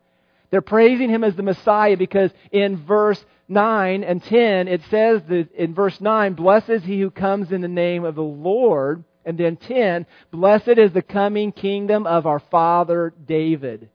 They're 0.50 0.60
praising 0.60 1.10
him 1.10 1.24
as 1.24 1.36
the 1.36 1.42
Messiah 1.42 1.96
because 1.96 2.30
in 2.50 2.84
verse 2.84 3.22
9 3.48 4.04
and 4.04 4.22
10 4.22 4.68
it 4.68 4.82
says 4.90 5.22
that 5.28 5.52
in 5.54 5.74
verse 5.74 6.00
9, 6.00 6.34
Blessed 6.34 6.70
is 6.70 6.84
he 6.84 7.00
who 7.00 7.10
comes 7.10 7.52
in 7.52 7.60
the 7.60 7.68
name 7.68 8.04
of 8.04 8.14
the 8.14 8.22
Lord. 8.22 9.04
And 9.28 9.36
then 9.36 9.56
10, 9.56 10.06
blessed 10.30 10.78
is 10.78 10.92
the 10.92 11.02
coming 11.02 11.52
kingdom 11.52 12.06
of 12.06 12.26
our 12.26 12.38
father 12.38 13.12
David. 13.26 13.90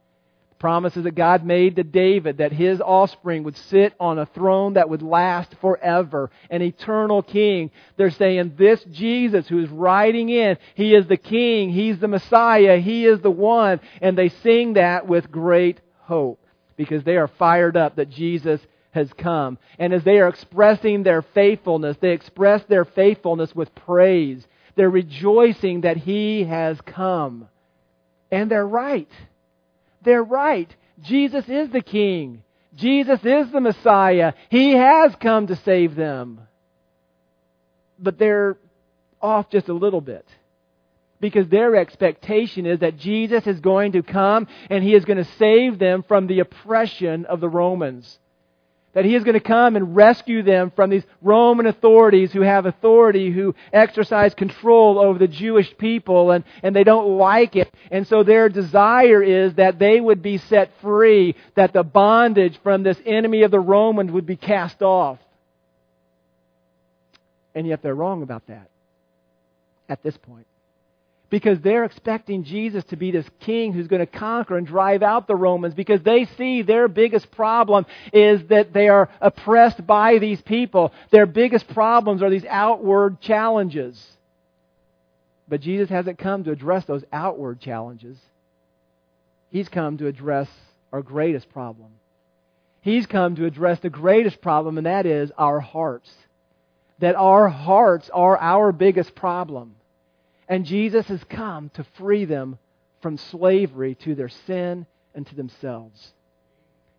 Promises 0.59 1.05
that 1.05 1.15
God 1.15 1.43
made 1.43 1.77
to 1.77 1.83
David 1.83 2.37
that 2.37 2.51
his 2.51 2.79
offspring 2.79 3.41
would 3.41 3.57
sit 3.57 3.95
on 3.99 4.19
a 4.19 4.27
throne 4.27 4.73
that 4.73 4.91
would 4.91 5.01
last 5.01 5.55
forever, 5.59 6.29
an 6.51 6.61
eternal 6.61 7.23
king. 7.23 7.71
They're 7.97 8.11
saying 8.11 8.53
this 8.59 8.83
Jesus 8.91 9.47
who 9.47 9.57
is 9.57 9.69
riding 9.69 10.29
in, 10.29 10.59
he 10.75 10.93
is 10.93 11.07
the 11.07 11.17
king, 11.17 11.71
he's 11.71 11.97
the 11.97 12.07
Messiah, 12.07 12.77
he 12.77 13.07
is 13.07 13.19
the 13.21 13.31
one. 13.31 13.79
And 14.03 14.15
they 14.15 14.29
sing 14.29 14.73
that 14.73 15.07
with 15.07 15.31
great 15.31 15.81
hope 16.01 16.45
because 16.77 17.03
they 17.03 17.17
are 17.17 17.27
fired 17.27 17.75
up 17.75 17.95
that 17.95 18.11
Jesus 18.11 18.61
has 18.91 19.11
come. 19.13 19.57
And 19.79 19.93
as 19.93 20.03
they 20.03 20.19
are 20.19 20.27
expressing 20.27 21.01
their 21.01 21.23
faithfulness, 21.23 21.97
they 21.99 22.11
express 22.11 22.63
their 22.65 22.85
faithfulness 22.85 23.55
with 23.55 23.73
praise. 23.73 24.45
They're 24.75 24.89
rejoicing 24.89 25.81
that 25.81 25.97
He 25.97 26.43
has 26.43 26.79
come. 26.81 27.47
And 28.31 28.49
they're 28.49 28.67
right. 28.67 29.09
They're 30.03 30.23
right. 30.23 30.73
Jesus 31.01 31.47
is 31.47 31.69
the 31.69 31.81
King. 31.81 32.43
Jesus 32.75 33.19
is 33.23 33.51
the 33.51 33.62
Messiah. 33.62 34.33
He 34.49 34.73
has 34.73 35.15
come 35.21 35.47
to 35.47 35.55
save 35.57 35.95
them. 35.95 36.41
But 37.99 38.17
they're 38.17 38.57
off 39.21 39.49
just 39.49 39.69
a 39.69 39.73
little 39.73 40.01
bit. 40.01 40.27
Because 41.19 41.47
their 41.47 41.75
expectation 41.75 42.65
is 42.65 42.79
that 42.79 42.97
Jesus 42.97 43.47
is 43.47 43.59
going 43.59 43.93
to 43.93 44.03
come 44.03 44.47
and 44.69 44.83
He 44.83 44.93
is 44.93 45.05
going 45.05 45.23
to 45.23 45.31
save 45.38 45.79
them 45.79 46.03
from 46.07 46.27
the 46.27 46.39
oppression 46.39 47.25
of 47.25 47.39
the 47.39 47.47
Romans 47.47 48.19
that 48.93 49.06
he 49.06 49.15
is 49.15 49.23
going 49.23 49.34
to 49.34 49.39
come 49.39 49.75
and 49.75 49.95
rescue 49.95 50.43
them 50.43 50.71
from 50.75 50.89
these 50.89 51.03
Roman 51.21 51.65
authorities 51.65 52.32
who 52.32 52.41
have 52.41 52.65
authority, 52.65 53.32
who 53.32 53.56
exercise 53.71 54.34
control 54.34 54.99
over 54.99 55.17
the 55.17 55.27
Jewish 55.27 55.75
people, 55.77 56.32
and, 56.32 56.43
and 56.62 56.75
they 56.75 56.84
don't 56.84 57.17
like 57.17 57.56
it. 57.56 57.73
And 57.91 58.08
so 58.08 58.23
their 58.23 58.49
desire 58.49 59.23
is 59.23 59.56
that 59.56 59.79
they 59.79 59.99
would 59.99 60.21
be 60.21 60.38
set 60.38 60.71
free, 60.82 61.36
that 61.56 61.73
the 61.73 61.84
bondage 61.84 62.60
from 62.62 62.84
this 62.84 62.97
enemy 63.06 63.41
of 63.43 63.51
the 63.51 63.60
Romans 63.60 64.12
would 64.12 64.25
be 64.25 64.36
cast 64.36 64.82
off. 64.82 65.19
And 67.56 67.67
yet 67.67 67.82
they're 67.82 67.95
wrong 67.95 68.23
about 68.23 68.47
that 68.47 68.69
at 69.89 70.01
this 70.01 70.17
point 70.17 70.47
because 71.33 71.59
they're 71.61 71.83
expecting 71.83 72.43
Jesus 72.43 72.83
to 72.83 72.95
be 72.95 73.09
this 73.09 73.25
king 73.39 73.73
who's 73.73 73.87
going 73.87 74.01
to 74.01 74.05
conquer 74.05 74.55
and 74.55 74.67
drive 74.67 75.01
out 75.01 75.25
the 75.25 75.35
Romans 75.35 75.73
because 75.73 75.99
they 76.03 76.25
see 76.37 76.61
their 76.61 76.87
biggest 76.87 77.31
problem 77.31 77.87
is 78.13 78.45
that 78.49 78.71
they 78.71 78.87
are 78.87 79.09
oppressed 79.19 79.87
by 79.87 80.19
these 80.19 80.39
people. 80.43 80.93
Their 81.09 81.25
biggest 81.25 81.67
problems 81.69 82.21
are 82.21 82.29
these 82.29 82.45
outward 82.47 83.19
challenges. 83.19 83.99
But 85.47 85.61
Jesus 85.61 85.89
hasn't 85.89 86.19
come 86.19 86.43
to 86.43 86.51
address 86.51 86.85
those 86.85 87.03
outward 87.11 87.59
challenges. 87.59 88.15
He's 89.49 89.69
come 89.69 89.97
to 89.97 90.05
address 90.05 90.49
our 90.91 91.01
greatest 91.01 91.49
problem. 91.49 91.89
He's 92.81 93.07
come 93.07 93.37
to 93.37 93.45
address 93.47 93.79
the 93.79 93.89
greatest 93.89 94.39
problem, 94.39 94.77
and 94.77 94.85
that 94.85 95.07
is 95.07 95.31
our 95.35 95.59
hearts. 95.59 96.11
That 96.99 97.15
our 97.15 97.49
hearts 97.49 98.07
are 98.13 98.37
our 98.37 98.71
biggest 98.71 99.15
problem. 99.15 99.73
And 100.47 100.65
Jesus 100.65 101.08
has 101.08 101.23
come 101.25 101.69
to 101.75 101.86
free 101.97 102.25
them 102.25 102.58
from 103.01 103.17
slavery 103.17 103.95
to 103.95 104.15
their 104.15 104.29
sin 104.29 104.86
and 105.13 105.25
to 105.27 105.36
themselves. 105.36 106.13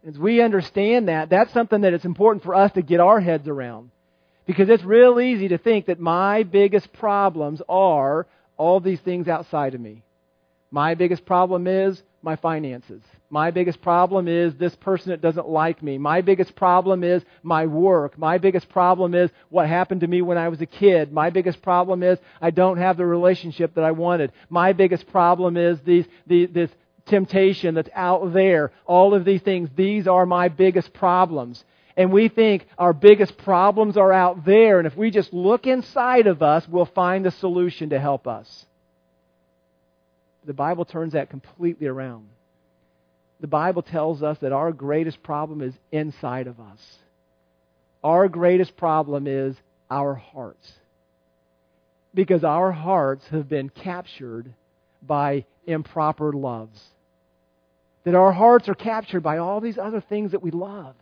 As 0.07 0.19
we 0.19 0.43
understand 0.43 1.09
that, 1.09 1.31
that's 1.31 1.53
something 1.53 1.81
that 1.81 1.95
it's 1.95 2.05
important 2.05 2.45
for 2.45 2.55
us 2.55 2.73
to 2.73 2.83
get 2.83 3.01
our 3.01 3.21
heads 3.21 3.49
around. 3.49 3.91
Because 4.47 4.69
it's 4.69 4.85
real 4.85 5.19
easy 5.19 5.49
to 5.49 5.59
think 5.59 5.87
that 5.87 5.99
my 5.99 6.43
biggest 6.43 6.93
problems 6.93 7.63
are 7.69 8.27
all 8.57 8.81
these 8.81 9.01
things 9.01 9.29
outside 9.29 9.75
of 9.75 9.81
me. 9.81 10.03
My 10.71 10.95
biggest 10.95 11.25
problem 11.25 11.67
is 11.67 12.03
my 12.23 12.37
finances. 12.37 13.03
My 13.35 13.51
biggest 13.51 13.83
problem 13.83 14.29
is 14.29 14.55
this 14.55 14.77
person 14.77 15.11
that 15.11 15.21
doesn't 15.21 15.49
like 15.49 15.83
me. 15.83 15.99
My 15.99 16.21
biggest 16.21 16.55
problem 16.55 17.03
is 17.03 17.21
my 17.43 17.67
work. 17.67 18.17
My 18.17 18.39
biggest 18.39 18.69
problem 18.69 19.13
is 19.13 19.29
what 19.49 19.67
happened 19.67 20.03
to 20.03 20.07
me 20.07 20.23
when 20.23 20.39
I 20.39 20.51
was 20.51 20.61
a 20.61 20.67
kid. 20.67 21.13
My 21.13 21.31
biggest 21.31 21.61
problem 21.61 22.05
is 22.05 22.17
I 22.41 22.53
don't 22.53 22.79
have 22.79 22.97
the 22.97 23.05
relationship 23.05 23.75
that 23.75 23.83
I 23.83 23.91
wanted. 23.91 24.31
My 24.51 24.73
biggest 24.73 25.09
problem 25.09 25.57
is 25.57 25.81
these, 25.81 26.07
the, 26.29 26.47
this 26.47 26.71
temptation 27.07 27.75
that's 27.75 27.89
out 27.93 28.33
there. 28.33 28.71
All 28.87 29.15
of 29.15 29.25
these 29.25 29.43
things, 29.43 29.69
these 29.75 30.07
are 30.07 30.27
my 30.27 30.47
biggest 30.47 30.93
problems. 30.93 31.65
And 31.97 32.13
we 32.13 32.29
think 32.29 32.69
our 32.79 32.93
biggest 32.93 33.37
problems 33.39 33.97
are 33.97 34.13
out 34.13 34.45
there, 34.45 34.79
and 34.79 34.87
if 34.87 34.97
we 34.97 35.11
just 35.11 35.33
look 35.33 35.67
inside 35.67 36.29
of 36.29 36.41
us, 36.41 36.69
we'll 36.69 36.87
find 36.87 37.25
the 37.25 37.33
solution 37.33 37.91
to 37.91 37.99
help 37.99 38.29
us. 38.29 38.65
The 40.45 40.55
Bible 40.55 40.85
turns 40.85 41.15
that 41.15 41.31
completely 41.31 41.89
around 41.89 42.29
the 43.45 43.49
Bible 43.49 43.83
tells 43.83 44.23
us 44.23 44.39
that 44.41 44.53
our 44.53 44.73
greatest 44.73 45.23
problem 45.23 45.61
is 45.61 45.75
inside 45.93 46.47
of 46.47 46.59
us. 46.61 46.79
Our 48.03 48.27
greatest 48.27 48.75
problem 48.75 49.27
is 49.27 49.55
our 49.91 50.15
hearts. 50.15 50.73
Because 52.15 52.43
our 52.43 52.73
hearts 52.73 53.23
have 53.31 53.47
been 53.47 53.69
captured 53.69 54.55
by 55.03 55.45
improper 55.67 56.33
loves. 56.33 56.83
That 58.05 58.15
our 58.15 58.33
hearts 58.33 58.67
are 58.71 58.75
captured 58.75 59.21
by 59.21 59.37
all 59.37 59.61
these 59.61 59.77
other 59.77 60.01
things 60.01 60.31
that 60.31 60.43
we 60.43 60.51
love. 60.51 60.95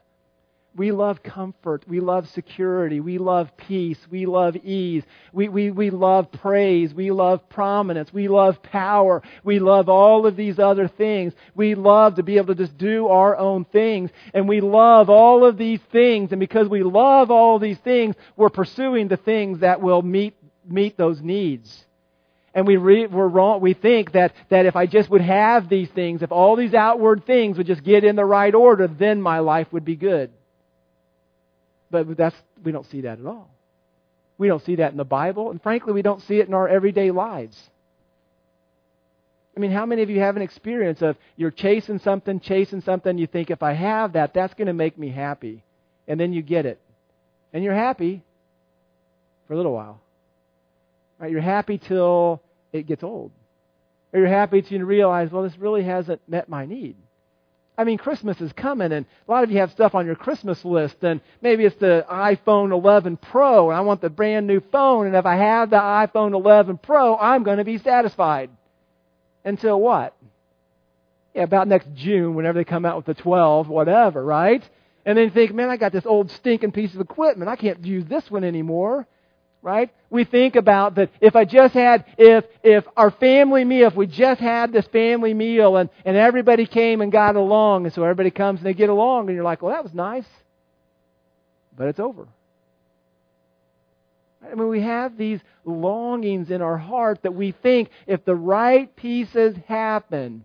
We 0.75 0.91
love 0.91 1.23
comfort. 1.23 1.85
We 1.87 2.01
love 2.01 2.29
security. 2.31 3.01
We 3.01 3.19
love 3.19 3.55
peace. 3.59 3.99
We 4.11 4.25
love 4.25 4.57
ease. 4.57 5.03
We, 5.33 5.49
we, 5.49 5.71
we 5.71 5.91
love 5.91 6.33
praise. 6.33 6.95
We 6.95 7.11
love 7.11 7.47
prominence. 7.51 8.11
We 8.11 8.27
love 8.29 8.63
power. 8.63 9.23
We 9.45 9.59
love 9.59 9.91
all 9.91 10.27
of 10.27 10.35
these 10.35 10.59
other 10.59 10.89
things. 10.89 11.35
We 11.55 11.75
love 11.75 12.15
to 12.15 12.23
be 12.23 12.39
able 12.39 12.55
to 12.55 12.65
just 12.65 12.79
do 12.79 13.09
our 13.09 13.37
own 13.37 13.67
things. 13.67 14.11
And 14.33 14.49
we 14.49 14.63
love 14.63 15.11
all 15.11 15.45
of 15.45 15.59
these 15.59 15.81
things. 15.91 16.33
And 16.33 16.41
because 16.41 16.69
we 16.69 16.83
love 16.83 17.31
all 17.31 17.59
these 17.59 17.79
things, 17.79 18.17
we're 18.37 18.49
pursuing 18.49 19.09
the 19.09 19.19
things 19.19 19.59
that 19.59 19.83
will 19.83 20.01
meet, 20.01 20.35
meet 20.67 20.97
those 20.97 21.21
needs. 21.21 21.85
And 22.55 22.67
we 22.67 22.79
re, 22.79 23.07
we're 23.07 23.29
wrong. 23.29 23.61
We 23.61 23.75
think 23.75 24.13
that, 24.13 24.35
that 24.49 24.65
if 24.65 24.75
I 24.75 24.87
just 24.87 25.11
would 25.11 25.21
have 25.21 25.69
these 25.69 25.91
things, 25.91 26.23
if 26.23 26.33
all 26.33 26.57
these 26.57 26.73
outward 26.73 27.27
things 27.27 27.59
would 27.59 27.67
just 27.67 27.85
get 27.85 28.05
in 28.05 28.17
the 28.17 28.25
right 28.25 28.55
order, 28.55 28.87
then 28.87 29.21
my 29.21 29.41
life 29.41 29.71
would 29.73 29.85
be 29.85 29.97
good. 29.97 30.31
But 31.93 32.17
that's, 32.17 32.35
we 32.65 32.73
don't 32.73 32.87
see 32.87 33.03
that 33.03 33.21
at 33.21 33.27
all. 33.27 33.51
We 34.39 34.49
don't 34.49 34.65
see 34.65 34.77
that 34.77 34.91
in 34.91 34.97
the 34.97 35.05
Bible, 35.05 35.53
and 35.53 35.63
frankly, 35.63 35.93
we 35.93 36.03
don't 36.03 36.23
see 36.23 36.41
it 36.41 36.49
in 36.49 36.55
our 36.55 36.67
everyday 36.67 37.13
lives. 37.13 37.57
I 39.55 39.61
mean, 39.61 39.71
how 39.71 39.85
many 39.85 40.03
of 40.03 40.09
you 40.09 40.21
have 40.21 40.37
an 40.37 40.43
experience 40.43 41.03
of 41.03 41.17
you're 41.37 41.51
chasing 41.51 41.99
something, 41.99 42.41
chasing 42.41 42.81
something, 42.81 43.19
you 43.19 43.27
think, 43.27 43.51
if 43.51 43.63
I 43.63 43.75
have 43.75 44.15
that, 44.15 44.33
that's 44.33 44.55
going 44.55 44.67
to 44.67 44.73
make 44.73 44.99
me 44.99 45.11
happy. 45.11 45.63
And 46.09 46.19
then 46.19 46.33
you 46.33 46.43
get 46.43 46.65
it. 46.65 46.81
And 47.53 47.63
you're 47.63 47.75
happy 47.75 48.25
for 49.47 49.53
a 49.53 49.57
little 49.57 49.75
while. 49.75 50.01
Right? 51.19 51.31
You're 51.31 51.43
happy 51.43 51.77
till 51.77 52.41
it 52.73 52.87
gets 52.87 53.03
old. 53.03 53.31
Or 54.13 54.21
you're 54.21 54.29
happy 54.29 54.63
till 54.63 54.79
you 54.79 54.87
realize, 54.87 55.31
well, 55.31 55.43
this 55.43 55.59
really 55.59 55.85
hasn't 55.85 56.27
met 56.27 56.49
my 56.49 56.65
need. 56.65 56.97
I 57.83 57.85
mean, 57.85 57.99
Christmas 57.99 58.41
is 58.41 58.53
coming, 58.53 58.93
and 58.93 59.05
a 59.27 59.31
lot 59.31 59.43
of 59.43 59.51
you 59.51 59.59
have 59.59 59.73
stuff 59.73 59.97
on 59.97 60.07
your 60.07 60.15
Christmas 60.15 60.65
list, 60.65 61.03
and 61.03 61.21
maybe 61.41 61.65
it's 61.65 61.75
the 61.77 62.07
iPhone 62.09 62.71
11 62.71 63.17
Pro, 63.17 63.71
and 63.71 63.77
I 63.77 63.81
want 63.81 64.01
the 64.01 64.09
brand 64.09 64.47
new 64.47 64.61
phone, 64.71 65.09
and 65.09 65.17
if 65.17 65.27
I 65.27 65.35
have 65.35 65.71
the 65.71 65.79
iPhone 65.79 66.33
11 66.33 66.79
Pro, 66.79 67.17
I'm 67.17 67.43
going 67.43 67.59
to 67.59 67.65
be 67.65 67.79
satisfied. 67.79 68.51
Until 69.45 69.81
what? 69.81 70.17
Yeah, 71.35 71.43
about 71.43 71.67
next 71.67 71.89
June, 71.97 72.37
whenever 72.37 72.61
they 72.61 72.65
come 72.65 72.85
out 72.85 72.99
with 72.99 73.17
the 73.17 73.21
12, 73.21 73.69
whatever, 73.69 74.25
right? 74.25 74.63
And 75.05 75.19
then 75.19 75.33
think, 75.33 75.53
man, 75.53 75.69
I 75.69 75.77
got 75.77 75.91
this 75.91 76.07
old 76.07 76.31
stinking 76.31 76.71
piece 76.71 76.95
of 76.95 77.01
equipment. 77.01 77.51
I 77.51 77.57
can't 77.57 77.85
use 77.85 78.05
this 78.05 78.31
one 78.31 78.45
anymore 78.45 79.09
right? 79.63 79.91
We 80.11 80.25
think 80.25 80.57
about 80.57 80.97
that 80.97 81.11
if 81.21 81.37
I 81.37 81.45
just 81.45 81.73
had, 81.73 82.05
if, 82.19 82.45
if 82.63 82.85
our 82.97 83.13
family 83.13 83.65
meal, 83.65 83.87
if 83.87 83.95
we 83.95 84.07
just 84.07 84.41
had 84.41 84.73
this 84.73 84.87
family 84.89 85.33
meal 85.33 85.77
and, 85.77 85.89
and 86.05 86.17
everybody 86.17 86.67
came 86.67 87.01
and 87.01 87.11
got 87.13 87.37
along, 87.37 87.87
and 87.87 87.95
so 87.95 88.03
everybody 88.03 88.31
comes 88.31 88.59
and 88.59 88.67
they 88.67 88.75
get 88.75 88.91
along, 88.91 89.29
and 89.29 89.37
you're 89.37 89.45
like, 89.45 89.63
well, 89.63 89.73
that 89.73 89.85
was 89.85 89.95
nice. 89.95 90.27
But 91.77 91.89
it's 91.89 92.01
over. 92.01 92.27
I 94.45 94.55
mean, 94.55 94.69
we 94.69 94.83
have 94.83 95.17
these 95.17 95.41
longings 95.65 96.51
in 96.51 96.61
our 96.61 96.77
heart 96.77 97.21
that 97.23 97.33
we 97.33 97.53
think 97.53 97.89
if 98.07 98.25
the 98.25 98.35
right 98.35 98.95
pieces 98.97 99.55
happen, 99.69 100.45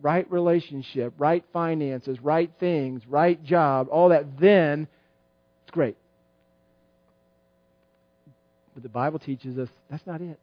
right 0.00 0.28
relationship, 0.30 1.12
right 1.18 1.44
finances, 1.52 2.18
right 2.20 2.50
things, 2.58 3.02
right 3.06 3.42
job, 3.44 3.88
all 3.90 4.08
that, 4.08 4.40
then 4.40 4.88
it's 5.62 5.70
great. 5.70 5.96
But 8.76 8.82
the 8.82 8.90
Bible 8.90 9.18
teaches 9.18 9.56
us 9.56 9.70
that's 9.90 10.06
not 10.06 10.20
it. 10.20 10.38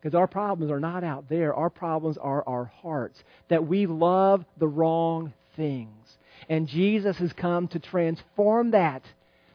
Because 0.00 0.14
our 0.14 0.26
problems 0.26 0.72
are 0.72 0.80
not 0.80 1.04
out 1.04 1.28
there. 1.28 1.54
Our 1.54 1.68
problems 1.68 2.16
are 2.16 2.42
our 2.48 2.72
hearts. 2.80 3.22
That 3.48 3.66
we 3.66 3.84
love 3.84 4.42
the 4.56 4.66
wrong 4.66 5.34
things. 5.54 6.16
And 6.48 6.66
Jesus 6.66 7.18
has 7.18 7.34
come 7.34 7.68
to 7.68 7.78
transform 7.78 8.70
that. 8.70 9.02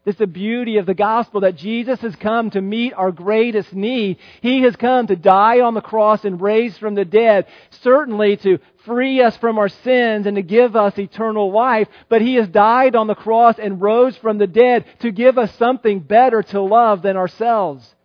Is 0.06 0.16
the 0.18 0.28
beauty 0.28 0.78
of 0.78 0.86
the 0.86 0.94
gospel 0.94 1.42
that 1.42 1.56
Jesus 1.56 2.00
has 2.02 2.16
come 2.16 2.52
to 2.52 2.62
meet 2.62 2.94
our 2.94 3.12
greatest 3.12 3.74
need. 3.74 4.18
He 4.40 4.62
has 4.62 4.76
come 4.76 5.08
to 5.08 5.16
die 5.16 5.62
on 5.62 5.74
the 5.74 5.82
cross 5.82 6.24
and 6.24 6.40
raise 6.40 6.78
from 6.78 6.94
the 6.94 7.06
dead, 7.06 7.48
certainly 7.82 8.38
to 8.38 8.60
free 8.86 9.20
us 9.24 9.36
from 9.38 9.58
our 9.58 9.68
sins 9.68 10.28
and 10.28 10.36
to 10.36 10.44
give 10.44 10.76
us 10.76 11.00
eternal 11.00 11.52
life, 11.52 11.88
but 12.08 12.22
He 12.22 12.36
has 12.36 12.48
died 12.48 12.96
on 12.96 13.08
the 13.08 13.16
cross 13.16 13.58
and 13.58 13.82
rose 13.82 14.16
from 14.18 14.38
the 14.38 14.46
dead 14.46 14.86
to 15.00 15.12
give 15.12 15.40
us 15.40 15.56
something 15.56 16.02
better 16.02 16.44
to 16.44 16.62
love 16.62 17.02
than 17.02 17.18
ourselves. 17.18 17.96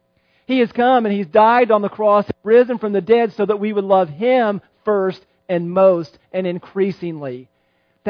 He 0.46 0.60
has 0.60 0.72
come 0.72 1.04
and 1.04 1.14
He's 1.14 1.26
died 1.26 1.70
on 1.70 1.82
the 1.82 1.90
cross, 1.90 2.24
risen 2.42 2.78
from 2.78 2.94
the 2.94 3.02
dead 3.02 3.34
so 3.34 3.44
that 3.44 3.60
we 3.60 3.74
would 3.74 3.84
love 3.84 4.08
Him 4.08 4.62
first 4.86 5.24
and 5.50 5.70
most 5.70 6.18
and 6.32 6.46
increasingly 6.46 7.49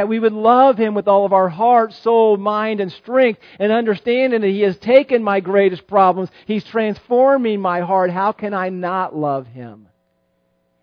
that 0.01 0.09
we 0.09 0.19
would 0.19 0.33
love 0.33 0.79
Him 0.79 0.95
with 0.95 1.09
all 1.09 1.27
of 1.27 1.35
our 1.35 1.51
heart, 1.51 1.93
soul, 1.93 2.39
mind, 2.39 2.81
and 2.81 2.91
strength, 2.91 3.39
and 3.59 3.71
understanding 3.71 4.41
that 4.41 4.47
He 4.47 4.63
has 4.63 4.79
taken 4.79 5.23
my 5.23 5.41
greatest 5.41 5.87
problems. 5.87 6.31
He's 6.47 6.65
transforming 6.65 7.61
my 7.61 7.81
heart. 7.81 8.11
How 8.11 8.33
can 8.33 8.55
I 8.55 8.71
not 8.71 9.15
love 9.15 9.47
Him? 9.47 9.89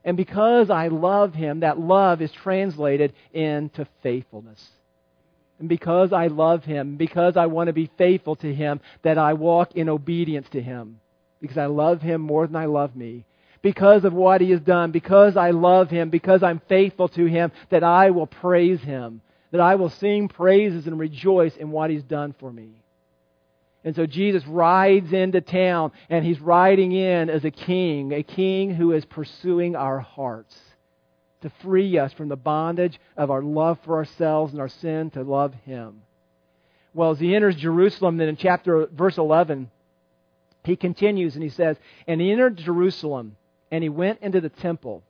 And 0.03 0.17
because 0.17 0.69
I 0.69 0.89
love 0.89 1.34
Him, 1.34 1.62
that 1.62 1.80
love 1.80 2.21
is 2.21 2.32
translated 2.32 3.13
into 3.34 3.88
faithfulness. 4.03 4.63
And 5.58 5.67
because 5.67 6.13
I 6.13 6.27
love 6.27 6.63
Him, 6.63 6.95
because 6.95 7.38
I 7.38 7.47
want 7.47 7.69
to 7.69 7.73
be 7.73 7.89
faithful 7.97 8.36
to 8.36 8.53
Him, 8.53 8.82
that 9.01 9.17
I 9.17 9.34
walk 9.34 9.75
in 9.75 9.89
obedience 9.89 10.47
to 10.51 10.62
Him. 10.62 10.99
Because 11.41 11.58
I 11.58 11.65
love 11.65 12.03
Him 12.03 12.21
more 12.21 12.45
than 12.45 12.56
I 12.56 12.65
love 12.65 12.95
me 12.95 13.25
because 13.62 14.04
of 14.06 14.13
what 14.13 14.41
He 14.41 14.52
has 14.52 14.62
done, 14.62 14.91
because 14.91 15.38
I 15.38 15.52
love 15.52 15.89
Him, 15.89 16.10
because 16.10 16.43
I'm 16.43 16.62
faithful 16.67 17.08
to 17.10 17.26
Him, 17.26 17.52
that 17.70 17.84
I 17.84 18.12
will 18.12 18.28
praise 18.28 18.82
Him, 18.82 19.22
that 19.52 19.62
I 19.62 19.76
will 19.76 19.89
sing 19.89 20.28
praises 20.28 20.88
and 20.88 21.00
rejoice 21.00 21.56
in 21.56 21.72
what 21.72 21.89
He's 21.89 22.04
done 22.04 22.36
for 22.39 22.52
me. 22.52 22.70
And 23.84 23.96
so 23.96 24.06
Jesus 24.06 24.46
rides 24.48 25.13
into 25.13 25.41
town, 25.41 25.91
and 26.10 26.26
He's 26.26 26.41
riding 26.41 26.91
in 26.91 27.30
as 27.30 27.46
a 27.46 27.52
king, 27.52 28.12
a 28.12 28.24
king 28.24 28.74
who 28.74 28.91
is 28.91 29.06
pursuing 29.06 29.76
our 29.76 30.00
hearts 30.00 30.58
to 31.41 31.52
free 31.62 31.98
us 31.98 32.13
from 32.13 32.30
the 32.30 32.36
bondage 32.36 33.00
of 33.15 33.32
our 33.32 33.41
love 33.41 33.78
for 33.86 33.96
ourselves 33.98 34.54
and 34.54 34.62
our 34.62 34.70
sin 34.70 35.12
to 35.12 35.22
love 35.22 35.54
Him. 35.65 36.02
Well, 36.98 37.12
as 37.12 37.20
he 37.20 37.36
enters 37.36 37.56
Jerusalem, 37.56 38.17
then 38.17 38.28
in 38.28 38.38
chapter 38.38 38.88
verse 38.88 39.20
11, 39.20 39.70
he 40.63 40.76
continues 40.76 41.36
and 41.36 41.43
he 41.43 41.50
says, 41.50 41.78
And 42.08 42.20
he 42.20 42.32
entered 42.32 42.58
Jerusalem 42.58 43.36
and 43.71 43.84
he 43.84 43.89
went 43.89 44.19
into 44.21 44.41
the 44.41 44.49
temple. 44.49 45.03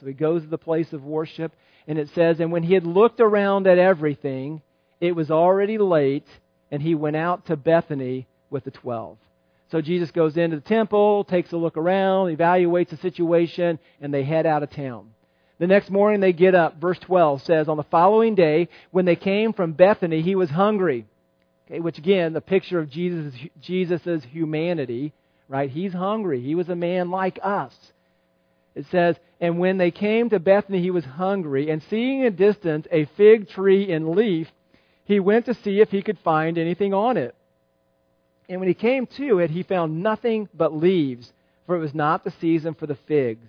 So 0.00 0.06
he 0.06 0.12
goes 0.12 0.42
to 0.42 0.48
the 0.48 0.58
place 0.58 0.92
of 0.92 1.04
worship, 1.04 1.52
and 1.86 1.98
it 1.98 2.08
says, 2.14 2.40
And 2.40 2.52
when 2.52 2.62
he 2.62 2.74
had 2.74 2.86
looked 2.86 3.20
around 3.20 3.66
at 3.66 3.78
everything, 3.78 4.62
it 5.00 5.16
was 5.16 5.30
already 5.30 5.78
late, 5.78 6.26
and 6.70 6.82
he 6.82 6.94
went 6.94 7.16
out 7.16 7.46
to 7.46 7.56
Bethany 7.56 8.26
with 8.50 8.64
the 8.64 8.70
twelve. 8.70 9.18
So 9.70 9.80
Jesus 9.80 10.10
goes 10.10 10.36
into 10.36 10.56
the 10.56 10.62
temple, 10.62 11.24
takes 11.24 11.50
a 11.52 11.56
look 11.56 11.78
around, 11.78 12.36
evaluates 12.36 12.90
the 12.90 12.98
situation, 12.98 13.78
and 14.00 14.12
they 14.12 14.22
head 14.22 14.44
out 14.44 14.62
of 14.62 14.70
town. 14.70 15.14
The 15.58 15.66
next 15.66 15.90
morning 15.90 16.20
they 16.20 16.32
get 16.32 16.54
up. 16.54 16.80
Verse 16.80 16.98
12 16.98 17.42
says, 17.42 17.68
On 17.68 17.76
the 17.76 17.84
following 17.84 18.34
day, 18.34 18.68
when 18.90 19.04
they 19.04 19.16
came 19.16 19.52
from 19.52 19.72
Bethany, 19.72 20.20
he 20.20 20.34
was 20.34 20.50
hungry. 20.50 21.06
Okay, 21.66 21.80
which 21.80 21.98
again, 21.98 22.32
the 22.32 22.40
picture 22.40 22.78
of 22.78 22.90
Jesus' 22.90 23.34
Jesus's 23.60 24.24
humanity, 24.24 25.12
right? 25.48 25.70
He's 25.70 25.92
hungry. 25.92 26.42
He 26.42 26.54
was 26.54 26.68
a 26.68 26.76
man 26.76 27.10
like 27.10 27.38
us. 27.42 27.74
It 28.74 28.86
says, 28.90 29.16
And 29.40 29.58
when 29.58 29.78
they 29.78 29.90
came 29.90 30.30
to 30.30 30.38
Bethany, 30.38 30.80
he 30.80 30.90
was 30.90 31.04
hungry, 31.04 31.70
and 31.70 31.82
seeing 31.84 32.20
in 32.20 32.26
a 32.26 32.30
distance 32.30 32.86
a 32.90 33.04
fig 33.16 33.48
tree 33.48 33.90
in 33.90 34.14
leaf, 34.14 34.48
he 35.04 35.20
went 35.20 35.46
to 35.46 35.54
see 35.54 35.80
if 35.80 35.90
he 35.90 36.02
could 36.02 36.18
find 36.20 36.56
anything 36.56 36.94
on 36.94 37.16
it. 37.16 37.34
And 38.48 38.60
when 38.60 38.68
he 38.68 38.74
came 38.74 39.06
to 39.18 39.38
it, 39.38 39.50
he 39.50 39.62
found 39.62 40.02
nothing 40.02 40.48
but 40.54 40.74
leaves, 40.74 41.32
for 41.66 41.76
it 41.76 41.80
was 41.80 41.94
not 41.94 42.24
the 42.24 42.32
season 42.40 42.74
for 42.74 42.86
the 42.86 42.98
figs. 43.06 43.48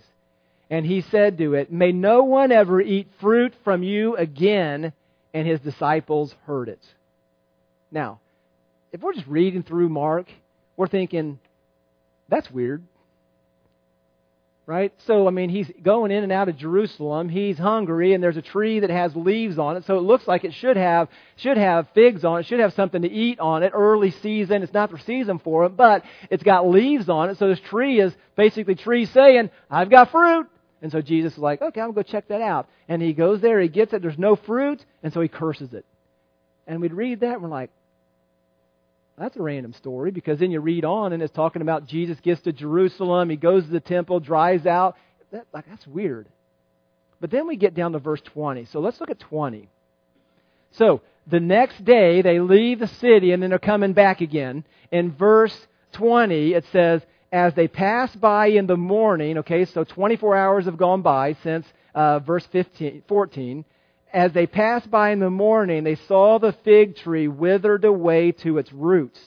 And 0.70 0.86
he 0.86 1.02
said 1.02 1.38
to 1.38 1.54
it, 1.54 1.72
May 1.72 1.92
no 1.92 2.24
one 2.24 2.52
ever 2.52 2.82
eat 2.82 3.08
fruit 3.20 3.54
from 3.64 3.84
you 3.84 4.16
again. 4.16 4.94
And 5.34 5.48
his 5.48 5.60
disciples 5.60 6.36
heard 6.46 6.70
it. 6.70 6.80
Now, 7.92 8.20
if 8.92 9.02
we're 9.02 9.14
just 9.14 9.28
reading 9.28 9.64
through 9.64 9.90
Mark, 9.90 10.28
we're 10.78 10.88
thinking, 10.88 11.40
that's 12.30 12.52
weird 12.52 12.84
right? 14.66 14.94
So, 15.06 15.28
I 15.28 15.32
mean, 15.32 15.50
he's 15.50 15.70
going 15.82 16.12
in 16.12 16.24
and 16.24 16.32
out 16.32 16.48
of 16.48 16.58
Jerusalem. 16.58 17.28
He's 17.28 17.58
hungry, 17.58 18.14
and 18.14 18.24
there's 18.24 18.38
a 18.38 18.42
tree 18.42 18.80
that 18.80 18.90
has 18.90 19.16
leaves 19.16 19.60
on 19.60 19.76
it, 19.76 19.86
so 19.86 19.98
it 19.98 20.02
looks 20.02 20.28
like 20.28 20.46
it 20.46 20.54
should 20.54 20.78
have 20.78 21.10
should 21.36 21.58
have 21.58 21.88
figs 21.94 22.24
on 22.24 22.40
it, 22.40 22.46
should 22.46 22.60
have 22.60 22.74
something 22.74 23.02
to 23.02 23.12
eat 23.12 23.40
on 23.40 23.64
it. 23.64 23.72
Early 23.74 24.12
season, 24.12 24.64
it's 24.64 24.74
not 24.74 24.92
the 24.92 25.00
season 25.00 25.40
for 25.40 25.66
it, 25.66 25.76
but 25.76 26.04
it's 26.30 26.44
got 26.44 26.68
leaves 26.68 27.10
on 27.10 27.30
it. 27.30 27.38
So 27.38 27.50
this 27.50 27.60
tree 27.60 28.00
is 28.00 28.14
basically 28.36 28.76
tree 28.76 29.06
saying, 29.06 29.50
"I've 29.70 29.90
got 29.90 30.12
fruit." 30.12 30.48
And 30.82 30.92
so 30.92 31.02
Jesus 31.02 31.34
is 31.34 31.40
like, 31.40 31.62
"Okay, 31.62 31.82
I'm 31.82 31.90
to 31.90 31.96
go 31.96 32.04
check 32.04 32.28
that 32.30 32.42
out." 32.42 32.68
And 32.88 33.02
he 33.02 33.14
goes 33.14 33.42
there, 33.42 33.60
he 33.60 33.68
gets 33.68 33.94
it. 33.94 34.02
There's 34.02 34.18
no 34.18 34.36
fruit, 34.36 34.84
and 35.02 35.12
so 35.12 35.22
he 35.22 35.28
curses 35.28 35.74
it. 35.74 35.86
And 36.68 36.82
we'd 36.82 36.94
read 36.94 37.22
that, 37.22 37.34
and 37.34 37.42
we're 37.42 37.50
like, 37.50 37.70
that's 39.18 39.38
a 39.38 39.42
random 39.42 39.74
story 39.74 40.12
because 40.12 40.40
then 40.40 40.52
you 40.52 40.60
read 40.60 40.86
on 40.86 41.14
and 41.14 41.22
it's 41.22 41.34
talking 41.34 41.62
about 41.62 41.86
Jesus 41.86 42.20
gets 42.20 42.42
to 42.42 42.52
Jerusalem, 42.52 43.30
he 43.30 43.36
goes 43.36 43.66
to 43.66 43.70
the 43.70 43.80
temple, 43.80 44.20
dries 44.20 44.66
out. 44.66 44.96
That, 45.32 45.46
like 45.54 45.66
that's 45.70 45.86
weird. 45.86 46.28
But 47.22 47.32
then 47.32 47.48
we 47.48 47.56
get 47.56 47.76
down 47.76 47.94
to 47.94 48.00
verse 48.00 48.22
20. 48.22 48.66
So 48.66 48.80
let's 48.80 49.00
look 49.00 49.12
at 49.12 49.20
20. 49.20 49.70
So 50.72 51.02
the 51.28 51.40
next 51.40 51.84
day 51.86 52.22
they 52.22 52.40
leave 52.40 52.80
the 52.80 52.88
city 52.88 53.32
and 53.32 53.42
then 53.42 53.50
they're 53.52 53.60
coming 53.60 53.94
back 53.94 54.22
again. 54.22 54.66
In 54.92 55.12
verse 55.12 55.56
20 55.94 56.54
it 56.54 56.66
says, 56.72 57.02
as 57.32 57.54
they 57.56 57.68
pass 57.68 58.16
by 58.16 58.48
in 58.48 58.68
the 58.68 58.78
morning, 58.78 59.40
okay, 59.40 59.66
so 59.66 59.84
24 59.84 60.36
hours 60.36 60.66
have 60.66 60.78
gone 60.78 61.02
by 61.02 61.36
since 61.44 61.66
uh, 61.96 62.20
verse 62.20 62.48
15, 62.52 63.04
14 63.08 63.66
as 64.14 64.32
they 64.32 64.46
passed 64.46 64.90
by 64.92 65.12
in 65.12 65.20
the 65.20 65.30
morning, 65.30 65.84
they 65.84 65.96
saw 65.96 66.38
the 66.38 66.54
fig 66.64 66.96
tree 66.98 67.28
withered 67.28 67.84
away 67.84 68.32
to 68.32 68.60
its 68.60 68.72
roots. 68.72 69.20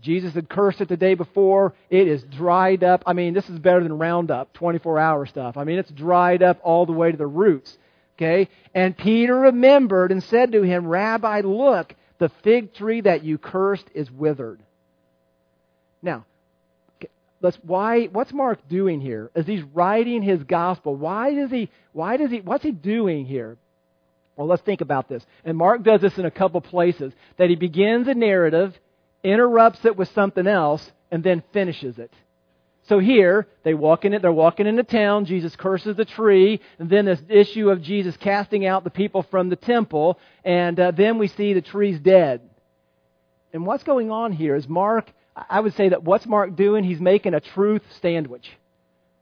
Jesus 0.00 0.34
had 0.34 0.48
cursed 0.48 0.80
it 0.80 0.88
the 0.88 0.96
day 0.96 1.14
before. 1.14 1.74
It 1.90 2.08
is 2.08 2.22
dried 2.22 2.82
up. 2.82 3.02
I 3.06 3.12
mean, 3.12 3.34
this 3.34 3.48
is 3.50 3.58
better 3.58 3.82
than 3.82 3.98
Roundup, 3.98 4.52
24 4.54 4.98
hour 4.98 5.26
stuff. 5.26 5.56
I 5.56 5.64
mean, 5.64 5.78
it's 5.78 5.90
dried 5.90 6.42
up 6.42 6.58
all 6.62 6.86
the 6.86 6.92
way 6.92 7.10
to 7.10 7.18
the 7.18 7.26
roots. 7.26 7.76
Okay? 8.16 8.48
And 8.74 8.96
Peter 8.96 9.34
remembered 9.34 10.10
and 10.10 10.22
said 10.22 10.52
to 10.52 10.62
him, 10.62 10.86
Rabbi, 10.86 11.42
look, 11.44 11.94
the 12.18 12.30
fig 12.42 12.74
tree 12.74 13.00
that 13.02 13.24
you 13.24 13.38
cursed 13.38 13.86
is 13.94 14.10
withered. 14.10 14.62
Now, 16.00 16.24
let's 17.40 17.58
why 17.62 18.06
what's 18.06 18.32
Mark 18.32 18.68
doing 18.68 19.00
here? 19.00 19.30
As 19.34 19.46
he's 19.46 19.62
writing 19.62 20.22
his 20.22 20.42
gospel, 20.44 20.94
why 20.96 21.34
does 21.34 21.50
he 21.50 21.70
why 21.92 22.16
does 22.16 22.30
he 22.30 22.40
what's 22.40 22.64
he 22.64 22.72
doing 22.72 23.26
here? 23.26 23.56
Well, 24.38 24.46
let's 24.46 24.62
think 24.62 24.82
about 24.82 25.08
this. 25.08 25.26
And 25.44 25.58
Mark 25.58 25.82
does 25.82 26.00
this 26.00 26.16
in 26.16 26.24
a 26.24 26.30
couple 26.30 26.60
places 26.60 27.12
that 27.38 27.50
he 27.50 27.56
begins 27.56 28.06
a 28.06 28.14
narrative, 28.14 28.72
interrupts 29.24 29.84
it 29.84 29.96
with 29.96 30.08
something 30.14 30.46
else, 30.46 30.92
and 31.10 31.24
then 31.24 31.42
finishes 31.52 31.98
it. 31.98 32.12
So 32.82 33.00
here, 33.00 33.48
they 33.64 33.74
walk 33.74 34.04
in 34.04 34.14
it, 34.14 34.22
they're 34.22 34.30
walking 34.30 34.68
into 34.68 34.84
town, 34.84 35.24
Jesus 35.24 35.56
curses 35.56 35.96
the 35.96 36.04
tree, 36.04 36.60
and 36.78 36.88
then 36.88 37.04
this 37.04 37.20
issue 37.28 37.68
of 37.68 37.82
Jesus 37.82 38.16
casting 38.16 38.64
out 38.64 38.84
the 38.84 38.90
people 38.90 39.24
from 39.24 39.48
the 39.48 39.56
temple, 39.56 40.20
and 40.44 40.78
uh, 40.78 40.92
then 40.92 41.18
we 41.18 41.26
see 41.26 41.52
the 41.52 41.60
tree's 41.60 41.98
dead. 41.98 42.40
And 43.52 43.66
what's 43.66 43.82
going 43.82 44.12
on 44.12 44.30
here 44.30 44.54
is 44.54 44.68
Mark, 44.68 45.10
I 45.50 45.58
would 45.58 45.74
say 45.74 45.88
that 45.88 46.04
what's 46.04 46.26
Mark 46.26 46.54
doing? 46.54 46.84
He's 46.84 47.00
making 47.00 47.34
a 47.34 47.40
truth 47.40 47.82
sandwich. 48.02 48.48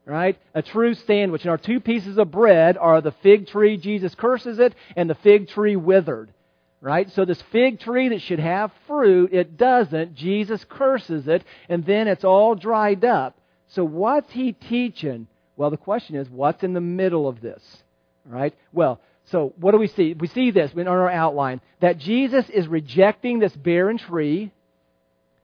Right? 0.07 0.39
A 0.55 0.63
true 0.63 0.95
sandwich. 0.95 1.43
And 1.43 1.51
our 1.51 1.59
two 1.59 1.81
pieces 1.81 2.17
of 2.17 2.31
bread 2.31 2.79
are 2.79 3.01
the 3.01 3.11
fig 3.23 3.49
tree, 3.49 3.77
Jesus 3.77 4.15
curses 4.15 4.61
it, 4.61 4.73
and 4.95 5.11
the 5.11 5.17
fig 5.17 5.49
tree 5.49 5.75
withered. 5.75 6.33
Right? 6.81 7.11
So 7.11 7.25
this 7.25 7.43
fig 7.51 7.81
tree 7.81 8.11
that 8.11 8.23
should 8.23 8.39
have 8.39 8.71
fruit, 8.87 9.33
it 9.33 9.57
doesn't. 9.57 10.15
Jesus 10.15 10.65
curses 10.69 11.27
it, 11.27 11.43
and 11.69 11.85
then 11.85 12.07
it's 12.07 12.23
all 12.23 12.55
dried 12.55 13.05
up. 13.05 13.37
So 13.69 13.85
what's 13.85 14.33
he 14.33 14.53
teaching? 14.53 15.27
Well, 15.57 15.71
the 15.71 15.77
question 15.77 16.15
is, 16.15 16.31
what's 16.31 16.63
in 16.63 16.73
the 16.73 16.81
middle 16.81 17.27
of 17.27 17.41
this? 17.41 17.83
Right? 18.25 18.55
Well, 18.73 19.01
so 19.25 19.55
what 19.59 19.73
do 19.73 19.79
we 19.79 19.89
see? 19.89 20.15
We 20.15 20.29
see 20.29 20.53
this 20.53 20.73
in 20.73 20.87
our 20.87 21.11
outline 21.11 21.61
that 21.81 21.99
Jesus 21.99 22.49
is 22.51 22.69
rejecting 22.69 23.41
this 23.41 23.57
barren 23.57 23.99
tree. 23.99 24.53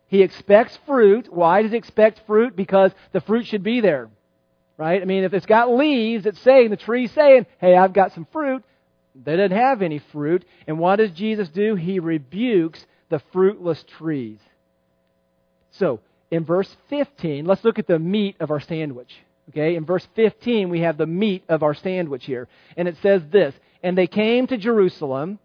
He 0.07 0.23
expects 0.23 0.79
fruit. 0.87 1.33
Why 1.33 1.63
does 1.63 1.73
he 1.73 1.79
expect 1.79 2.23
fruit? 2.27 2.55
Because 2.55 2.93
the 3.11 3.21
fruit 3.23 3.47
should 3.47 3.65
be 3.65 3.81
there. 3.81 4.09
Right? 4.83 5.01
I 5.01 5.05
mean, 5.05 5.23
if 5.23 5.33
it's 5.33 5.47
got 5.47 5.73
leaves, 5.73 6.27
it's 6.27 6.41
saying, 6.41 6.71
the 6.71 6.77
tree's 6.77 7.13
saying, 7.13 7.47
hey, 7.61 7.77
I've 7.77 7.93
got 7.93 8.15
some 8.15 8.27
fruit. 8.33 8.65
They 9.15 9.37
didn't 9.37 9.57
have 9.57 9.81
any 9.81 10.01
fruit. 10.11 10.45
And 10.67 10.81
what 10.81 10.97
does 10.97 11.13
Jesus 11.13 11.49
do? 11.51 11.77
He 11.77 12.01
rebukes 12.01 12.85
the 13.09 13.23
fruitless 13.33 13.85
trees. 13.97 14.41
So, 15.71 16.01
in 16.33 16.45
verse 16.45 16.69
15, 16.91 17.45
let's 17.45 17.63
look 17.63 17.79
at 17.79 17.87
the 17.87 18.01
meat 18.01 18.35
of 18.41 18.51
our 18.51 18.59
sandwich. 18.59 19.15
Okay, 19.51 19.77
in 19.77 19.85
verse 19.85 20.05
15, 20.17 20.69
we 20.69 20.81
have 20.81 20.99
the 20.99 21.07
meat 21.07 21.45
of 21.49 21.63
our 21.63 21.75
sandwich 21.75 22.25
here. 22.25 22.49
And 22.77 22.89
it 22.89 22.97
says 23.03 23.23
this 23.31 23.55
And 23.85 23.97
they 23.97 24.09
came 24.09 24.49
to 24.49 24.57
Jerusalem, 24.57 25.39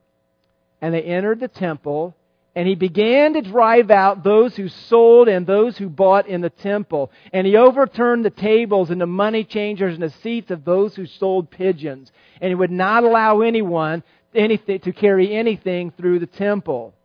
and 0.81 0.95
they 0.95 1.03
entered 1.03 1.41
the 1.41 1.47
temple, 1.47 2.15
and 2.57 2.67
he 2.67 2.73
began 2.73 3.35
to 3.35 3.41
drive 3.43 3.91
out 3.91 4.23
those 4.23 4.55
who 4.55 4.67
sold 4.67 5.27
and 5.27 5.45
those 5.45 5.77
who 5.77 5.89
bought 5.89 6.27
in 6.27 6.41
the 6.41 6.49
temple. 6.49 7.11
And 7.31 7.45
he 7.45 7.55
overturned 7.55 8.25
the 8.25 8.31
tables 8.31 8.89
and 8.89 8.99
the 8.99 9.05
money 9.05 9.43
changers 9.43 9.93
and 9.93 10.01
the 10.01 10.09
seats 10.23 10.49
of 10.49 10.65
those 10.65 10.95
who 10.95 11.05
sold 11.05 11.51
pigeons. 11.51 12.11
And 12.41 12.49
he 12.49 12.55
would 12.55 12.71
not 12.71 13.03
allow 13.03 13.41
anyone 13.41 14.01
anything, 14.33 14.79
to 14.79 14.91
carry 14.91 15.35
anything 15.35 15.91
through 15.91 16.17
the 16.17 16.25
temple. 16.25 16.95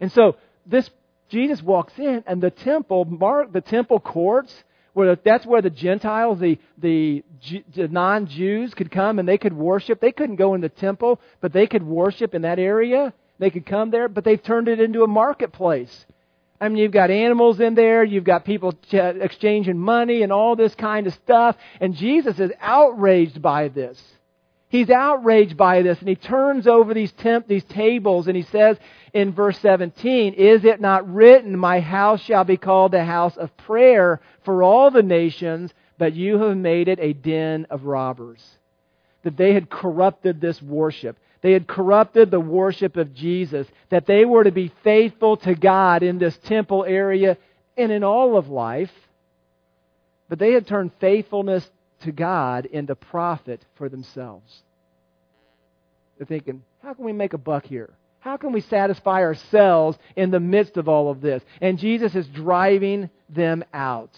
And 0.00 0.10
so 0.10 0.38
this 0.66 0.90
Jesus 1.28 1.62
walks 1.62 1.92
in, 1.98 2.24
and 2.26 2.42
the 2.42 2.50
temple, 2.50 3.04
mark 3.04 3.52
the 3.52 3.60
temple 3.60 4.00
courts, 4.00 4.64
where 4.92 5.14
that's 5.14 5.46
where 5.46 5.62
the 5.62 5.70
Gentiles, 5.70 6.40
the 6.40 6.58
the, 6.78 7.22
the 7.76 7.86
non-Jews, 7.86 8.74
could 8.74 8.90
come 8.90 9.20
and 9.20 9.28
they 9.28 9.38
could 9.38 9.52
worship. 9.52 10.00
They 10.00 10.10
couldn't 10.10 10.34
go 10.34 10.54
in 10.54 10.62
the 10.62 10.68
temple, 10.68 11.20
but 11.40 11.52
they 11.52 11.68
could 11.68 11.84
worship 11.84 12.34
in 12.34 12.42
that 12.42 12.58
area. 12.58 13.14
They 13.38 13.50
could 13.50 13.66
come 13.66 13.90
there, 13.90 14.08
but 14.08 14.24
they've 14.24 14.42
turned 14.42 14.68
it 14.68 14.80
into 14.80 15.02
a 15.02 15.08
marketplace. 15.08 16.06
I 16.60 16.68
mean, 16.68 16.78
you've 16.78 16.92
got 16.92 17.10
animals 17.10 17.60
in 17.60 17.74
there, 17.74 18.02
you've 18.02 18.24
got 18.24 18.44
people 18.44 18.74
exchanging 18.90 19.78
money 19.78 20.22
and 20.22 20.32
all 20.32 20.56
this 20.56 20.74
kind 20.74 21.06
of 21.06 21.12
stuff, 21.14 21.56
and 21.80 21.94
Jesus 21.94 22.38
is 22.40 22.50
outraged 22.60 23.42
by 23.42 23.68
this. 23.68 24.02
He's 24.68 24.90
outraged 24.90 25.56
by 25.56 25.82
this, 25.82 25.98
and 26.00 26.08
he 26.08 26.16
turns 26.16 26.66
over 26.66 26.92
these 26.92 27.12
temp, 27.12 27.46
these 27.46 27.64
tables, 27.64 28.26
and 28.26 28.36
he 28.36 28.42
says, 28.42 28.78
in 29.12 29.32
verse 29.32 29.58
17, 29.60 30.34
Is 30.34 30.64
it 30.64 30.80
not 30.80 31.10
written, 31.12 31.56
My 31.56 31.80
house 31.80 32.20
shall 32.22 32.44
be 32.44 32.56
called 32.56 32.92
a 32.94 33.04
house 33.04 33.36
of 33.36 33.56
prayer 33.56 34.20
for 34.44 34.62
all 34.62 34.90
the 34.90 35.02
nations, 35.02 35.72
but 35.98 36.14
you 36.14 36.38
have 36.38 36.56
made 36.56 36.88
it 36.88 36.98
a 37.00 37.12
den 37.12 37.66
of 37.70 37.84
robbers? 37.84 38.44
That 39.22 39.36
they 39.36 39.54
had 39.54 39.70
corrupted 39.70 40.40
this 40.40 40.60
worship. 40.60 41.16
They 41.42 41.52
had 41.52 41.66
corrupted 41.66 42.30
the 42.30 42.40
worship 42.40 42.96
of 42.96 43.14
Jesus. 43.14 43.66
That 43.90 44.06
they 44.06 44.24
were 44.24 44.44
to 44.44 44.52
be 44.52 44.72
faithful 44.82 45.36
to 45.38 45.54
God 45.54 46.02
in 46.02 46.18
this 46.18 46.36
temple 46.38 46.84
area 46.84 47.36
and 47.76 47.92
in 47.92 48.04
all 48.04 48.36
of 48.36 48.48
life. 48.48 48.92
But 50.28 50.38
they 50.38 50.52
had 50.52 50.66
turned 50.66 50.92
faithfulness 51.00 51.68
to 52.02 52.12
God 52.12 52.66
into 52.66 52.94
profit 52.94 53.64
for 53.76 53.88
themselves. 53.88 54.62
They're 56.18 56.26
thinking, 56.26 56.62
how 56.82 56.94
can 56.94 57.04
we 57.04 57.12
make 57.12 57.32
a 57.32 57.38
buck 57.38 57.64
here? 57.66 57.90
How 58.20 58.36
can 58.36 58.52
we 58.52 58.60
satisfy 58.60 59.22
ourselves 59.22 59.96
in 60.16 60.30
the 60.30 60.40
midst 60.40 60.76
of 60.76 60.88
all 60.88 61.10
of 61.10 61.20
this? 61.20 61.42
And 61.60 61.78
Jesus 61.78 62.14
is 62.14 62.26
driving 62.26 63.10
them 63.28 63.64
out. 63.72 64.10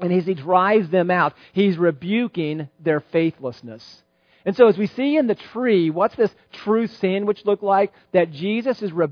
And 0.00 0.12
as 0.12 0.24
he 0.24 0.34
drives 0.34 0.88
them 0.88 1.10
out, 1.10 1.34
he's 1.52 1.76
rebuking 1.76 2.68
their 2.80 3.00
faithlessness. 3.00 4.01
And 4.44 4.56
so, 4.56 4.66
as 4.66 4.76
we 4.76 4.86
see 4.86 5.16
in 5.16 5.26
the 5.26 5.34
tree, 5.34 5.90
what's 5.90 6.16
this 6.16 6.34
truth 6.52 6.96
sandwich 6.98 7.42
look 7.44 7.62
like? 7.62 7.92
That 8.12 8.32
Jesus 8.32 8.82
is 8.82 8.92
re- 8.92 9.08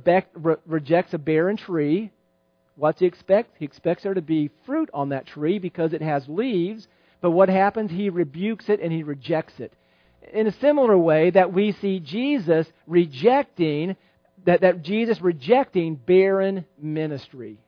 rejects 0.67 1.15
a 1.15 1.19
barren 1.19 1.57
tree. 1.57 2.11
What's 2.77 3.01
he 3.01 3.07
expect? 3.07 3.57
He 3.59 3.65
expects 3.65 4.03
there 4.03 4.15
to 4.15 4.23
be 4.23 4.51
fruit 4.67 4.91
on 4.93 5.11
that 5.11 5.27
tree 5.27 5.59
because 5.59 5.93
it 5.93 6.03
has 6.03 6.29
leaves. 6.29 6.89
But 7.21 7.31
what 7.31 7.49
happens? 7.49 7.91
He 7.91 8.11
rebukes 8.11 8.69
it 8.69 8.81
and 8.81 8.93
he 8.93 9.03
rejects 9.03 9.61
it 9.61 9.73
in 10.33 10.47
a 10.47 10.53
similar 10.53 10.97
way 10.97 11.31
that 11.31 11.53
we 11.53 11.73
see 11.73 12.01
Jesus 12.01 12.67
rejecting 12.87 13.97
that, 14.45 14.63
that 14.63 14.83
Jesus 14.83 15.21
rejecting 15.21 15.97
barren 15.97 16.65
ministry. 16.81 17.59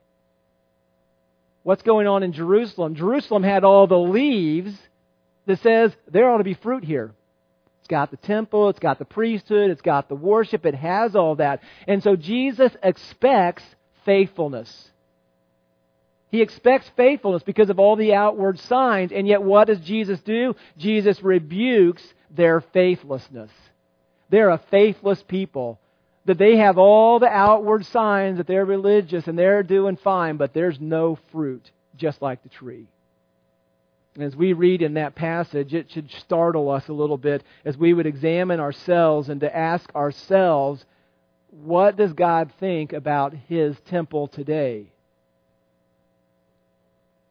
What's 1.64 1.82
going 1.82 2.06
on 2.06 2.22
in 2.22 2.32
Jerusalem? 2.32 2.94
Jerusalem 2.94 3.42
had 3.42 3.62
all 3.62 3.86
the 3.86 3.98
leaves 3.98 4.74
that 5.46 5.60
says 5.60 5.92
there 6.10 6.30
ought 6.30 6.38
to 6.38 6.44
be 6.44 6.54
fruit 6.54 6.82
here. 6.82 7.12
It's 7.82 7.88
got 7.88 8.12
the 8.12 8.16
temple, 8.16 8.68
it's 8.68 8.78
got 8.78 9.00
the 9.00 9.04
priesthood, 9.04 9.72
it's 9.72 9.82
got 9.82 10.08
the 10.08 10.14
worship, 10.14 10.64
it 10.64 10.76
has 10.76 11.16
all 11.16 11.34
that. 11.36 11.64
And 11.88 12.00
so 12.00 12.14
Jesus 12.14 12.70
expects 12.80 13.64
faithfulness. 14.04 14.88
He 16.30 16.42
expects 16.42 16.88
faithfulness 16.96 17.42
because 17.42 17.70
of 17.70 17.80
all 17.80 17.96
the 17.96 18.14
outward 18.14 18.60
signs. 18.60 19.10
And 19.10 19.26
yet, 19.26 19.42
what 19.42 19.66
does 19.66 19.80
Jesus 19.80 20.20
do? 20.20 20.54
Jesus 20.78 21.20
rebukes 21.24 22.04
their 22.30 22.60
faithlessness. 22.60 23.50
They're 24.30 24.50
a 24.50 24.62
faithless 24.70 25.20
people. 25.24 25.80
That 26.26 26.38
they 26.38 26.58
have 26.58 26.78
all 26.78 27.18
the 27.18 27.26
outward 27.26 27.84
signs 27.86 28.38
that 28.38 28.46
they're 28.46 28.64
religious 28.64 29.26
and 29.26 29.36
they're 29.36 29.64
doing 29.64 29.96
fine, 29.96 30.36
but 30.36 30.54
there's 30.54 30.78
no 30.80 31.18
fruit, 31.32 31.68
just 31.96 32.22
like 32.22 32.44
the 32.44 32.48
tree. 32.48 32.86
As 34.18 34.36
we 34.36 34.52
read 34.52 34.82
in 34.82 34.94
that 34.94 35.14
passage, 35.14 35.72
it 35.72 35.90
should 35.90 36.10
startle 36.12 36.70
us 36.70 36.88
a 36.88 36.92
little 36.92 37.16
bit 37.16 37.42
as 37.64 37.78
we 37.78 37.94
would 37.94 38.06
examine 38.06 38.60
ourselves 38.60 39.30
and 39.30 39.40
to 39.40 39.56
ask 39.56 39.92
ourselves, 39.94 40.84
what 41.50 41.96
does 41.96 42.12
God 42.12 42.52
think 42.60 42.92
about 42.92 43.32
His 43.48 43.78
temple 43.86 44.28
today? 44.28 44.86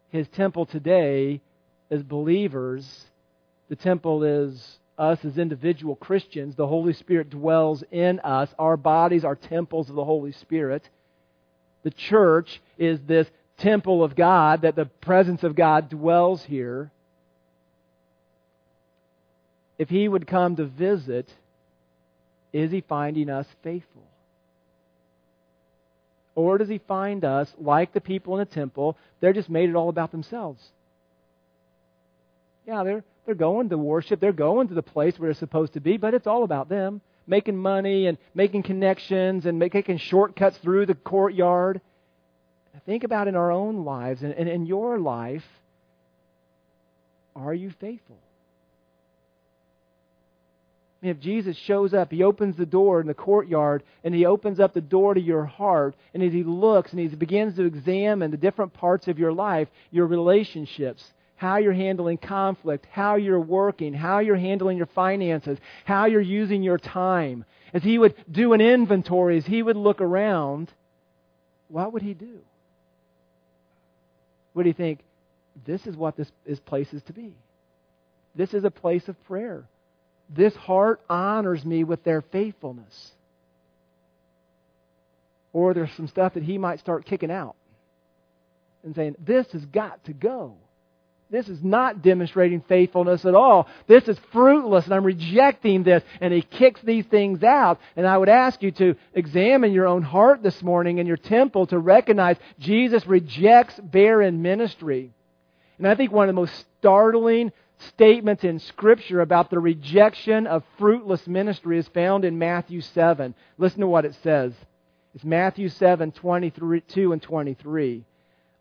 His 0.09 0.27
temple 0.29 0.65
today, 0.65 1.41
as 1.91 2.01
believers, 2.01 3.05
the 3.69 3.75
temple 3.75 4.23
is 4.23 4.79
us 4.97 5.23
as 5.23 5.37
individual 5.37 5.95
Christians. 5.95 6.55
The 6.55 6.67
Holy 6.67 6.93
Spirit 6.93 7.29
dwells 7.29 7.83
in 7.91 8.19
us. 8.19 8.49
Our 8.57 8.75
bodies 8.75 9.23
are 9.23 9.35
temples 9.35 9.89
of 9.89 9.95
the 9.95 10.05
Holy 10.05 10.31
Spirit. 10.31 10.87
The 11.83 11.91
church 11.91 12.61
is 12.77 12.99
this 13.07 13.27
temple 13.61 14.03
of 14.03 14.15
God, 14.15 14.63
that 14.63 14.75
the 14.75 14.85
presence 14.85 15.43
of 15.43 15.55
God 15.55 15.89
dwells 15.89 16.43
here. 16.43 16.91
If 19.77 19.89
He 19.89 20.07
would 20.07 20.27
come 20.27 20.55
to 20.55 20.65
visit, 20.65 21.33
is 22.53 22.71
He 22.71 22.81
finding 22.81 23.29
us 23.29 23.47
faithful? 23.63 24.03
Or 26.35 26.57
does 26.57 26.69
He 26.69 26.79
find 26.87 27.25
us 27.25 27.51
like 27.59 27.93
the 27.93 28.01
people 28.01 28.33
in 28.33 28.39
the 28.39 28.53
temple? 28.53 28.97
They're 29.19 29.33
just 29.33 29.49
made 29.49 29.69
it 29.69 29.75
all 29.75 29.89
about 29.89 30.11
themselves. 30.11 30.63
Yeah, 32.67 32.83
they're 32.83 33.03
they're 33.25 33.35
going 33.35 33.69
to 33.69 33.77
worship. 33.77 34.19
They're 34.19 34.33
going 34.33 34.67
to 34.69 34.73
the 34.73 34.81
place 34.81 35.17
where 35.17 35.27
they're 35.27 35.39
supposed 35.39 35.73
to 35.73 35.79
be, 35.79 35.97
but 35.97 36.13
it's 36.13 36.27
all 36.27 36.43
about 36.43 36.69
them 36.69 37.01
making 37.27 37.57
money 37.57 38.07
and 38.07 38.17
making 38.33 38.63
connections 38.63 39.45
and 39.45 39.59
making 39.59 39.97
shortcuts 39.97 40.57
through 40.57 40.85
the 40.85 40.95
courtyard. 40.95 41.81
Think 42.85 43.03
about 43.03 43.27
in 43.27 43.35
our 43.35 43.51
own 43.51 43.85
lives 43.85 44.23
and 44.23 44.33
in 44.33 44.65
your 44.65 44.97
life. 44.97 45.43
Are 47.35 47.53
you 47.53 47.71
faithful? 47.79 48.17
if 51.03 51.19
Jesus 51.19 51.57
shows 51.57 51.95
up, 51.95 52.11
he 52.11 52.21
opens 52.21 52.55
the 52.55 52.65
door 52.65 53.01
in 53.01 53.07
the 53.07 53.13
courtyard 53.13 53.81
and 54.03 54.13
he 54.13 54.25
opens 54.25 54.59
up 54.59 54.73
the 54.73 54.81
door 54.81 55.15
to 55.15 55.21
your 55.21 55.45
heart. 55.45 55.95
And 56.13 56.21
as 56.21 56.31
he 56.31 56.43
looks 56.43 56.91
and 56.91 56.99
he 56.99 57.07
begins 57.07 57.55
to 57.55 57.63
examine 57.63 58.29
the 58.29 58.37
different 58.37 58.73
parts 58.73 59.07
of 59.07 59.17
your 59.17 59.33
life, 59.33 59.67
your 59.89 60.05
relationships, 60.05 61.03
how 61.37 61.57
you're 61.57 61.73
handling 61.73 62.19
conflict, 62.19 62.85
how 62.91 63.15
you're 63.15 63.39
working, 63.39 63.95
how 63.95 64.19
you're 64.19 64.35
handling 64.35 64.77
your 64.77 64.85
finances, 64.85 65.57
how 65.85 66.05
you're 66.05 66.21
using 66.21 66.61
your 66.61 66.77
time. 66.77 67.45
As 67.73 67.81
he 67.81 67.97
would 67.97 68.13
do 68.31 68.53
an 68.53 68.61
inventory, 68.61 69.37
as 69.37 69.45
he 69.47 69.63
would 69.63 69.77
look 69.77 70.01
around, 70.01 70.71
what 71.67 71.93
would 71.93 72.03
he 72.03 72.13
do? 72.13 72.41
Would 74.53 74.65
he 74.65 74.73
think, 74.73 74.99
this 75.65 75.85
is 75.85 75.95
what 75.95 76.15
this, 76.15 76.31
this 76.45 76.59
place 76.59 76.91
is 76.93 77.01
to 77.03 77.13
be. 77.13 77.33
This 78.35 78.53
is 78.53 78.63
a 78.63 78.71
place 78.71 79.07
of 79.07 79.21
prayer. 79.25 79.65
This 80.29 80.55
heart 80.55 81.01
honors 81.09 81.65
me 81.65 81.83
with 81.83 82.03
their 82.03 82.21
faithfulness. 82.21 83.11
Or 85.53 85.73
there's 85.73 85.91
some 85.97 86.07
stuff 86.07 86.35
that 86.35 86.43
he 86.43 86.57
might 86.57 86.79
start 86.79 87.05
kicking 87.05 87.31
out 87.31 87.55
and 88.83 88.95
saying, 88.95 89.15
This 89.19 89.47
has 89.51 89.65
got 89.65 90.03
to 90.05 90.13
go. 90.13 90.55
This 91.31 91.47
is 91.47 91.63
not 91.63 92.01
demonstrating 92.01 92.59
faithfulness 92.67 93.23
at 93.23 93.35
all. 93.35 93.69
This 93.87 94.05
is 94.09 94.19
fruitless, 94.33 94.83
and 94.83 94.93
I'm 94.93 95.05
rejecting 95.05 95.83
this. 95.83 96.03
And 96.19 96.33
he 96.33 96.41
kicks 96.41 96.81
these 96.81 97.05
things 97.05 97.41
out. 97.41 97.79
And 97.95 98.05
I 98.05 98.17
would 98.17 98.27
ask 98.27 98.61
you 98.61 98.71
to 98.71 98.95
examine 99.13 99.71
your 99.71 99.87
own 99.87 100.01
heart 100.01 100.43
this 100.43 100.61
morning 100.61 100.97
in 100.97 101.07
your 101.07 101.15
temple 101.15 101.67
to 101.67 101.79
recognize 101.79 102.35
Jesus 102.59 103.07
rejects 103.07 103.79
barren 103.79 104.41
ministry. 104.41 105.13
And 105.77 105.87
I 105.87 105.95
think 105.95 106.11
one 106.11 106.27
of 106.27 106.35
the 106.35 106.41
most 106.41 106.65
startling 106.79 107.53
statements 107.95 108.43
in 108.43 108.59
Scripture 108.59 109.21
about 109.21 109.49
the 109.49 109.59
rejection 109.59 110.47
of 110.47 110.63
fruitless 110.77 111.25
ministry 111.27 111.79
is 111.79 111.87
found 111.87 112.25
in 112.25 112.39
Matthew 112.39 112.81
7. 112.81 113.33
Listen 113.57 113.79
to 113.79 113.87
what 113.87 114.03
it 114.03 114.15
says. 114.21 114.51
It's 115.15 115.23
Matthew 115.23 115.69
7, 115.69 116.11
22 116.11 117.13
and 117.13 117.21
23. 117.21 118.03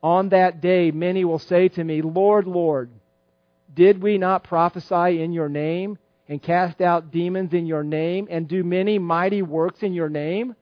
On 0.02 0.30
that 0.30 0.60
day, 0.60 0.90
many 0.90 1.24
will 1.24 1.38
say 1.38 1.68
to 1.68 1.84
me, 1.84 2.02
Lord, 2.02 2.46
Lord, 2.46 2.90
did 3.74 4.02
we 4.02 4.18
not 4.18 4.44
prophesy 4.44 5.22
in 5.22 5.32
your 5.32 5.48
name 5.48 5.98
and 6.28 6.42
cast 6.42 6.80
out 6.80 7.10
demons 7.10 7.52
in 7.52 7.66
your 7.66 7.84
name 7.84 8.26
and 8.30 8.48
do 8.48 8.64
many 8.64 8.98
mighty 8.98 9.42
works 9.42 9.82
in 9.82 9.92
your 9.92 10.08
name? 10.08 10.56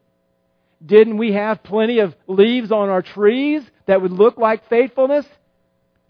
Didn't 0.84 1.16
we 1.16 1.32
have 1.32 1.62
plenty 1.62 2.01
of 2.01 2.14
leaves 2.26 2.70
on 2.70 2.89
our 2.89 3.03
trees 3.03 3.62
that 3.86 4.01
would 4.01 4.12
look 4.12 4.39
like 4.39 4.68
faithfulness? 4.68 5.26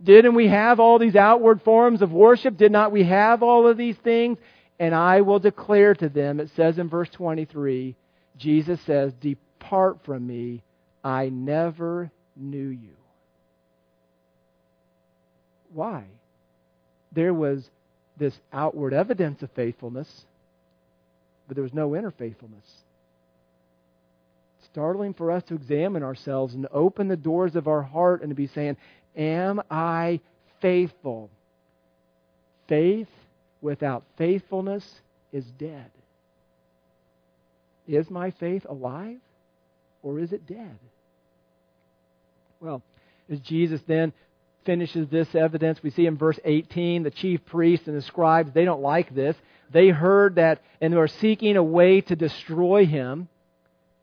Didn't 0.02 0.34
we 0.34 0.48
have 0.48 0.78
all 0.80 0.98
these 0.98 1.16
outward 1.16 1.62
forms 1.62 2.02
of 2.02 2.12
worship? 2.12 2.56
Did 2.56 2.72
not 2.72 2.92
we 2.92 3.04
have 3.04 3.42
all 3.42 3.66
of 3.66 3.76
these 3.76 3.96
things? 3.96 4.38
And 4.78 4.94
I 4.94 5.22
will 5.22 5.40
declare 5.40 5.94
to 5.94 6.08
them, 6.08 6.38
it 6.38 6.50
says 6.54 6.78
in 6.78 6.88
verse 6.88 7.08
23, 7.10 7.96
Jesus 8.36 8.80
says, 8.82 9.12
Depart 9.14 9.98
from 10.04 10.26
me, 10.26 10.62
I 11.02 11.30
never 11.30 12.12
knew 12.36 12.68
you. 12.68 12.97
Why? 15.72 16.04
There 17.12 17.34
was 17.34 17.68
this 18.16 18.38
outward 18.52 18.92
evidence 18.92 19.42
of 19.42 19.50
faithfulness, 19.52 20.24
but 21.46 21.56
there 21.56 21.62
was 21.62 21.74
no 21.74 21.96
inner 21.96 22.10
faithfulness. 22.10 22.64
Startling 24.72 25.14
for 25.14 25.30
us 25.30 25.42
to 25.44 25.54
examine 25.54 26.02
ourselves 26.02 26.54
and 26.54 26.66
open 26.70 27.08
the 27.08 27.16
doors 27.16 27.56
of 27.56 27.68
our 27.68 27.82
heart 27.82 28.20
and 28.20 28.30
to 28.30 28.34
be 28.34 28.46
saying, 28.48 28.76
Am 29.16 29.60
I 29.70 30.20
faithful? 30.60 31.30
Faith 32.68 33.08
without 33.60 34.04
faithfulness 34.16 34.84
is 35.32 35.44
dead. 35.58 35.90
Is 37.86 38.10
my 38.10 38.30
faith 38.32 38.66
alive 38.68 39.18
or 40.02 40.20
is 40.20 40.32
it 40.32 40.46
dead? 40.46 40.78
Well, 42.60 42.82
as 43.30 43.40
Jesus 43.40 43.80
then 43.86 44.12
finishes 44.68 45.08
this 45.08 45.34
evidence. 45.34 45.82
We 45.82 45.88
see 45.88 46.04
in 46.04 46.18
verse 46.18 46.38
18 46.44 47.02
the 47.02 47.10
chief 47.10 47.42
priests 47.46 47.88
and 47.88 47.96
the 47.96 48.02
scribes, 48.02 48.52
they 48.52 48.66
don't 48.66 48.82
like 48.82 49.14
this. 49.14 49.34
They 49.72 49.88
heard 49.88 50.34
that 50.34 50.60
and 50.82 50.92
they 50.92 50.98
are 50.98 51.08
seeking 51.08 51.56
a 51.56 51.62
way 51.62 52.02
to 52.02 52.14
destroy 52.14 52.84
him. 52.84 53.30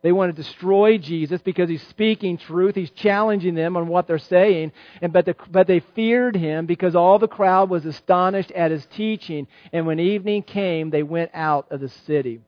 They 0.02 0.10
want 0.10 0.34
to 0.34 0.42
destroy 0.42 0.98
Jesus 0.98 1.40
because 1.40 1.68
he's 1.68 1.86
speaking 1.86 2.36
truth. 2.36 2.74
He's 2.74 2.90
challenging 2.90 3.54
them 3.54 3.76
on 3.76 3.86
what 3.86 4.08
they're 4.08 4.18
saying. 4.18 4.72
And, 5.00 5.12
but, 5.12 5.24
the, 5.26 5.36
but 5.52 5.68
they 5.68 5.78
feared 5.94 6.34
him 6.34 6.66
because 6.66 6.96
all 6.96 7.20
the 7.20 7.28
crowd 7.28 7.70
was 7.70 7.86
astonished 7.86 8.50
at 8.50 8.72
his 8.72 8.84
teaching. 8.86 9.46
And 9.72 9.86
when 9.86 10.00
evening 10.00 10.42
came, 10.42 10.90
they 10.90 11.04
went 11.04 11.30
out 11.32 11.68
of 11.70 11.78
the 11.78 11.90
city. 11.90 12.40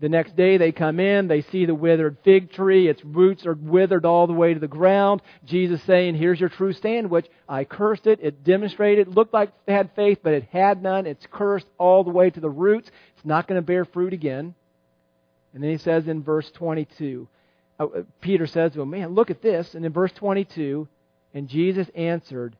The 0.00 0.08
next 0.08 0.36
day 0.36 0.58
they 0.58 0.70
come 0.70 1.00
in, 1.00 1.26
they 1.26 1.42
see 1.42 1.66
the 1.66 1.74
withered 1.74 2.18
fig 2.22 2.52
tree, 2.52 2.86
its 2.86 3.04
roots 3.04 3.44
are 3.46 3.54
withered 3.54 4.04
all 4.04 4.28
the 4.28 4.32
way 4.32 4.54
to 4.54 4.60
the 4.60 4.68
ground. 4.68 5.22
Jesus 5.44 5.82
saying, 5.82 6.14
Here's 6.14 6.38
your 6.38 6.48
true 6.48 6.72
stand, 6.72 7.10
which 7.10 7.26
I 7.48 7.64
cursed 7.64 8.06
it. 8.06 8.20
It 8.22 8.44
demonstrated, 8.44 9.08
it 9.08 9.14
looked 9.14 9.34
like 9.34 9.52
it 9.66 9.72
had 9.72 9.90
faith, 9.96 10.18
but 10.22 10.34
it 10.34 10.48
had 10.52 10.82
none. 10.82 11.06
It's 11.06 11.26
cursed 11.30 11.66
all 11.78 12.04
the 12.04 12.10
way 12.10 12.30
to 12.30 12.40
the 12.40 12.48
roots. 12.48 12.90
It's 13.16 13.26
not 13.26 13.48
going 13.48 13.60
to 13.60 13.66
bear 13.66 13.84
fruit 13.84 14.12
again. 14.12 14.54
And 15.52 15.62
then 15.62 15.70
he 15.70 15.78
says 15.78 16.06
in 16.06 16.22
verse 16.22 16.48
22, 16.52 17.26
uh, 17.80 17.84
uh, 17.84 18.02
Peter 18.20 18.46
says 18.46 18.72
to 18.72 18.82
him, 18.82 18.90
Man, 18.90 19.14
look 19.14 19.30
at 19.30 19.42
this. 19.42 19.74
And 19.74 19.84
in 19.84 19.92
verse 19.92 20.12
22, 20.12 20.86
and 21.34 21.48
Jesus 21.48 21.88
answered, 21.96 22.54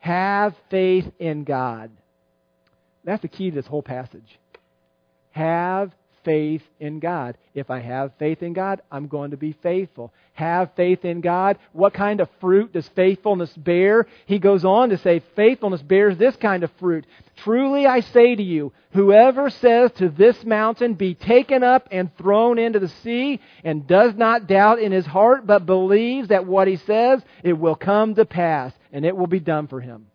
Have 0.00 0.54
faith 0.70 1.10
in 1.18 1.44
God. 1.44 1.90
That's 3.04 3.22
the 3.22 3.28
key 3.28 3.50
to 3.50 3.56
this 3.56 3.66
whole 3.66 3.82
passage. 3.82 4.38
Have 5.30 5.92
faith 6.24 6.62
in 6.80 6.98
God. 6.98 7.36
If 7.54 7.70
I 7.70 7.80
have 7.80 8.12
faith 8.18 8.42
in 8.42 8.52
God, 8.52 8.80
I'm 8.90 9.06
going 9.06 9.30
to 9.30 9.36
be 9.36 9.52
faithful. 9.52 10.12
Have 10.32 10.72
faith 10.74 11.04
in 11.04 11.20
God. 11.20 11.58
What 11.72 11.94
kind 11.94 12.20
of 12.20 12.28
fruit 12.40 12.72
does 12.72 12.88
faithfulness 12.88 13.52
bear? 13.56 14.06
He 14.26 14.38
goes 14.38 14.64
on 14.64 14.88
to 14.88 14.98
say, 14.98 15.22
faithfulness 15.36 15.82
bears 15.82 16.16
this 16.16 16.34
kind 16.36 16.64
of 16.64 16.70
fruit. 16.80 17.06
Truly 17.36 17.86
I 17.86 18.00
say 18.00 18.34
to 18.34 18.42
you, 18.42 18.72
whoever 18.92 19.50
says 19.50 19.92
to 19.92 20.08
this 20.08 20.44
mountain, 20.44 20.94
be 20.94 21.14
taken 21.14 21.62
up 21.62 21.88
and 21.90 22.16
thrown 22.16 22.58
into 22.58 22.78
the 22.78 22.88
sea, 22.88 23.40
and 23.62 23.86
does 23.86 24.14
not 24.14 24.46
doubt 24.46 24.78
in 24.80 24.92
his 24.92 25.06
heart, 25.06 25.46
but 25.46 25.66
believes 25.66 26.28
that 26.28 26.46
what 26.46 26.68
he 26.68 26.76
says, 26.76 27.22
it 27.42 27.52
will 27.52 27.76
come 27.76 28.14
to 28.14 28.24
pass, 28.24 28.72
and 28.92 29.04
it 29.04 29.16
will 29.16 29.26
be 29.26 29.40
done 29.40 29.68
for 29.68 29.80
him. 29.80 30.06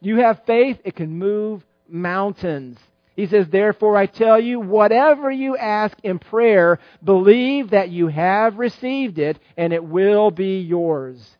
You 0.00 0.16
have 0.16 0.44
faith, 0.44 0.78
it 0.84 0.96
can 0.96 1.18
move 1.18 1.64
mountains. 1.88 2.78
He 3.16 3.26
says, 3.26 3.46
Therefore 3.48 3.96
I 3.96 4.06
tell 4.06 4.40
you, 4.40 4.60
whatever 4.60 5.30
you 5.30 5.56
ask 5.56 5.96
in 6.02 6.18
prayer, 6.18 6.80
believe 7.02 7.70
that 7.70 7.90
you 7.90 8.08
have 8.08 8.58
received 8.58 9.18
it, 9.18 9.38
and 9.56 9.72
it 9.72 9.84
will 9.84 10.30
be 10.30 10.60
yours. 10.60 11.36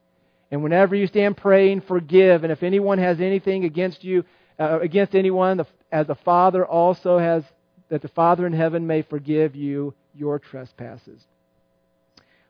And 0.51 0.62
whenever 0.62 0.95
you 0.95 1.09
stand 1.09 1.37
praying, 1.37 1.81
forgive. 1.83 2.45
And 2.45 2.53
if 2.53 2.62
anyone 2.62 2.99
has 2.99 3.20
anything 3.20 3.64
against 3.64 4.05
you, 4.05 4.25
uh, 4.59 4.79
against 4.81 5.14
anyone, 5.16 5.66
as 5.91 6.07
the 6.07 6.14
Father 6.14 6.64
also 6.64 7.18
has, 7.18 7.43
that 7.89 8.03
the 8.03 8.09
Father 8.09 8.47
in 8.47 8.53
heaven 8.53 8.87
may 8.87 9.03
forgive 9.03 9.57
you 9.57 9.95
your 10.14 10.39
trespasses. 10.39 11.20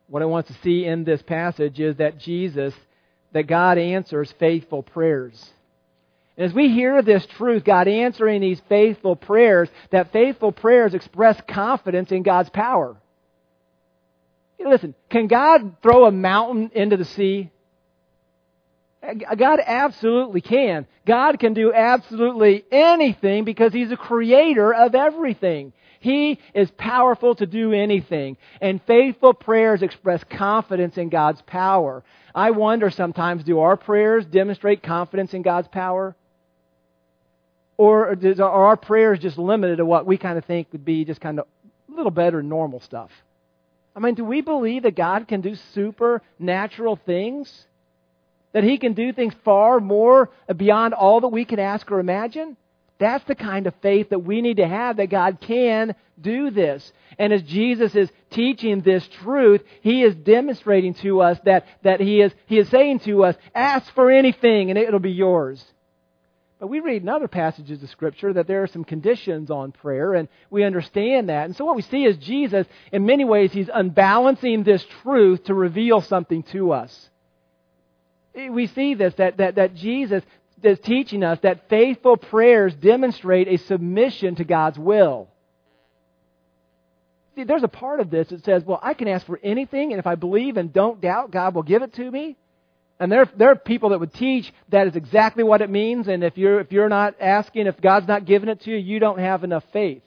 What 0.06 0.20
I 0.20 0.26
want 0.26 0.48
to 0.48 0.56
see 0.62 0.84
in 0.84 1.04
this 1.04 1.22
passage 1.22 1.80
is 1.80 1.96
that 1.96 2.18
Jesus, 2.18 2.74
that 3.32 3.46
God 3.46 3.78
answers 3.78 4.32
faithful 4.38 4.82
prayers. 4.82 5.53
And 6.36 6.46
as 6.46 6.54
we 6.54 6.68
hear 6.68 7.00
this 7.02 7.24
truth, 7.26 7.64
God 7.64 7.86
answering 7.86 8.40
these 8.40 8.60
faithful 8.68 9.14
prayers, 9.14 9.68
that 9.90 10.12
faithful 10.12 10.52
prayers 10.52 10.94
express 10.94 11.40
confidence 11.48 12.10
in 12.10 12.22
God's 12.22 12.50
power. 12.50 12.96
Listen, 14.58 14.94
can 15.10 15.26
God 15.26 15.76
throw 15.82 16.06
a 16.06 16.12
mountain 16.12 16.70
into 16.74 16.96
the 16.96 17.04
sea? 17.04 17.50
God 19.36 19.60
absolutely 19.64 20.40
can. 20.40 20.86
God 21.06 21.38
can 21.38 21.52
do 21.52 21.72
absolutely 21.72 22.64
anything 22.72 23.44
because 23.44 23.72
He's 23.72 23.92
a 23.92 23.96
creator 23.96 24.72
of 24.72 24.94
everything. 24.94 25.72
He 26.00 26.38
is 26.54 26.70
powerful 26.72 27.34
to 27.36 27.46
do 27.46 27.72
anything. 27.72 28.36
And 28.60 28.80
faithful 28.86 29.34
prayers 29.34 29.82
express 29.82 30.24
confidence 30.24 30.96
in 30.96 31.10
God's 31.10 31.42
power. 31.42 32.02
I 32.34 32.50
wonder 32.50 32.90
sometimes 32.90 33.44
do 33.44 33.60
our 33.60 33.76
prayers 33.76 34.24
demonstrate 34.26 34.82
confidence 34.82 35.34
in 35.34 35.42
God's 35.42 35.68
power? 35.68 36.16
Or 37.76 38.12
uh, 38.12 38.34
are 38.38 38.66
our 38.66 38.76
prayers 38.76 39.18
just 39.18 39.38
limited 39.38 39.76
to 39.76 39.86
what 39.86 40.06
we 40.06 40.16
kind 40.16 40.38
of 40.38 40.44
think 40.44 40.68
would 40.72 40.84
be 40.84 41.04
just 41.04 41.20
kind 41.20 41.38
of 41.38 41.46
a 41.92 41.96
little 41.96 42.12
better 42.12 42.42
normal 42.42 42.80
stuff? 42.80 43.10
I 43.96 44.00
mean, 44.00 44.14
do 44.14 44.24
we 44.24 44.40
believe 44.40 44.82
that 44.82 44.96
God 44.96 45.28
can 45.28 45.40
do 45.40 45.54
supernatural 45.74 46.96
things? 47.04 47.66
That 48.52 48.64
He 48.64 48.78
can 48.78 48.94
do 48.94 49.12
things 49.12 49.34
far 49.44 49.80
more 49.80 50.30
beyond 50.56 50.94
all 50.94 51.20
that 51.20 51.28
we 51.28 51.44
can 51.44 51.58
ask 51.58 51.90
or 51.90 52.00
imagine? 52.00 52.56
That's 52.98 53.24
the 53.24 53.34
kind 53.34 53.66
of 53.66 53.74
faith 53.82 54.10
that 54.10 54.20
we 54.20 54.40
need 54.40 54.58
to 54.58 54.68
have 54.68 54.96
that 54.96 55.10
God 55.10 55.38
can 55.40 55.94
do 56.20 56.50
this. 56.50 56.92
And 57.18 57.32
as 57.32 57.42
Jesus 57.42 57.94
is 57.94 58.08
teaching 58.30 58.80
this 58.80 59.06
truth, 59.22 59.62
He 59.82 60.02
is 60.02 60.14
demonstrating 60.14 60.94
to 60.94 61.20
us 61.20 61.38
that, 61.44 61.66
that 61.82 62.00
he, 62.00 62.20
is, 62.20 62.32
he 62.46 62.58
is 62.58 62.68
saying 62.68 63.00
to 63.00 63.24
us, 63.24 63.36
ask 63.54 63.92
for 63.94 64.10
anything 64.10 64.70
and 64.70 64.78
it'll 64.78 65.00
be 65.00 65.10
yours. 65.10 65.64
But 66.64 66.70
we 66.70 66.80
read 66.80 67.02
in 67.02 67.10
other 67.10 67.28
passages 67.28 67.82
of 67.82 67.90
Scripture 67.90 68.32
that 68.32 68.46
there 68.46 68.62
are 68.62 68.66
some 68.66 68.84
conditions 68.84 69.50
on 69.50 69.70
prayer, 69.70 70.14
and 70.14 70.28
we 70.48 70.64
understand 70.64 71.28
that. 71.28 71.44
And 71.44 71.54
so 71.54 71.66
what 71.66 71.76
we 71.76 71.82
see 71.82 72.06
is 72.06 72.16
Jesus, 72.16 72.66
in 72.90 73.04
many 73.04 73.26
ways, 73.26 73.52
he's 73.52 73.68
unbalancing 73.68 74.62
this 74.62 74.82
truth 75.02 75.44
to 75.44 75.52
reveal 75.52 76.00
something 76.00 76.42
to 76.44 76.72
us. 76.72 77.10
Eh, 78.34 78.48
we 78.48 78.66
see 78.68 78.94
this, 78.94 79.12
that, 79.16 79.36
that, 79.36 79.56
that 79.56 79.74
Jesus 79.74 80.24
is 80.62 80.78
teaching 80.78 81.22
us 81.22 81.38
that 81.42 81.68
faithful 81.68 82.16
prayers 82.16 82.74
demonstrate 82.74 83.46
a 83.46 83.58
submission 83.58 84.36
to 84.36 84.44
God's 84.44 84.78
will. 84.78 85.28
See, 87.34 87.44
there's 87.44 87.62
a 87.62 87.68
part 87.68 88.00
of 88.00 88.08
this 88.08 88.28
that 88.28 88.42
says, 88.42 88.64
well, 88.64 88.80
I 88.82 88.94
can 88.94 89.06
ask 89.06 89.26
for 89.26 89.38
anything, 89.42 89.92
and 89.92 89.98
if 89.98 90.06
I 90.06 90.14
believe 90.14 90.56
and 90.56 90.72
don't 90.72 90.98
doubt, 91.02 91.30
God 91.30 91.54
will 91.54 91.62
give 91.62 91.82
it 91.82 91.92
to 91.92 92.10
me. 92.10 92.38
And 93.00 93.10
there, 93.10 93.28
there 93.36 93.50
are 93.50 93.56
people 93.56 93.90
that 93.90 94.00
would 94.00 94.14
teach 94.14 94.52
that 94.68 94.86
is 94.86 94.96
exactly 94.96 95.42
what 95.42 95.60
it 95.60 95.70
means, 95.70 96.06
and 96.06 96.22
if 96.22 96.38
you're, 96.38 96.60
if 96.60 96.70
you're 96.70 96.88
not 96.88 97.16
asking, 97.20 97.66
if 97.66 97.80
God's 97.80 98.06
not 98.06 98.24
giving 98.24 98.48
it 98.48 98.60
to 98.62 98.70
you, 98.70 98.76
you 98.76 99.00
don't 99.00 99.18
have 99.18 99.42
enough 99.42 99.64
faith. 99.72 100.02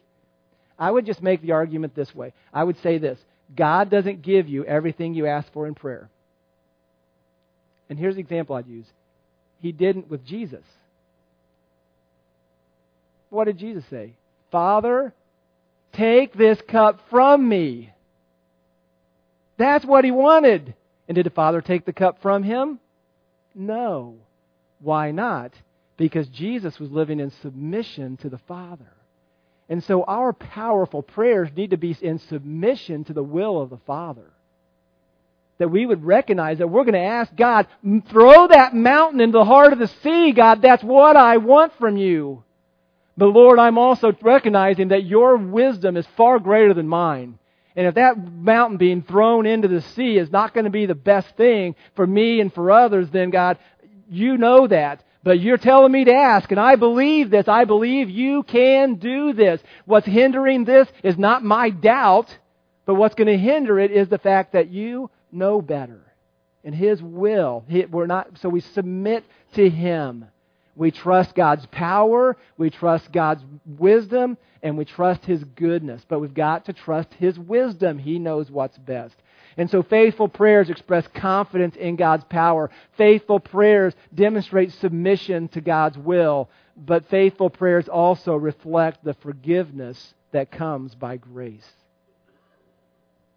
I 0.80 0.90
would 0.90 1.06
just 1.06 1.22
make 1.22 1.42
the 1.42 1.52
argument 1.52 1.96
this 1.96 2.14
way. 2.16 2.34
I 2.54 2.64
would 2.64 2.78
say 2.82 2.98
this 2.98 3.20
God 3.56 3.90
doesn't 3.90 4.22
give 4.22 4.48
you 4.48 4.64
everything 4.66 5.14
you 5.14 5.28
ask 5.28 5.52
for 5.52 5.68
in 5.68 5.76
prayer. 5.76 6.10
And 7.90 7.98
here's 7.98 8.16
the 8.16 8.22
example 8.22 8.56
I'd 8.56 8.68
use 8.68 8.86
He 9.60 9.72
didn't 9.72 10.10
with 10.10 10.26
Jesus. 10.26 10.64
What 13.30 13.46
did 13.46 13.58
Jesus 13.58 13.84
say? 13.90 14.14
Father, 14.52 15.14
take 15.92 16.34
this 16.34 16.60
cup 16.62 17.02
from 17.10 17.48
me. 17.48 17.92
That's 19.58 19.84
what 19.84 20.06
he 20.06 20.12
wanted. 20.12 20.76
And 21.08 21.16
did 21.16 21.26
the 21.26 21.32
Father 21.32 21.62
take 21.62 21.86
the 21.86 21.94
cup 21.94 22.22
from 22.22 22.44
him? 22.44 22.80
No. 23.56 24.16
Why 24.80 25.12
not? 25.12 25.54
Because 25.96 26.28
Jesus 26.28 26.80
was 26.80 26.92
living 26.92 27.20
in 27.20 27.32
submission 27.42 28.18
to 28.18 28.30
the 28.30 28.38
Father. 28.40 28.92
And 29.70 29.84
so 29.84 30.04
our 30.04 30.32
powerful 30.34 31.02
prayers 31.02 31.50
need 31.56 31.72
to 31.72 31.78
be 31.78 31.98
in 32.02 32.20
submission 32.20 33.04
to 33.06 33.14
the 33.14 33.24
will 33.24 33.62
of 33.62 33.70
the 33.70 33.80
Father. 33.86 34.32
That 35.58 35.70
we 35.70 35.86
would 35.86 36.06
recognize 36.06 36.60
that 36.60 36.70
we're 36.70 36.84
going 36.84 36.94
to 36.94 37.00
ask 37.00 37.36
God, 37.36 37.68
throw 38.10 38.48
that 38.48 38.76
mountain 38.76 39.20
into 39.20 39.40
the 39.40 39.46
heart 39.46 39.74
of 39.74 39.80
the 39.80 39.88
sea, 39.88 40.32
God. 40.32 40.62
That's 40.62 40.84
what 40.84 41.16
I 41.16 41.38
want 41.38 41.74
from 41.80 41.98
you. 41.98 42.44
But 43.18 43.28
Lord, 43.28 43.58
I'm 43.58 43.80
also 43.80 44.16
recognizing 44.22 44.90
that 44.90 45.06
your 45.06 45.36
wisdom 45.36 45.98
is 45.98 46.06
far 46.16 46.38
greater 46.38 46.76
than 46.76 46.88
mine. 46.88 47.40
And 47.78 47.86
if 47.86 47.94
that 47.96 48.18
mountain 48.18 48.78
being 48.78 49.04
thrown 49.04 49.46
into 49.46 49.68
the 49.68 49.82
sea 49.82 50.18
is 50.18 50.32
not 50.32 50.56
going 50.56 50.66
to 50.66 50.72
be 50.72 50.88
the 50.88 50.96
best 50.96 51.38
thing 51.38 51.76
for 51.96 52.08
me 52.08 52.42
and 52.42 52.52
for 52.52 52.72
others, 52.72 53.08
then 53.12 53.30
God, 53.30 53.60
you 54.10 54.36
know 54.36 54.68
that. 54.68 55.04
But 55.24 55.40
you're 55.40 55.58
telling 55.58 55.92
me 55.92 56.06
to 56.06 56.14
ask, 56.14 56.50
and 56.50 56.60
I 56.60 56.76
believe 56.76 57.30
this. 57.30 57.48
I 57.48 57.66
believe 57.66 58.10
you 58.10 58.42
can 58.42 58.96
do 58.96 59.32
this. 59.32 59.62
What's 59.86 60.08
hindering 60.08 60.66
this 60.66 60.88
is 61.04 61.20
not 61.20 61.44
my 61.44 61.70
doubt, 61.70 62.36
but 62.88 62.96
what's 62.96 63.14
going 63.14 63.28
to 63.28 63.38
hinder 63.38 63.80
it 63.80 63.92
is 63.92 64.10
the 64.10 64.18
fact 64.18 64.54
that 64.54 64.70
you 64.70 65.12
know 65.32 65.62
better. 65.62 66.02
And 66.64 66.74
His 66.74 67.00
will. 67.00 67.64
We're 67.92 68.08
not, 68.08 68.40
so 68.42 68.50
we 68.50 68.62
submit 68.62 69.24
to 69.54 69.70
Him. 69.70 70.26
We 70.78 70.92
trust 70.92 71.34
God's 71.34 71.66
power, 71.66 72.38
we 72.56 72.70
trust 72.70 73.12
God's 73.12 73.44
wisdom, 73.66 74.38
and 74.62 74.78
we 74.78 74.86
trust 74.86 75.26
His 75.26 75.44
goodness. 75.44 76.06
But 76.08 76.20
we've 76.20 76.34
got 76.34 76.66
to 76.66 76.74
trust 76.74 77.14
His 77.16 77.38
wisdom. 77.38 77.98
He 77.98 78.20
knows 78.20 78.52
what's 78.52 78.78
best. 78.78 79.16
And 79.58 79.72
so 79.72 79.82
faithful 79.82 80.28
prayers 80.28 80.70
express 80.70 81.08
confidence 81.16 81.76
in 81.76 81.96
God's 81.96 82.26
power. 82.26 82.70
Faithful 82.96 83.40
prayers 83.40 83.96
demonstrate 84.14 84.72
submission 84.74 85.48
to 85.50 85.62
God's 85.62 85.98
will. 85.98 86.48
But 86.78 87.10
faithful 87.10 87.50
prayers 87.50 87.90
also 87.90 88.36
reflect 88.36 89.04
the 89.04 89.16
forgiveness 89.16 90.14
that 90.32 90.52
comes 90.52 90.94
by 90.94 91.18
grace. 91.18 91.68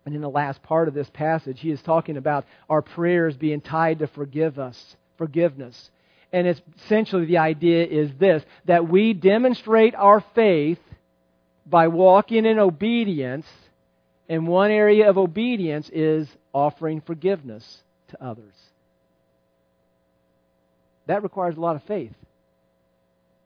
And 0.04 0.14
in 0.14 0.20
the 0.20 0.28
last 0.28 0.62
part 0.62 0.88
of 0.88 0.94
this 0.94 1.08
passage, 1.08 1.60
he 1.60 1.70
is 1.70 1.80
talking 1.80 2.18
about 2.18 2.44
our 2.68 2.82
prayers 2.82 3.36
being 3.36 3.62
tied 3.62 4.00
to 4.00 4.06
forgive 4.06 4.58
us, 4.58 4.96
forgiveness. 5.16 5.90
And 6.32 6.46
it's 6.46 6.60
essentially 6.84 7.26
the 7.26 7.38
idea 7.38 7.84
is 7.84 8.10
this 8.18 8.44
that 8.66 8.88
we 8.88 9.12
demonstrate 9.12 9.94
our 9.94 10.24
faith 10.34 10.78
by 11.66 11.88
walking 11.88 12.44
in 12.44 12.58
obedience. 12.58 13.46
And 14.28 14.46
one 14.46 14.70
area 14.70 15.10
of 15.10 15.18
obedience 15.18 15.90
is 15.92 16.28
offering 16.52 17.00
forgiveness 17.00 17.82
to 18.08 18.24
others. 18.24 18.54
That 21.06 21.24
requires 21.24 21.56
a 21.56 21.60
lot 21.60 21.74
of 21.74 21.82
faith, 21.84 22.12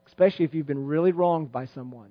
especially 0.09 0.45
if 0.45 0.53
you've 0.53 0.67
been 0.67 0.87
really 0.87 1.13
wronged 1.13 1.51
by 1.51 1.67
someone. 1.67 2.11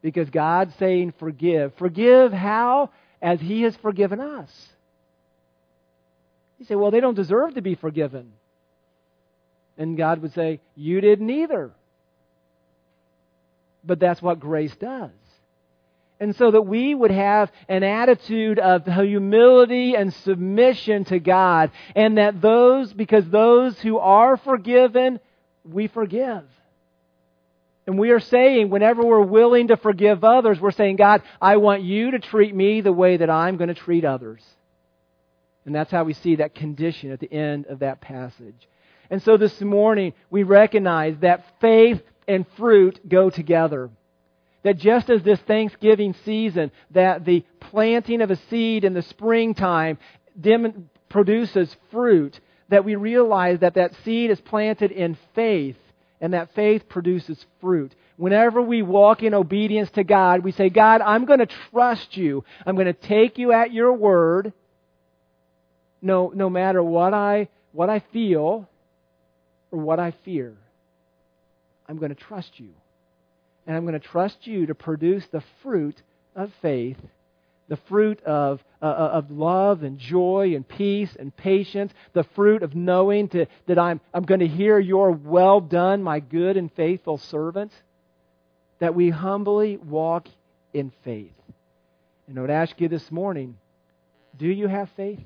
Because 0.00 0.30
God's 0.30 0.74
saying, 0.76 1.12
forgive. 1.18 1.74
Forgive 1.76 2.32
how? 2.32 2.88
As 3.20 3.38
He 3.38 3.62
has 3.62 3.76
forgiven 3.76 4.18
us. 4.18 4.50
You 6.58 6.64
say, 6.64 6.74
well, 6.74 6.90
they 6.90 7.00
don't 7.00 7.14
deserve 7.14 7.54
to 7.54 7.60
be 7.60 7.74
forgiven. 7.74 8.32
And 9.80 9.96
God 9.96 10.20
would 10.20 10.34
say, 10.34 10.60
You 10.76 11.00
didn't 11.00 11.30
either. 11.30 11.72
But 13.82 13.98
that's 13.98 14.20
what 14.20 14.38
grace 14.38 14.76
does. 14.76 15.10
And 16.20 16.36
so 16.36 16.50
that 16.50 16.60
we 16.60 16.94
would 16.94 17.10
have 17.10 17.50
an 17.66 17.82
attitude 17.82 18.58
of 18.58 18.84
humility 18.84 19.96
and 19.96 20.12
submission 20.12 21.06
to 21.06 21.18
God, 21.18 21.70
and 21.96 22.18
that 22.18 22.42
those, 22.42 22.92
because 22.92 23.26
those 23.30 23.80
who 23.80 23.96
are 23.96 24.36
forgiven, 24.36 25.18
we 25.64 25.86
forgive. 25.86 26.44
And 27.86 27.98
we 27.98 28.10
are 28.10 28.20
saying, 28.20 28.68
whenever 28.68 29.02
we're 29.02 29.22
willing 29.22 29.68
to 29.68 29.78
forgive 29.78 30.24
others, 30.24 30.60
we're 30.60 30.72
saying, 30.72 30.96
God, 30.96 31.22
I 31.40 31.56
want 31.56 31.80
you 31.80 32.10
to 32.10 32.18
treat 32.18 32.54
me 32.54 32.82
the 32.82 32.92
way 32.92 33.16
that 33.16 33.30
I'm 33.30 33.56
going 33.56 33.68
to 33.68 33.74
treat 33.74 34.04
others. 34.04 34.42
And 35.64 35.74
that's 35.74 35.90
how 35.90 36.04
we 36.04 36.12
see 36.12 36.36
that 36.36 36.54
condition 36.54 37.12
at 37.12 37.20
the 37.20 37.32
end 37.32 37.64
of 37.64 37.78
that 37.78 38.02
passage. 38.02 38.68
And 39.10 39.22
so 39.22 39.36
this 39.36 39.60
morning, 39.60 40.12
we 40.30 40.44
recognize 40.44 41.16
that 41.20 41.44
faith 41.60 42.00
and 42.28 42.46
fruit 42.56 43.08
go 43.08 43.28
together. 43.28 43.90
That 44.62 44.76
just 44.78 45.10
as 45.10 45.22
this 45.22 45.40
Thanksgiving 45.40 46.14
season, 46.24 46.70
that 46.92 47.24
the 47.24 47.44
planting 47.58 48.20
of 48.20 48.30
a 48.30 48.36
seed 48.48 48.84
in 48.84 48.94
the 48.94 49.02
springtime 49.02 49.98
produces 51.08 51.74
fruit, 51.90 52.38
that 52.68 52.84
we 52.84 52.94
realize 52.94 53.60
that 53.60 53.74
that 53.74 53.94
seed 54.04 54.30
is 54.30 54.40
planted 54.40 54.92
in 54.92 55.18
faith, 55.34 55.76
and 56.20 56.34
that 56.34 56.54
faith 56.54 56.88
produces 56.88 57.44
fruit. 57.60 57.92
Whenever 58.16 58.60
we 58.60 58.82
walk 58.82 59.22
in 59.22 59.32
obedience 59.32 59.90
to 59.92 60.04
God, 60.04 60.44
we 60.44 60.52
say, 60.52 60.68
God, 60.68 61.00
I'm 61.00 61.24
going 61.24 61.38
to 61.38 61.48
trust 61.72 62.16
you. 62.16 62.44
I'm 62.66 62.74
going 62.76 62.86
to 62.86 62.92
take 62.92 63.38
you 63.38 63.52
at 63.52 63.72
your 63.72 63.94
word, 63.94 64.52
no, 66.02 66.30
no 66.34 66.50
matter 66.50 66.82
what 66.82 67.14
I, 67.14 67.48
what 67.72 67.88
I 67.88 68.00
feel, 68.12 68.68
or 69.70 69.80
what 69.80 70.00
I 70.00 70.12
fear. 70.24 70.54
I'm 71.88 71.98
going 71.98 72.14
to 72.14 72.20
trust 72.20 72.58
you. 72.58 72.70
And 73.66 73.76
I'm 73.76 73.84
going 73.84 73.98
to 73.98 74.06
trust 74.06 74.46
you 74.46 74.66
to 74.66 74.74
produce 74.74 75.24
the 75.30 75.42
fruit 75.62 76.00
of 76.34 76.50
faith, 76.62 76.96
the 77.68 77.78
fruit 77.88 78.22
of, 78.24 78.60
uh, 78.80 78.86
uh, 78.86 79.10
of 79.12 79.30
love 79.30 79.82
and 79.82 79.98
joy 79.98 80.52
and 80.54 80.66
peace 80.66 81.10
and 81.18 81.36
patience, 81.36 81.92
the 82.12 82.24
fruit 82.34 82.62
of 82.62 82.74
knowing 82.74 83.28
to, 83.28 83.46
that 83.66 83.78
I'm, 83.78 84.00
I'm 84.14 84.24
going 84.24 84.40
to 84.40 84.48
hear 84.48 84.78
your 84.78 85.10
well 85.10 85.60
done, 85.60 86.02
my 86.02 86.20
good 86.20 86.56
and 86.56 86.72
faithful 86.72 87.18
servant. 87.18 87.72
That 88.78 88.94
we 88.94 89.10
humbly 89.10 89.76
walk 89.76 90.26
in 90.72 90.92
faith. 91.04 91.32
And 92.26 92.38
I 92.38 92.42
would 92.42 92.50
ask 92.50 92.80
you 92.80 92.88
this 92.88 93.10
morning 93.10 93.56
do 94.38 94.48
you 94.48 94.68
have 94.68 94.88
faith? 94.96 95.20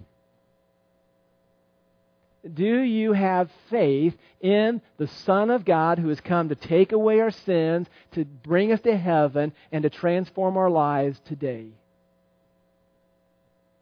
Do 2.53 2.80
you 2.80 3.12
have 3.14 3.51
faith 3.70 4.14
in 4.40 4.82
the 4.99 5.07
Son 5.07 5.51
of 5.51 5.64
God 5.64 5.99
who 5.99 6.09
has 6.09 6.20
come 6.20 6.51
to 6.51 6.55
take 6.55 6.92
away 6.92 7.20
our 7.20 7.30
sins, 7.30 7.86
to 8.12 8.24
bring 8.24 8.70
us 8.70 8.80
to 8.82 8.97
heaven, 8.97 9.55
and 9.72 9.82
to 9.82 9.90
transform 9.90 10.57
our 10.57 10.68
lives 10.68 11.18
today? 11.24 11.68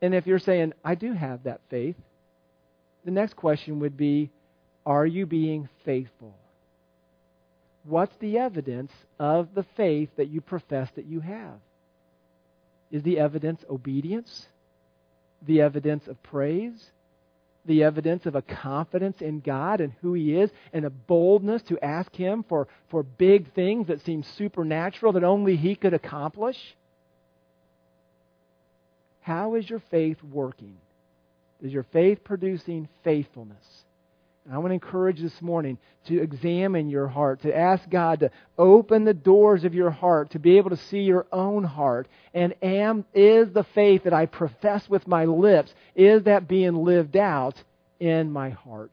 And 0.01 0.15
if 0.15 0.27
you're 0.27 0.39
saying, 0.39 0.75
I 0.85 0.95
do 0.95 1.13
have 1.13 1.45
that 1.45 1.61
faith, 1.71 1.97
the 3.05 3.11
next 3.11 3.35
question 3.35 3.81
would 3.81 3.97
be, 3.97 4.31
Are 4.87 5.07
you 5.07 5.27
being 5.27 5.69
faithful? 5.85 6.35
What's 7.85 8.15
the 8.17 8.39
evidence 8.39 8.93
of 9.19 9.55
the 9.55 9.65
faith 9.77 10.11
that 10.17 10.29
you 10.29 10.41
profess 10.41 10.89
that 10.95 11.07
you 11.07 11.21
have? 11.21 11.59
Is 12.93 13.03
the 13.03 13.19
evidence 13.19 13.65
obedience? 13.69 14.47
The 15.47 15.63
evidence 15.63 16.07
of 16.07 16.23
praise? 16.23 16.93
The 17.65 17.85
evidence 17.85 18.27
of 18.27 18.35
a 18.35 18.43
confidence 18.43 19.21
in 19.21 19.41
God 19.41 19.81
and 19.81 19.93
who 20.01 20.15
He 20.15 20.35
is, 20.35 20.51
and 20.73 20.85
a 20.85 20.91
boldness 20.91 21.63
to 21.63 21.83
ask 21.85 22.15
Him 22.15 22.45
for, 22.49 22.69
for 22.91 23.03
big 23.03 23.53
things 23.55 23.87
that 23.89 24.05
seem 24.05 24.25
supernatural 24.37 25.13
that 25.13 25.25
only 25.25 25.57
He 25.57 25.75
could 25.75 25.95
accomplish? 25.95 26.57
How 29.21 29.55
is 29.55 29.69
your 29.69 29.83
faith 29.91 30.19
working? 30.23 30.77
Is 31.63 31.73
your 31.73 31.87
faith 31.93 32.25
producing 32.25 32.89
faithfulness? 33.05 33.65
And 34.45 34.55
I 34.55 34.59
want 34.59 34.71
to 34.71 34.75
encourage 34.75 35.21
this 35.21 35.41
morning 35.41 35.79
to 36.07 36.21
examine 36.21 36.89
your 36.89 37.07
heart, 37.07 37.43
to 37.43 37.57
ask 37.57 37.89
God 37.89 38.21
to 38.21 38.31
open 38.59 39.05
the 39.05 39.15
doors 39.15 39.65
of 39.65 39.73
your 39.73 39.91
heart, 39.91 40.31
to 40.33 40.41
be 40.41 40.57
able 40.57 40.71
to 40.71 40.77
see 40.77 41.01
your 41.01 41.27
own 41.31 41.63
heart. 41.63 42.09
And 42.35 42.55
am, 42.61 43.05
is 43.15 43.53
the 43.53 43.65
faith 43.75 44.05
that 44.05 44.13
I 44.13 44.27
profess 44.27 44.89
with 44.89 45.07
my 45.07 45.27
lips, 45.27 45.73
is 45.95 46.25
that 46.25 46.49
being 46.49 46.85
lived 46.85 47.17
out 47.17 47.63
in 48.01 48.33
my 48.33 48.51
heart? 48.51 48.91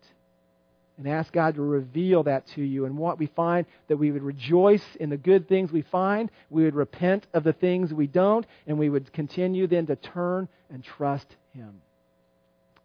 And 0.99 1.07
ask 1.07 1.31
God 1.31 1.55
to 1.55 1.61
reveal 1.61 2.23
that 2.23 2.45
to 2.55 2.61
you. 2.61 2.85
And 2.85 2.97
what 2.97 3.17
we 3.17 3.27
find, 3.27 3.65
that 3.87 3.97
we 3.97 4.11
would 4.11 4.21
rejoice 4.21 4.83
in 4.99 5.09
the 5.09 5.17
good 5.17 5.47
things 5.47 5.71
we 5.71 5.81
find, 5.81 6.29
we 6.49 6.65
would 6.65 6.75
repent 6.75 7.25
of 7.33 7.43
the 7.43 7.53
things 7.53 7.91
we 7.91 8.05
don't, 8.05 8.45
and 8.67 8.77
we 8.77 8.89
would 8.89 9.11
continue 9.13 9.65
then 9.65 9.87
to 9.87 9.95
turn 9.95 10.47
and 10.69 10.83
trust 10.83 11.27
Him. 11.53 11.81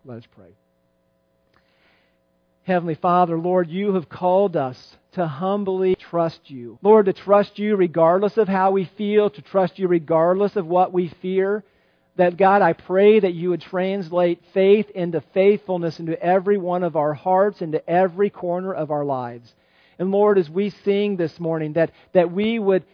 Let 0.05 0.19
us 0.19 0.25
pray. 0.35 0.55
Heavenly 2.65 2.95
Father, 2.95 3.39
Lord, 3.39 3.69
you 3.69 3.93
have 3.93 4.09
called 4.09 4.57
us 4.57 4.97
to 5.13 5.27
humbly 5.27 5.97
trust 5.97 6.51
you. 6.51 6.79
Lord, 6.83 7.07
to 7.07 7.13
trust 7.13 7.59
you 7.59 7.77
regardless 7.77 8.39
of 8.39 8.49
how 8.49 8.71
we 8.71 8.87
feel, 8.97 9.29
to 9.29 9.43
trust 9.43 9.79
you 9.79 9.87
regardless 9.87 10.57
of 10.57 10.67
what 10.67 10.91
we 10.91 11.09
fear. 11.21 11.63
That 12.17 12.39
God, 12.39 12.63
I 12.63 12.73
pray 12.73 13.21
that 13.21 13.35
you 13.35 13.51
would 13.51 13.61
translate 13.61 14.41
faith 14.55 14.89
into 14.91 15.21
faithfulness 15.35 16.01
into 16.01 16.21
every 16.23 16.57
one 16.57 16.85
of 16.85 16.97
our 16.97 17.13
hearts, 17.13 17.61
into 17.61 17.87
every 17.91 18.31
corner 18.31 18.73
of 18.73 18.91
our 18.91 19.05
lives. 19.05 19.53
And 19.99 20.11
Lord, 20.11 20.39
as 20.39 20.49
we 20.49 20.71
sing 20.71 21.17
this 21.17 21.39
morning, 21.39 21.75
that, 21.75 21.91
that 22.15 22.33
we 22.33 22.59
would 22.59 22.85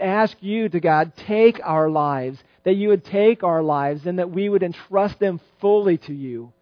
ask 0.00 0.36
you 0.40 0.68
to, 0.70 0.80
God, 0.80 1.12
take 1.14 1.60
our 1.62 1.88
lives, 1.88 2.42
that 2.64 2.74
you 2.74 2.88
would 2.88 3.04
take 3.04 3.44
our 3.44 3.62
lives, 3.62 4.06
and 4.06 4.18
that 4.18 4.30
we 4.30 4.48
would 4.48 4.64
entrust 4.64 5.20
them 5.20 5.40
fully 5.60 5.98
to 5.98 6.12
you. 6.12 6.52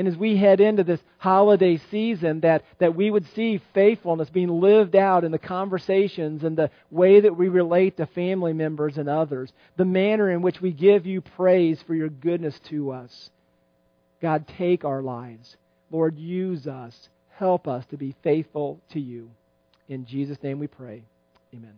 And 0.00 0.08
as 0.08 0.16
we 0.16 0.34
head 0.38 0.62
into 0.62 0.82
this 0.82 1.02
holiday 1.18 1.78
season, 1.90 2.40
that, 2.40 2.64
that 2.78 2.96
we 2.96 3.10
would 3.10 3.26
see 3.34 3.60
faithfulness 3.74 4.30
being 4.30 4.48
lived 4.48 4.96
out 4.96 5.24
in 5.24 5.30
the 5.30 5.38
conversations 5.38 6.42
and 6.42 6.56
the 6.56 6.70
way 6.90 7.20
that 7.20 7.36
we 7.36 7.48
relate 7.48 7.98
to 7.98 8.06
family 8.06 8.54
members 8.54 8.96
and 8.96 9.10
others, 9.10 9.52
the 9.76 9.84
manner 9.84 10.30
in 10.30 10.40
which 10.40 10.58
we 10.58 10.72
give 10.72 11.04
you 11.04 11.20
praise 11.20 11.82
for 11.86 11.94
your 11.94 12.08
goodness 12.08 12.58
to 12.70 12.92
us. 12.92 13.28
God, 14.22 14.48
take 14.56 14.86
our 14.86 15.02
lives. 15.02 15.58
Lord, 15.90 16.16
use 16.18 16.66
us. 16.66 17.10
Help 17.36 17.68
us 17.68 17.84
to 17.90 17.98
be 17.98 18.16
faithful 18.22 18.80
to 18.92 19.00
you. 19.00 19.28
In 19.86 20.06
Jesus' 20.06 20.42
name 20.42 20.58
we 20.58 20.66
pray. 20.66 21.02
Amen. 21.54 21.74